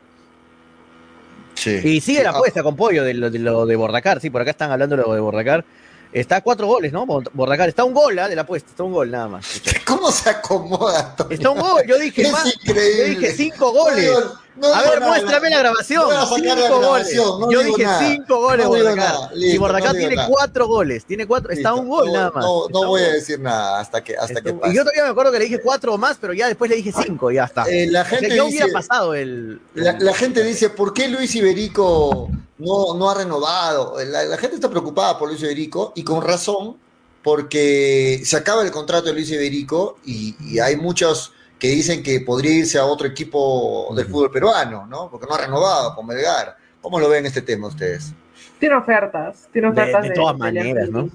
[1.55, 1.79] Sí.
[1.85, 4.53] Y sigue la apuesta con pollo de lo, de lo de Bordacar, sí, por acá
[4.53, 5.65] están hablando de lo de Bordacar.
[6.13, 7.07] Está a cuatro goles, ¿no?
[7.07, 7.69] Bordacar.
[7.69, 8.29] Está un gol ¿eh?
[8.29, 9.63] de la apuesta, está un gol nada más.
[9.87, 11.31] ¿Cómo se acomoda todo?
[11.31, 12.55] Está un gol, yo dije es más.
[12.55, 12.99] Increíble.
[12.99, 14.11] Yo dije cinco goles.
[14.57, 16.05] No, a ver, muéstrame la grabación.
[16.29, 17.15] cinco goles.
[17.15, 18.09] yo dije nada.
[18.09, 19.15] cinco goles, Bordacar.
[19.35, 21.05] y Bordacar tiene cuatro goles.
[21.05, 21.61] Tiene cuatro, Listo.
[21.61, 22.45] está un gol nada más.
[22.45, 24.73] No, voy a decir nada hasta que, hasta que pase.
[24.73, 26.77] Y yo todavía me acuerdo que le dije cuatro o más, pero ya después le
[26.77, 27.65] dije cinco y ya está.
[27.69, 29.61] Eh, la gente o sea, ya dice, hubiera pasado el.
[29.75, 32.29] La, la, gente dice, ¿por qué Luis Iberico
[32.59, 33.97] no, no ha renovado?
[34.05, 36.77] La, la gente está preocupada por Luis Iberico y con razón
[37.23, 41.33] porque se acaba el contrato de Luis Iberico y, y, hay muchos
[41.63, 45.09] que dicen que podría irse a otro equipo del fútbol peruano, ¿no?
[45.09, 46.57] Porque no ha renovado con Melgar.
[46.81, 48.13] ¿Cómo lo ven este tema ustedes?
[48.59, 51.09] Tiene ofertas, tiene ofertas de, de todas de, maneras, ¿no?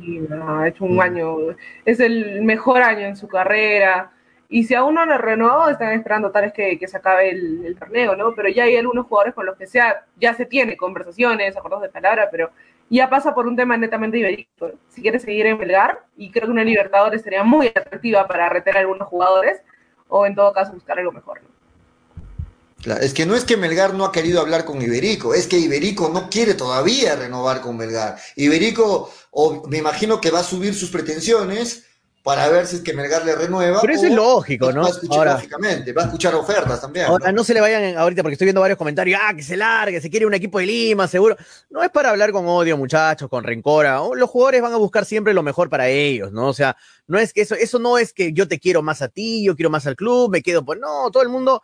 [0.47, 0.99] Ha hecho un mm.
[1.01, 1.35] año,
[1.83, 4.13] es el mejor año en su carrera.
[4.47, 7.65] Y si aún no lo renovado, están esperando tal vez que, que se acabe el,
[7.65, 8.33] el, torneo, ¿no?
[8.33, 11.89] Pero ya hay algunos jugadores con los que sea, ya se tiene conversaciones, acuerdos de
[11.89, 12.51] palabra, pero
[12.89, 14.71] ya pasa por un tema netamente ibérico.
[14.87, 18.77] Si quiere seguir en Belgar, y creo que una Libertadores sería muy atractiva para retener
[18.77, 19.61] a algunos jugadores,
[20.10, 21.41] o en todo caso buscar algo mejor.
[21.41, 22.95] ¿no?
[22.95, 26.10] Es que no es que Melgar no ha querido hablar con Iberico, es que Iberico
[26.10, 28.18] no quiere todavía renovar con Melgar.
[28.36, 31.86] Iberico, o me imagino que va a subir sus pretensiones
[32.28, 33.80] para ver si es que Melgar le renueva.
[33.80, 34.82] Pero eso es lógico, ¿no?
[34.82, 37.05] Va a escuchar, ahora, lógicamente, va a escuchar ofertas también.
[37.05, 37.38] Ahora, ¿no?
[37.38, 37.43] ¿no?
[37.45, 40.25] se le vayan ahorita, porque estoy viendo varios comentarios, ah, que se largue, se quiere
[40.25, 41.38] un equipo de Lima, seguro.
[41.69, 43.86] No es para hablar con odio, muchachos, con rencor.
[44.17, 46.49] Los jugadores van a buscar siempre lo mejor para ellos, ¿no?
[46.49, 46.75] O sea,
[47.07, 49.55] no es que eso, eso no es que yo te quiero más a ti, yo
[49.55, 51.61] quiero más al club, me quedo, pues no, todo el mundo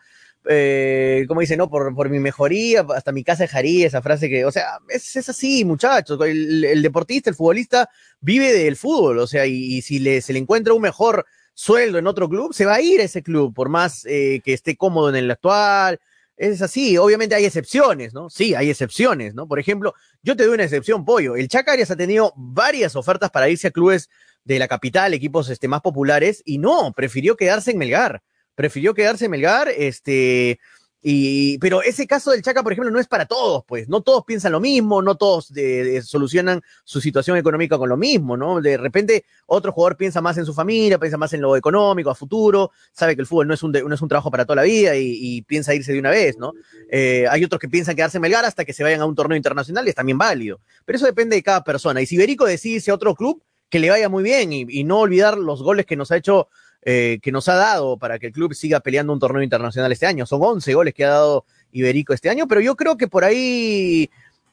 [0.49, 4.45] eh, como dice, no, por, por, mi mejoría, hasta mi casa dejaría esa frase que,
[4.45, 6.19] o sea, es, es así, muchachos.
[6.25, 7.89] El, deportista, el futbolista
[8.19, 11.97] vive del fútbol, o sea, y, y si le, se le encuentra un mejor sueldo
[11.97, 14.75] en otro club, se va a ir a ese club, por más eh, que esté
[14.75, 15.99] cómodo en el actual.
[16.35, 18.29] Es así, obviamente hay excepciones, ¿no?
[18.29, 19.47] Sí, hay excepciones, ¿no?
[19.47, 21.35] Por ejemplo, yo te doy una excepción, Pollo.
[21.35, 24.09] El Chacarias ha tenido varias ofertas para irse a clubes
[24.43, 28.23] de la capital, equipos este, más populares, y no, prefirió quedarse en Melgar
[28.55, 30.59] prefirió quedarse Melgar, este,
[31.05, 34.23] y, pero ese caso del Chaca, por ejemplo, no es para todos, pues, no todos
[34.23, 38.61] piensan lo mismo, no todos de, de, solucionan su situación económica con lo mismo, ¿no?
[38.61, 42.15] De repente otro jugador piensa más en su familia, piensa más en lo económico, a
[42.15, 44.63] futuro, sabe que el fútbol no es un, no es un trabajo para toda la
[44.63, 46.53] vida y, piensa irse de una vez, ¿no?
[46.89, 49.85] Eh, hay otros que piensan quedarse Melgar hasta que se vayan a un torneo internacional
[49.85, 52.01] y es también válido, pero eso depende de cada persona.
[52.01, 54.99] Y si Iberico decide irse a otro club, que le vaya muy bien y no
[54.99, 56.47] olvidar los goles que nos ha hecho
[56.85, 60.05] eh, que nos ha dado para que el club siga peleando un torneo internacional este
[60.05, 60.25] año.
[60.25, 64.09] Son 11 goles que ha dado Iberico este año, pero yo creo que por ahí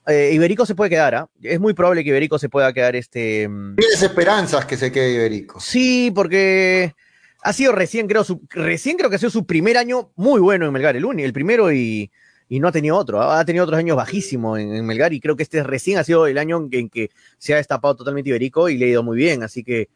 [0.06, 1.28] eh, Iberico se puede quedar.
[1.42, 1.54] ¿eh?
[1.54, 3.48] Es muy probable que Iberico se pueda quedar este.
[3.76, 5.58] Tienes esperanzas que se quede Iberico.
[5.58, 6.94] Sí, porque
[7.42, 10.66] ha sido recién, creo, su, recién creo que ha sido su primer año muy bueno
[10.66, 12.10] en Melgar, el único, el primero y,
[12.48, 13.22] y no ha tenido otro.
[13.22, 16.28] Ha tenido otros años bajísimos en, en, Melgar y creo que este recién ha sido
[16.28, 19.02] el año en que, en que se ha destapado totalmente Iberico y le ha ido
[19.02, 19.42] muy bien.
[19.42, 19.88] Así que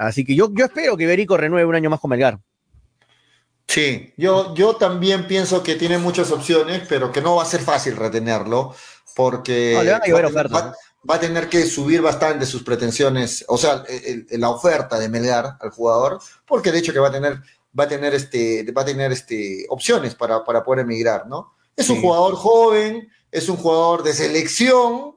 [0.00, 2.38] Así que yo, yo espero que Iberico renueve un año más con Melgar.
[3.68, 7.60] Sí, yo, yo también pienso que tiene muchas opciones, pero que no va a ser
[7.60, 8.74] fácil retenerlo,
[9.14, 10.74] porque no, le van a va, ofertas, va,
[11.08, 15.10] va, a tener que subir bastante sus pretensiones, o sea, el, el, la oferta de
[15.10, 17.38] Melgar al jugador, porque de hecho que va a tener,
[17.78, 21.54] va a tener, este, va a tener este, opciones para, para poder emigrar, ¿no?
[21.76, 21.92] Es sí.
[21.92, 25.16] un jugador joven, es un jugador de selección,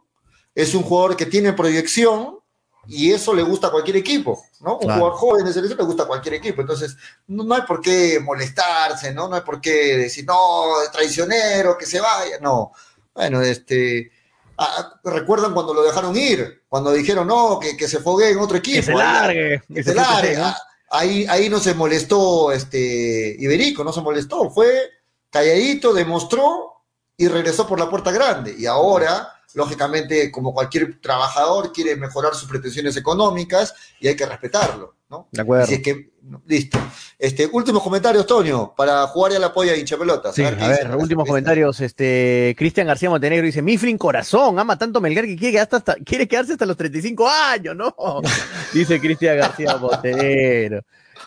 [0.54, 2.43] es un jugador que tiene proyección,
[2.88, 4.74] y eso le gusta a cualquier equipo, ¿no?
[4.74, 5.00] Un claro.
[5.00, 6.98] jugador joven de selección le gusta a cualquier equipo, entonces
[7.28, 9.28] no, no, hay por qué molestarse, ¿no?
[9.28, 12.72] No hay por qué decir, no, traicionero, que se vaya, no.
[13.14, 14.12] Bueno, este,
[14.58, 18.58] ah, recuerdan cuando lo dejaron ir, cuando dijeron, no, que, que se fogue en otro
[18.58, 18.78] equipo.
[18.78, 19.54] Que se largue.
[19.54, 20.38] Ahí, que, que se, se largue.
[20.38, 20.54] ¿no?
[20.92, 24.92] Ahí, ahí no se molestó este Iberico, no se molestó, fue
[25.30, 26.84] calladito, demostró
[27.18, 28.56] y regresó por la puerta grande.
[28.58, 34.96] Y ahora lógicamente, como cualquier trabajador, quiere mejorar sus pretensiones económicas y hay que respetarlo,
[35.10, 35.28] ¿no?
[35.32, 35.66] De acuerdo.
[35.66, 36.12] Así es que,
[36.46, 36.80] listo.
[37.20, 40.34] Este, últimos comentarios, Toño, para jugar a la polla de hincha pelotas.
[40.34, 41.80] Sí, a ver, a ver últimos comentarios.
[41.82, 46.28] Este, Cristian García Montenegro dice, Mifflin corazón, ama tanto Melgar que quiere, hasta, hasta, quiere
[46.28, 47.94] quedarse hasta los 35 años, ¿no?
[48.74, 50.82] dice Cristian García Montenegro.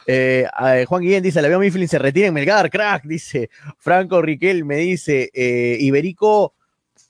[0.09, 0.47] Eh,
[0.86, 4.77] Juan Guillén dice, la veo Mifflin se retira en Melgar, crack, dice Franco Riquel, me
[4.77, 6.55] dice, eh, Iberico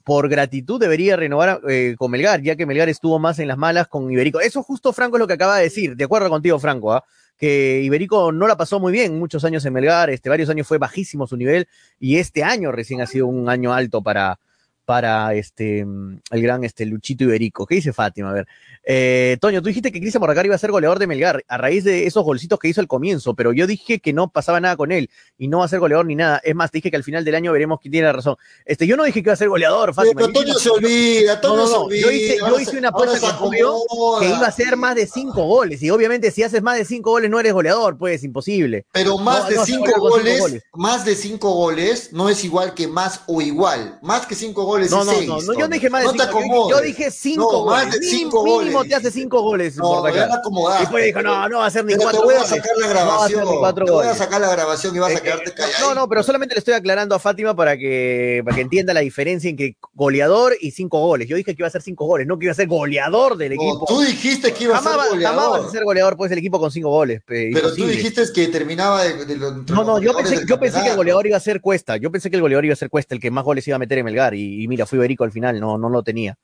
[0.07, 3.89] por gratitud debería renovar eh, con Melgar, ya que Melgar estuvo más en las malas
[3.89, 4.41] con Iberico.
[4.41, 7.05] Eso justo Franco es lo que acaba de decir, de acuerdo contigo, Franco, ¿ah?
[7.37, 10.78] que Iberico no la pasó muy bien muchos años en Melgar, este, varios años fue
[10.78, 11.66] bajísimo su nivel
[11.99, 14.39] y este año recién ha sido un año alto para,
[14.85, 17.66] para este, el gran este, Luchito Iberico.
[17.66, 18.31] ¿Qué dice Fátima?
[18.31, 18.47] A ver.
[18.89, 21.83] Eh, Toño, tú dijiste que Cristian Borracar iba a ser goleador de Melgar a raíz
[21.83, 24.93] de esos golcitos que hizo al comienzo, pero yo dije que no pasaba nada con
[24.93, 26.41] él y no va a ser goleador ni nada.
[26.45, 28.37] Es más, dije que al final del año veremos quién tiene la razón.
[28.65, 30.21] Este, yo no dije que iba a ser goleador, Fátima.
[30.21, 32.01] Pero Toño se olvida, Toño no, no, se olvida.
[32.03, 33.75] Yo hice, yo una apuesta con Julio
[34.21, 35.83] que iba a ser más de cinco goles.
[35.83, 38.87] Y obviamente, si haces más de cinco goles, no eres goleador, pues imposible.
[38.93, 40.63] Pero más de cinco goles, cinco goles.
[40.75, 43.99] más de cinco goles no es igual que más o igual.
[44.03, 45.27] Más que cinco goles No, es no, seis.
[45.29, 46.41] no, no, yo dije más de cinco.
[46.71, 47.85] Yo, yo dije cinco goles.
[47.85, 48.45] más de cinco
[48.76, 48.89] Mínimo goles.
[48.90, 49.77] te hace cinco goles.
[49.77, 50.12] No, Borracar.
[50.15, 50.81] me van a acomodar.
[50.81, 52.48] Después dijo, no, no va a ser ni Pero te cuatro voy a goles.
[52.51, 53.59] sacar la No va a grabación.
[53.59, 54.19] cuatro te voy a goles.
[54.19, 55.81] sacar la grabación y vas Eh, a quedarte eh, calladito.
[55.81, 59.01] No, no, pero solamente le estoy aclarando a Fátima para que, para que entienda la
[59.01, 61.28] diferencia entre goleador y cinco goles.
[61.28, 63.55] Yo dije que iba a ser cinco goles, no que iba a ser goleador del
[63.57, 63.85] No, equipo.
[63.86, 65.61] tú dijiste que iba a ser va- jamás goleador.
[65.61, 67.20] vas a ser goleador, pues el equipo con cinco goles.
[67.27, 67.93] pe, Pero tú imposible.
[67.97, 71.27] dijiste que terminaba de, de los- No, no, yo pensé, yo pensé que el goleador
[71.27, 71.97] iba a ser Cuesta.
[71.97, 73.78] Yo pensé que el goleador iba a ser Cuesta, el que más goles iba a
[73.78, 74.35] meter en Melgar.
[74.35, 76.36] Y, y mira, fui Berico al final, no, no lo tenía.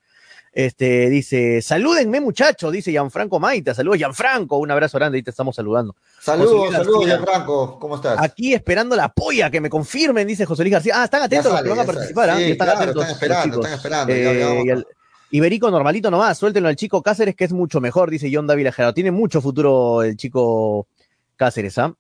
[0.55, 5.57] Este, dice, salúdenme muchachos, dice Gianfranco Maita, saludos Gianfranco, un abrazo grande, ahí te estamos
[5.57, 5.97] saludando.
[6.21, 7.07] Saludos, saludos.
[7.07, 7.79] Gianfranco.
[7.79, 8.19] ¿Cómo estás?
[8.21, 11.01] Aquí esperando la polla, que me confirmen, dice José Luis García.
[11.01, 12.37] Ah, están atentos Ya los que sale, van a participar, ¿ah?
[12.37, 14.75] Sí, Ya están claro, atentos están esperando, están esperando, Eh, ya
[15.31, 18.69] y Iberico normalito nomás, suéltenlo al chico Cáceres, que es mucho mejor, dice John David
[18.71, 18.93] Gerardo.
[18.93, 20.87] Tiene mucho futuro el chico
[21.37, 21.95] Cáceres, ¿ah?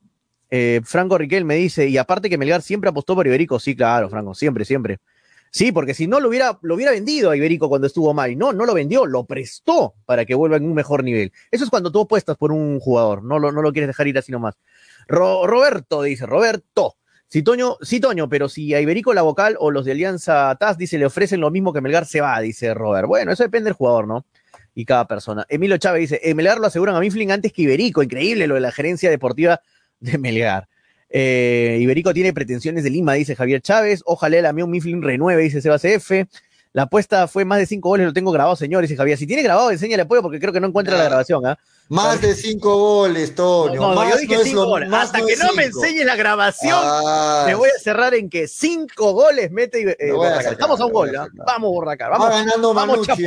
[0.50, 4.10] Eh, Franco Riquel me dice, y aparte que Melgar siempre apostó por Iberico, sí, claro,
[4.10, 4.98] Franco, siempre, siempre.
[5.54, 8.38] Sí, porque si no lo hubiera, lo hubiera vendido a Iberico cuando estuvo mal.
[8.38, 11.30] No, no lo vendió, lo prestó para que vuelva en un mejor nivel.
[11.50, 14.16] Eso es cuando tú apuestas por un jugador, no lo, no lo quieres dejar ir
[14.16, 14.54] así nomás.
[15.08, 16.96] Ro- Roberto dice, Roberto,
[17.28, 20.78] si Toño, sí, Toño, pero si a Iberico la vocal o los de Alianza TAS
[20.78, 23.06] dice le ofrecen lo mismo que Melgar, se va, dice Robert.
[23.06, 24.24] Bueno, eso depende del jugador, ¿no?
[24.74, 25.44] Y cada persona.
[25.50, 28.02] Emilio Chávez dice, en Melgar lo aseguran a Mifflin antes que Iberico.
[28.02, 29.60] Increíble lo de la gerencia deportiva
[30.00, 30.66] de Melgar.
[31.14, 34.02] Eh, Iberico tiene pretensiones de Lima, dice Javier Chávez.
[34.06, 36.26] Ojalá el amigo Mifflin renueve, dice Sebas F.
[36.74, 39.18] La apuesta fue más de cinco goles, lo tengo grabado, señor, dice Javier.
[39.18, 41.59] Si tiene grabado, enséñale apoyo porque creo que no encuentra la grabación, ¿ah?
[41.90, 43.78] Más de cinco goles, Toño.
[43.78, 44.90] No, no, más yo dije no cinco goles.
[44.90, 48.48] Hasta no que no me enseñe la grabación, Ah, me voy a cerrar en que
[48.48, 50.44] cinco goles mete eh, Borracar.
[50.44, 51.47] sacar, a un gol, a sacar.
[51.47, 52.10] Vamos, Borracar.
[52.12, 53.26] va Vamos, ganando vamos, Manucci.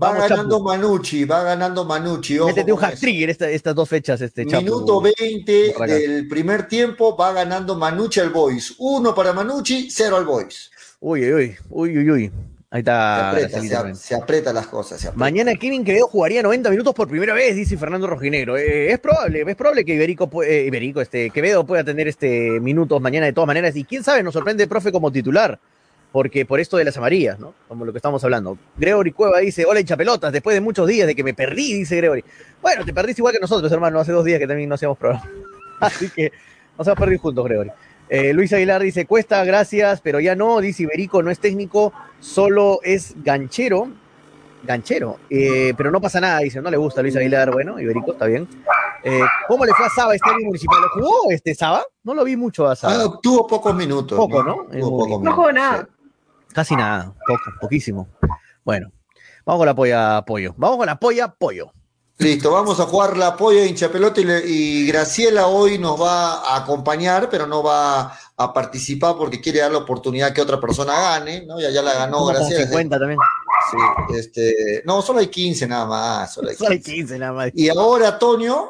[0.00, 0.68] Va Vamos, ganando Chapu.
[0.68, 2.38] Manucci, va ganando Manucci.
[2.38, 4.62] ojo Métete un trigger esta- estas dos fechas, este Chapu.
[4.64, 5.98] Minuto 20 Borracar.
[5.98, 8.74] del primer tiempo va ganando Manucci al Boys.
[8.78, 10.70] Uno para Manucci, cero al Boys.
[11.00, 12.32] Uy, uy, uy, uy, uy.
[12.70, 13.30] Ahí Se está.
[13.30, 13.96] aprieta, se, también.
[13.96, 15.00] se aprieta las cosas.
[15.00, 15.18] se aprieta.
[15.18, 18.58] Mañana Kevin Quevedo jugaría 90 minutos por primera vez, dice Fernando Rojinegro.
[18.58, 23.00] Eh, es probable, es probable que Iberico, eh, Iberico, este, Quevedo pueda tener este minutos
[23.00, 23.74] mañana de todas maneras.
[23.74, 25.58] Y quién sabe, nos sorprende el profe como titular.
[26.12, 27.54] Porque por esto de las amarillas, ¿no?
[27.68, 28.56] Como lo que estamos hablando.
[28.76, 32.24] Gregory Cueva dice, hola hinchapelotas, después de muchos días de que me perdí, dice Gregory.
[32.62, 35.28] Bueno, te perdiste igual que nosotros, hermano, hace dos días que también no hacíamos programa.
[35.80, 36.32] Así que
[36.76, 37.70] nos hemos perdido juntos, Gregory.
[38.08, 42.80] Eh, Luis Aguilar dice, cuesta, gracias, pero ya no, dice Iberico, no es técnico, solo
[42.82, 43.88] es ganchero.
[44.62, 48.12] Ganchero, eh, pero no pasa nada, dice, no le gusta a Luis Aguilar, bueno, Iberico,
[48.12, 48.48] está bien.
[49.04, 50.80] Eh, ¿Cómo le fue a Saba este año municipal?
[50.80, 51.84] ¿Lo jugó este Saba?
[52.02, 53.04] No lo vi mucho a Saba.
[53.04, 54.18] Ah, tuvo pocos minutos.
[54.18, 54.66] Poco, ¿no?
[54.72, 55.22] Tuvo pocos.
[55.22, 55.88] No juego nada.
[56.58, 58.08] Casi nada, poco, poquísimo.
[58.64, 58.90] Bueno,
[59.46, 60.54] vamos con la polla pollo.
[60.56, 61.72] Vamos con la polla pollo.
[62.18, 66.56] Listo, vamos a jugar la polla hincha pelota y, y Graciela hoy nos va a
[66.56, 71.46] acompañar, pero no va a participar porque quiere dar la oportunidad que otra persona gane,
[71.46, 71.60] ¿no?
[71.60, 72.66] Ya, ya la ganó Como Graciela.
[72.66, 73.20] 50 también.
[73.70, 76.34] Sí, este, no, solo hay 15 nada más.
[76.34, 76.92] Solo hay Solo hay 15.
[76.92, 77.50] 15 nada más.
[77.54, 78.68] Y ahora Toño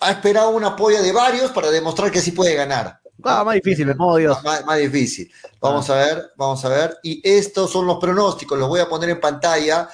[0.00, 3.00] ha esperado una polla de varios para demostrar que sí puede ganar.
[3.22, 4.42] Ah, más difícil, me pongo Dios.
[4.42, 5.30] Más, más difícil.
[5.60, 6.96] Vamos a ver, vamos a ver.
[7.02, 9.88] Y estos son los pronósticos, los voy a poner en pantalla.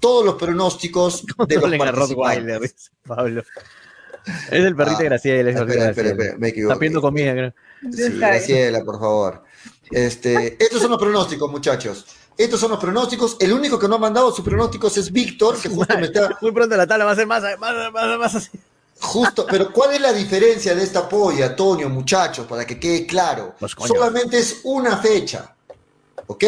[0.00, 2.90] Todos los pronósticos de los participantes.
[3.06, 3.42] Pablo.
[4.50, 5.50] Es el perrito Ah, de Graciela.
[5.50, 6.22] es el Espera, perrito de espera, Graciela.
[6.24, 6.72] espera, me equivoqué.
[6.72, 7.54] Está pidiendo comida, creo.
[7.92, 8.18] Sí.
[8.18, 9.42] Graciela, por favor.
[9.90, 12.06] Este, estos son los pronósticos, muchachos.
[12.38, 13.36] Estos son los pronósticos.
[13.40, 16.38] El único que no ha mandado sus pronósticos es Víctor, que justo me está.
[16.40, 18.50] Muy pronto la tabla va a ser más, más, más, más así.
[19.02, 23.54] Justo, pero ¿cuál es la diferencia de esta polla, Toño, muchachos, para que quede claro?
[23.58, 23.72] Pues.
[23.86, 25.54] Solamente es una fecha.
[26.28, 26.44] ¿Ok?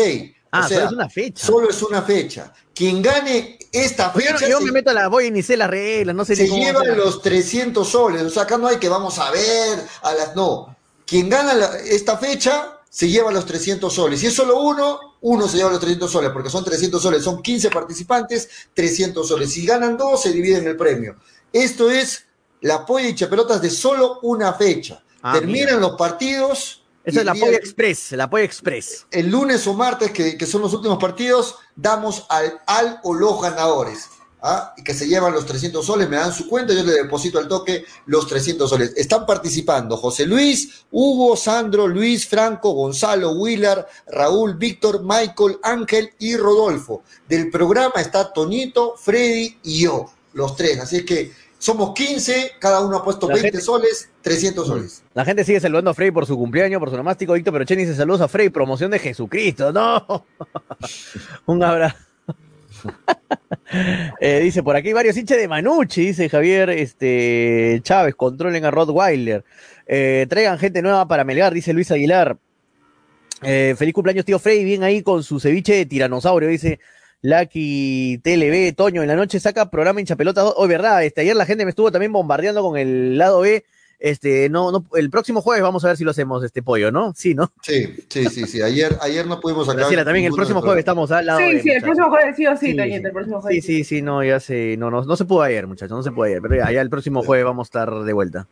[0.52, 1.46] Ah, o sea, solo es una fecha.
[1.46, 2.52] solo es una fecha.
[2.72, 5.56] Quien gane esta Yo, fecha yo se, me meto a la voy y ni sé
[5.56, 6.96] las reglas, no sé se ni cómo lleva hacer.
[6.96, 8.22] los 300 soles.
[8.22, 10.36] O sea, acá no hay que vamos a ver a las.
[10.36, 10.76] No.
[11.04, 14.20] Quien gana la- esta fecha se lleva los 300 soles.
[14.20, 17.24] Si es solo uno, uno se lleva los 300 soles, porque son 300 soles.
[17.24, 19.52] Son 15 participantes, 300 soles.
[19.52, 21.16] Si ganan dos, se dividen el premio.
[21.52, 22.24] Esto es
[22.64, 25.02] la polla y chapelotas de solo una fecha.
[25.22, 29.06] Ah, Terminan los partidos Eso es la Polla Express, la Polla Express.
[29.10, 33.40] El lunes o martes, que, que son los últimos partidos, damos al, al o los
[33.42, 34.08] ganadores.
[34.40, 34.72] ¿ah?
[34.78, 37.48] y que se llevan los 300 soles, me dan su cuenta, yo le deposito al
[37.48, 38.92] toque los 300 soles.
[38.96, 46.36] Están participando José Luis, Hugo, Sandro, Luis, Franco, Gonzalo, Willard, Raúl, Víctor, Michael, Ángel y
[46.36, 47.02] Rodolfo.
[47.28, 50.78] Del programa está Toñito, Freddy y yo, los tres.
[50.80, 55.02] Así es que somos 15, cada uno ha puesto 20 soles, 300 soles.
[55.14, 57.32] La gente sigue saludando a Freddy por su cumpleaños, por su nomástico.
[57.32, 59.72] Víctor Perocheni dice saludos a Freddy, promoción de Jesucristo.
[59.72, 60.26] No.
[61.46, 61.96] Un abrazo.
[64.20, 69.42] Eh, dice, por aquí varios hinchas de Manucci, dice Javier este, Chávez, controlen a Rottweiler.
[69.86, 72.36] Eh, traigan gente nueva para Melgar, dice Luis Aguilar.
[73.42, 76.78] Eh, feliz cumpleaños, tío Frey, bien ahí con su ceviche de tiranosaurio, dice
[77.24, 80.44] Lucky TLB, Toño, en la noche saca programa hincha pelota.
[80.44, 83.64] Hoy, verdad, este, ayer la gente me estuvo también bombardeando con el lado B
[84.04, 87.14] este, no, no, el próximo jueves vamos a ver si lo hacemos, este pollo, ¿no?
[87.16, 87.50] Sí, ¿no?
[87.62, 88.60] Sí, sí, sí, sí.
[88.60, 89.86] Ayer, ayer no pudimos sacar.
[89.88, 91.38] Sí, también el próximo jueves estamos al lado.
[91.38, 93.64] Sí, sí, el próximo jueves sí o sí, sí, el próximo jueves.
[93.64, 96.10] Sí, sí, sí, no, ya sé, no, no, no se pudo ayer, muchachos, no se
[96.10, 98.46] pudo ayer, pero ya, ya el próximo jueves vamos a estar de vuelta.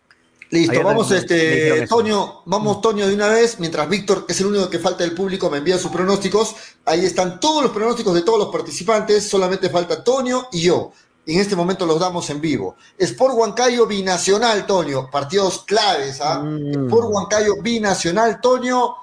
[0.52, 4.68] Listo, vamos, este, Toño, vamos, Toño, de una vez, mientras Víctor, que es el único
[4.68, 6.54] que falta del público, me envía sus pronósticos.
[6.84, 10.92] Ahí están todos los pronósticos de todos los participantes, solamente falta Toño y yo
[11.24, 12.76] en este momento los damos en vivo.
[12.98, 16.40] Sport Huancayo binacional, Toño, partidos claves, ¿ah?
[16.40, 16.84] Mm.
[16.84, 18.94] Sport Huancayo binacional, Toño,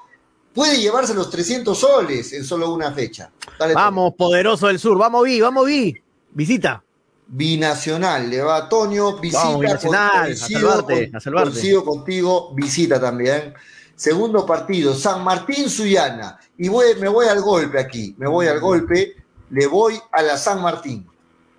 [0.54, 3.32] puede llevarse los 300 soles en solo una fecha.
[3.74, 5.96] vamos, poderoso del sur, vamos Vi, vamos Vi,
[6.30, 6.84] visita.
[7.32, 9.44] Binacional, le va a Toño, visita.
[9.44, 10.34] Vamos, binacional, a
[11.20, 13.54] salvarte, contigo, visita también.
[13.94, 16.40] Segundo partido, San Martín Suyana.
[16.58, 19.14] Y voy, me voy al golpe aquí, me voy al golpe,
[19.50, 21.06] le voy a la San Martín.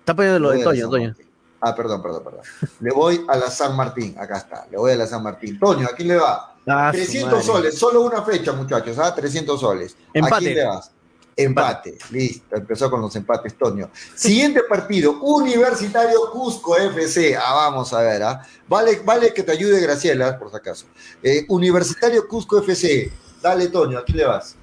[0.00, 1.14] Está poniendo lo de Toño, Toño.
[1.62, 2.40] Ah, perdón, perdón, perdón.
[2.80, 5.58] Le voy a la San Martín, acá está, le voy a la San Martín.
[5.58, 6.54] Toño, ¿a quién le va?
[6.66, 9.14] 300 ah, soles, solo una fecha, muchachos, ¿ah?
[9.14, 9.96] 300 soles.
[10.12, 10.34] Empate.
[10.34, 10.90] ¿A quién le vas?
[11.36, 11.98] Empate.
[12.10, 13.90] Listo, empezó con los empates, Toño.
[14.14, 17.36] Siguiente partido, Universitario Cusco FC.
[17.36, 18.42] Ah, vamos a ver, ¿ah?
[18.68, 20.86] Vale, vale que te ayude Graciela, por si acaso.
[21.22, 23.10] Eh, Universitario Cusco FC.
[23.40, 24.56] Dale, Toño, ¿a quién le vas?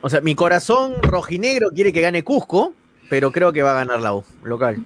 [0.00, 2.74] O sea, mi corazón rojinegro quiere que gane Cusco,
[3.10, 4.84] pero creo que va a ganar la U, local.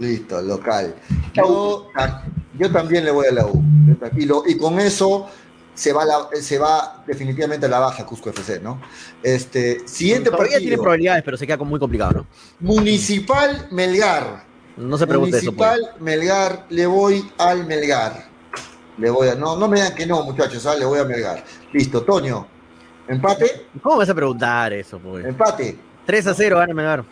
[0.00, 0.94] Listo, local.
[1.34, 3.62] Yo, también le voy a la U.
[4.46, 5.28] Y, con eso
[5.80, 6.04] se va,
[6.42, 8.82] se va definitivamente a la baja Cusco FC, ¿no?
[9.22, 12.26] Este, siguiente Todavía tiene probabilidades, pero se queda muy complicado, ¿no?
[12.60, 14.44] Municipal Melgar.
[14.76, 18.28] No se pregunte Municipal Melgar, le voy al Melgar.
[18.98, 20.76] Le voy a, no, no me digan que no, muchachos, ¿ah?
[20.76, 21.42] le voy a Melgar.
[21.72, 22.46] Listo, Toño.
[23.08, 23.68] ¿Empate?
[23.82, 25.24] ¿Cómo vas a preguntar eso, pues?
[25.24, 25.78] Empate.
[26.04, 27.04] 3 a 0 gana Melgar.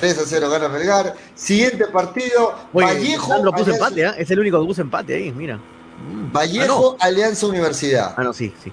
[0.00, 1.14] 3 a 0 gana Melgar.
[1.36, 3.44] Siguiente partido, Vallejo.
[3.44, 4.10] Lo puso empate, ¿eh?
[4.18, 5.60] es el único que puso empate ahí, mira.
[6.06, 6.32] Mm.
[6.32, 8.14] Vallejo, ah, Alianza Universidad.
[8.16, 8.72] Ah, no, sí, sí.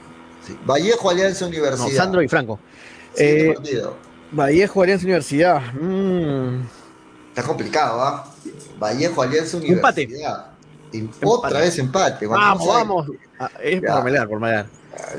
[0.66, 1.88] Vallejo, Alianza Universidad.
[1.88, 2.60] No, Sandro y Franco.
[3.18, 3.96] Eh, partido.
[4.32, 5.74] Vallejo, Alianza Universidad.
[5.74, 6.62] Mm.
[7.30, 8.32] Está complicado, ¿ah?
[8.80, 10.46] Vallejo, Alianza Universidad.
[10.94, 11.18] Empate.
[11.24, 12.28] Otra vez empate.
[12.28, 13.08] Vamos, vamos.
[13.40, 14.68] Ah, es por Melgar, por Melgar.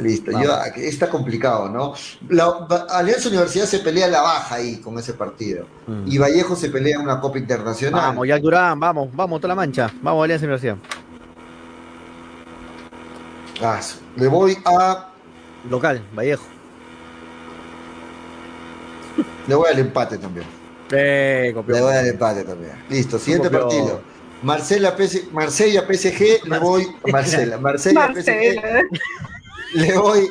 [0.00, 0.30] Listo,
[0.76, 1.92] está complicado, ¿no?
[2.30, 5.66] La, Alianza Universidad se pelea la baja ahí con ese partido.
[5.86, 6.04] Mm.
[6.06, 8.00] Y Vallejo se pelea en una Copa Internacional.
[8.00, 9.92] Vamos, ya Durán, vamos, vamos, toda la mancha.
[10.00, 10.76] Vamos, Alianza Universidad.
[13.62, 13.80] Ah,
[14.16, 15.08] le voy a.
[15.68, 16.44] Local, Vallejo.
[19.48, 20.46] Le voy al empate también.
[20.90, 22.72] Eh, le voy al empate también.
[22.88, 24.00] Listo, siguiente partido.
[24.42, 24.94] Marcela
[25.32, 27.58] Marsella PSG, le voy a Marcela.
[27.58, 28.60] Marcela, PSG
[29.74, 30.28] le voy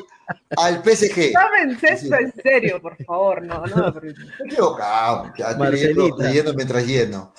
[0.57, 1.34] al PSG.
[1.81, 3.88] esto en serio, por favor, no, no.
[3.88, 4.14] Estoy
[4.45, 5.31] equivocado,
[5.69, 7.34] leyendo, leyendo, mientras lleno.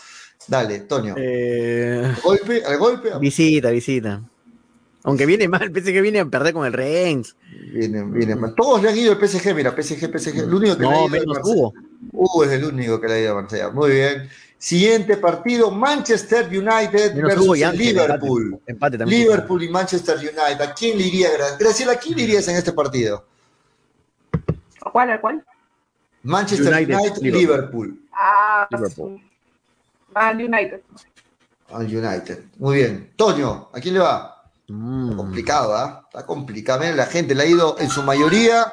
[0.48, 1.14] Dale, Toño.
[1.16, 2.14] Eh...
[2.22, 2.62] golpe?
[2.64, 3.10] ¿Al golpe?
[3.18, 4.22] Visita, visita.
[5.06, 7.36] Aunque viene mal, el PSG viene a perder con el Reims.
[7.72, 8.56] Viene, viene mal.
[8.56, 10.40] Todos le han ido al PSG, mira, PSG, PSG.
[10.40, 11.74] El único que no, le ha ido Hugo.
[12.10, 13.70] Hugo es el único que le ha ido a Marsella.
[13.70, 14.28] Muy bien.
[14.58, 18.58] Siguiente partido, Manchester United versus Liverpool.
[18.66, 20.60] Empate, Liverpool y Manchester United.
[20.60, 21.28] ¿A quién le iría?
[21.56, 23.24] Graciela, ¿a quién le irías en este partido?
[24.80, 25.10] ¿A cuál?
[25.12, 25.44] ¿A cuál?
[26.24, 27.96] Manchester United, Liverpool.
[28.12, 29.20] Ah, Liverpool.
[30.14, 30.80] Al United.
[31.70, 32.42] Al United.
[32.58, 33.12] Muy bien.
[33.14, 34.35] Toño, ¿a quién le va?
[34.68, 35.04] Mm.
[35.04, 36.02] Está complicado, ¿ah?
[36.06, 36.94] Está complicado.
[36.94, 38.72] la gente le ha ido en su mayoría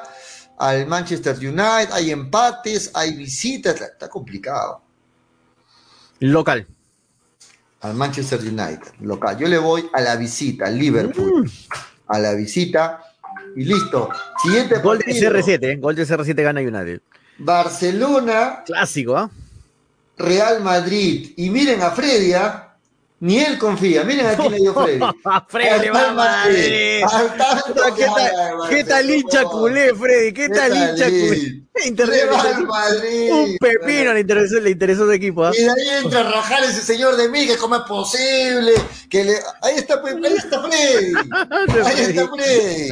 [0.58, 1.92] al Manchester United.
[1.92, 3.80] Hay empates, hay visitas.
[3.80, 4.82] Está complicado.
[6.20, 6.66] Local.
[7.80, 9.36] Al Manchester United, local.
[9.36, 11.44] Yo le voy a la visita, al Liverpool.
[11.44, 11.50] Mm.
[12.08, 13.00] A la visita.
[13.56, 14.08] Y listo.
[14.42, 15.76] Siguiente Gol de CR7, ¿eh?
[15.76, 17.00] Gol de CR7 gana United.
[17.38, 18.62] Barcelona.
[18.64, 19.30] Clásico, ¿ah?
[20.16, 21.34] Real Madrid.
[21.36, 22.73] Y miren a Fredia.
[23.20, 24.04] Ni él confía.
[24.04, 25.00] Miren a quién le dio Freddy.
[25.48, 27.02] Freddy, Madrid.
[27.10, 30.32] Al tanto ¿Qué tal, va, hincha culé, Freddy?
[30.32, 31.63] ¿Qué ¿Qué tal tal, hincha culé?
[31.76, 31.86] Lil?
[31.88, 33.32] Inter- Real Madrid.
[33.32, 35.44] Un pepino le interesó, le interesó ese equipo.
[35.44, 35.52] ¿ah?
[35.56, 38.72] Y de ahí entra a rajar ese señor de mí, que cómo es posible,
[39.10, 39.32] que le...
[39.62, 41.12] Ahí está, pues, ahí está Freddy.
[41.84, 42.88] Ahí está Freddy.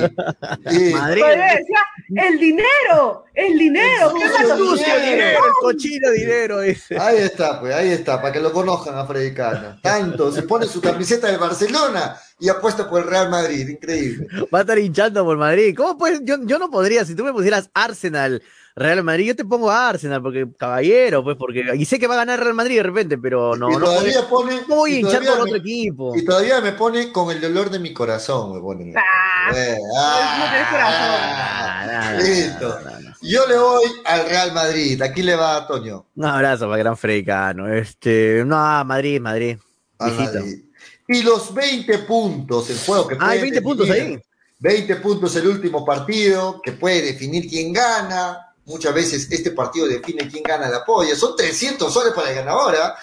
[0.70, 0.94] Sí.
[0.94, 1.22] Madrid.
[1.24, 1.80] Decía,
[2.28, 6.60] el dinero, el dinero, ¿qué Sucio dinero, el cochino dinero.
[6.60, 6.98] dice.
[6.98, 9.78] Ahí está, pues, ahí está, para que lo conozcan a Freddy Cana.
[9.82, 14.26] Tanto, se pone su camiseta de Barcelona y apuesta por el Real Madrid, increíble.
[14.52, 15.74] Va a estar hinchando por Madrid.
[15.76, 16.20] ¿Cómo puedes?
[16.24, 18.42] Yo, yo no podría, si tú me pusieras Arsenal,
[18.74, 21.62] Real Madrid, yo te pongo a Arsenal, porque caballero, pues, porque.
[21.76, 24.26] Y sé que va a ganar Real Madrid de repente, pero no, y no, todavía
[24.28, 24.60] pone.
[24.66, 26.16] voy a hinchar todavía por me- otro equipo.
[26.16, 28.94] Y todavía me pone con el dolor de mi corazón, me pone.
[28.96, 31.52] Ah, Eh, no tienes corazón.
[31.94, 32.80] Ah, listo.
[32.80, 33.12] no.
[33.22, 35.00] Yo le voy al Real Madrid.
[35.02, 36.06] Aquí le va a Toño.
[36.16, 37.72] Un abrazo para Gran Frecano.
[37.72, 39.58] Este, no, Madrid, Madrid.
[40.00, 40.40] Visita.
[40.40, 40.64] Madrid.
[41.08, 44.22] Y los 20 puntos, el juego que Ah, hay puede 20 puntos ahí.
[44.58, 48.54] 20 puntos el último partido, que puede definir quién gana.
[48.64, 51.16] Muchas veces este partido define quién gana la polla.
[51.16, 52.76] Son 300 soles para el ganador.
[52.76, 52.94] ¿ah?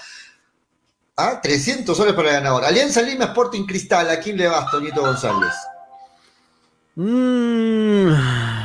[1.17, 2.63] Ah, 300 soles para el ganador.
[2.63, 4.09] Alianza Lima Sporting Cristal.
[4.09, 5.53] ¿A quién le vas, Toñito González?
[7.01, 8.11] Mm.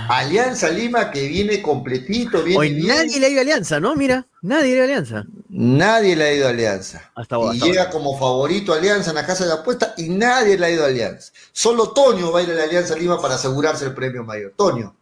[0.09, 2.89] Alianza Lima que viene completito, viene Hoy bien.
[2.89, 3.95] nadie le ha ido a Alianza, ¿no?
[3.95, 5.25] Mira, nadie le ha ido a Alianza.
[5.51, 7.13] Nadie le ha ido a Alianza.
[7.15, 7.93] Hasta, y hasta llega ahora.
[7.93, 10.89] como favorito a Alianza en la casa de apuesta y nadie le ha ido a
[10.89, 11.33] Alianza.
[11.53, 14.53] Solo Toño va a ir a la Alianza Lima para asegurarse el premio mayor.
[14.57, 14.97] Toño,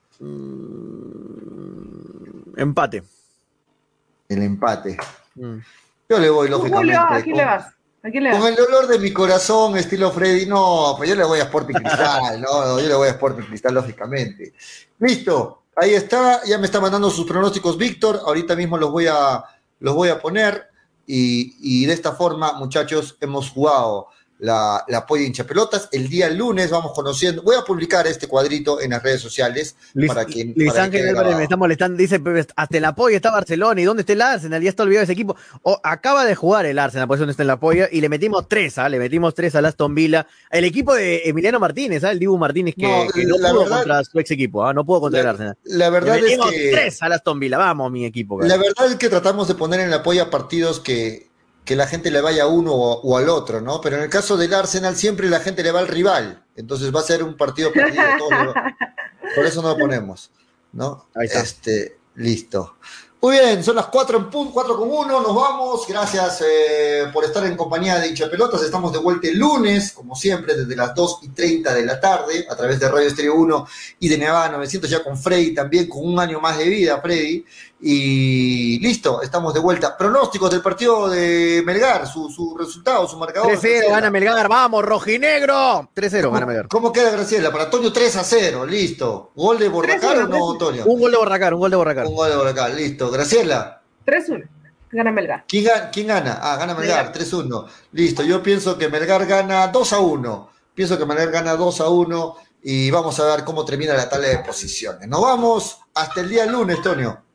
[2.56, 3.02] Empate.
[4.28, 4.98] el empate.
[5.36, 5.56] Mm.
[6.09, 6.98] Yo le voy, Tú, lógicamente.
[6.98, 7.66] Julio, ¿a quién le vas?
[8.02, 8.40] ¿A quién le vas?
[8.40, 11.74] con el dolor de mi corazón, estilo Freddy, no, pues yo le voy a Sporting
[11.74, 14.54] Cristal, no, yo le voy a Sporting Cristal, lógicamente.
[14.98, 19.44] Listo, ahí está, ya me está mandando sus pronósticos Víctor, ahorita mismo los voy a,
[19.80, 20.68] los voy a poner
[21.06, 24.08] y, y de esta forma, muchachos, hemos jugado
[24.43, 25.89] la, la polla hincha pelotas.
[25.93, 30.09] El día lunes vamos conociendo, voy a publicar este cuadrito en las redes sociales Luis,
[30.12, 30.52] para que...
[30.56, 33.85] Luis para Ángel Álvarez me está molestando, dice, "Pero hasta el apoyo está Barcelona, ¿y
[33.85, 34.60] dónde está el Arsenal?
[34.60, 35.36] Ya está olvidado ese equipo.
[35.62, 38.09] O, acaba de jugar el Arsenal, por eso no está en el apoyo, y le
[38.09, 38.89] metimos tres, ¿ah?
[38.89, 40.27] Le metimos tres al Aston Villa.
[40.51, 42.10] El equipo de Emiliano Martínez, ¿ah?
[42.10, 44.74] El Dibu Martínez que No, que no la pudo verdad- contra su ex equipo, ¿ah?
[44.74, 45.56] No pudo contra el La, Arsenal.
[45.64, 46.70] la Le verdad es metimos que...
[46.73, 48.40] tres al Aston Villa, vamos, mi equipo.
[48.43, 51.31] La verdad es que tratamos de poner en el apoyo a partidos que,
[51.64, 53.80] que la gente le vaya a uno o, o al otro, ¿no?
[53.80, 57.01] Pero en el caso del Arsenal siempre la gente le va al rival, entonces va
[57.01, 58.02] a ser un partido perdido.
[58.18, 58.55] todos le-
[59.34, 60.30] por eso no lo ponemos,
[60.72, 61.06] ¿no?
[61.14, 61.40] Ahí está.
[61.40, 62.76] Este, listo.
[63.24, 65.86] Muy bien, son las 4 en punto, 4 con 1, nos vamos.
[65.86, 68.60] Gracias eh, por estar en compañía de Hincha Pelotas.
[68.64, 72.44] Estamos de vuelta el lunes, como siempre, desde las 2 y 30 de la tarde,
[72.51, 73.68] a través de Radio Estéreo 1
[74.01, 77.44] y de Nevada 900, ya con Freddy también, con un año más de vida, Freddy.
[77.84, 79.96] Y listo, estamos de vuelta.
[79.96, 83.50] Pronósticos del partido de Melgar, su, su resultado, su marcador.
[83.50, 83.88] 3-0, Graciela.
[83.96, 85.90] gana Melgar, vamos, rojinegro.
[85.92, 86.68] 3-0, gana Melgar.
[86.68, 87.50] ¿Cómo, queda Graciela?
[87.50, 89.32] Para Toño 3 a 0, listo.
[89.34, 90.84] ¿Gol de Borracar o 3-0, no, Toño?
[90.84, 92.06] Un gol de Borracar, un gol de Borracar.
[92.06, 93.10] Un gol de Borracar, listo.
[93.10, 93.82] Graciela.
[94.06, 94.48] 3-1.
[94.92, 95.44] Gana Melgar.
[95.48, 95.90] ¿Quién gana?
[95.90, 96.38] ¿Quién gana?
[96.40, 97.20] Ah, gana Melgar, Melgar.
[97.20, 97.66] 3-1.
[97.90, 100.50] Listo, yo pienso que Melgar gana 2 a 1.
[100.72, 104.28] Pienso que Melgar gana 2 a 1 y vamos a ver cómo termina la tabla
[104.28, 105.09] de posiciones.
[105.09, 107.31] Nos vamos hasta el día lunes, Tonio.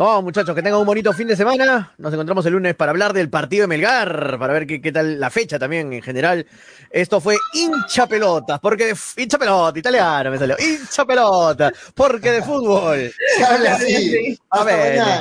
[0.00, 1.92] No, muchachos, que tengan un bonito fin de semana.
[1.98, 5.20] Nos encontramos el lunes para hablar del partido de Melgar, para ver qué, qué tal
[5.20, 6.46] la fecha también en general.
[6.90, 10.56] Esto fue hincha pelotas, porque de f- hincha pelota, italiano me salió.
[10.58, 13.12] Hincha pelota, porque de fútbol.
[13.36, 13.94] Se habla Sí.
[13.94, 14.38] así.
[14.48, 14.96] A ver.
[14.96, 15.20] Dale,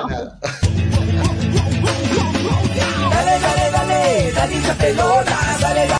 [3.41, 5.99] dale, dale, dale hincha pelota, dale, dale.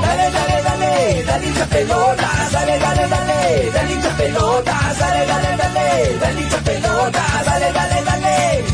[0.00, 4.75] Dale, dale, dale, dale hincha pelota, dale, dale, dale, dale hincha pelota,
[7.44, 8.64] dale, dale, dale.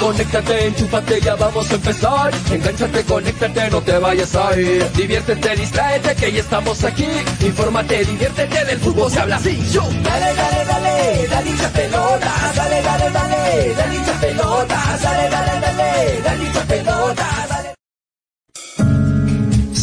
[0.00, 2.30] Conéctate, enchúfate, ya vamos a empezar.
[2.50, 4.90] Engánchate, conéctate, no te vayas a ir.
[4.92, 7.06] Diviértete, distráete, que ya estamos aquí.
[7.40, 9.62] Infórmate, diviértete, del fútbol se habla así.
[9.70, 9.82] Yo.
[10.02, 16.20] Dale, dale, dale, dale hincha pelota, dale, dale, dale, dale hincha pelota, dale, dale, dale,
[16.24, 17.49] dale hincha pelota, dale.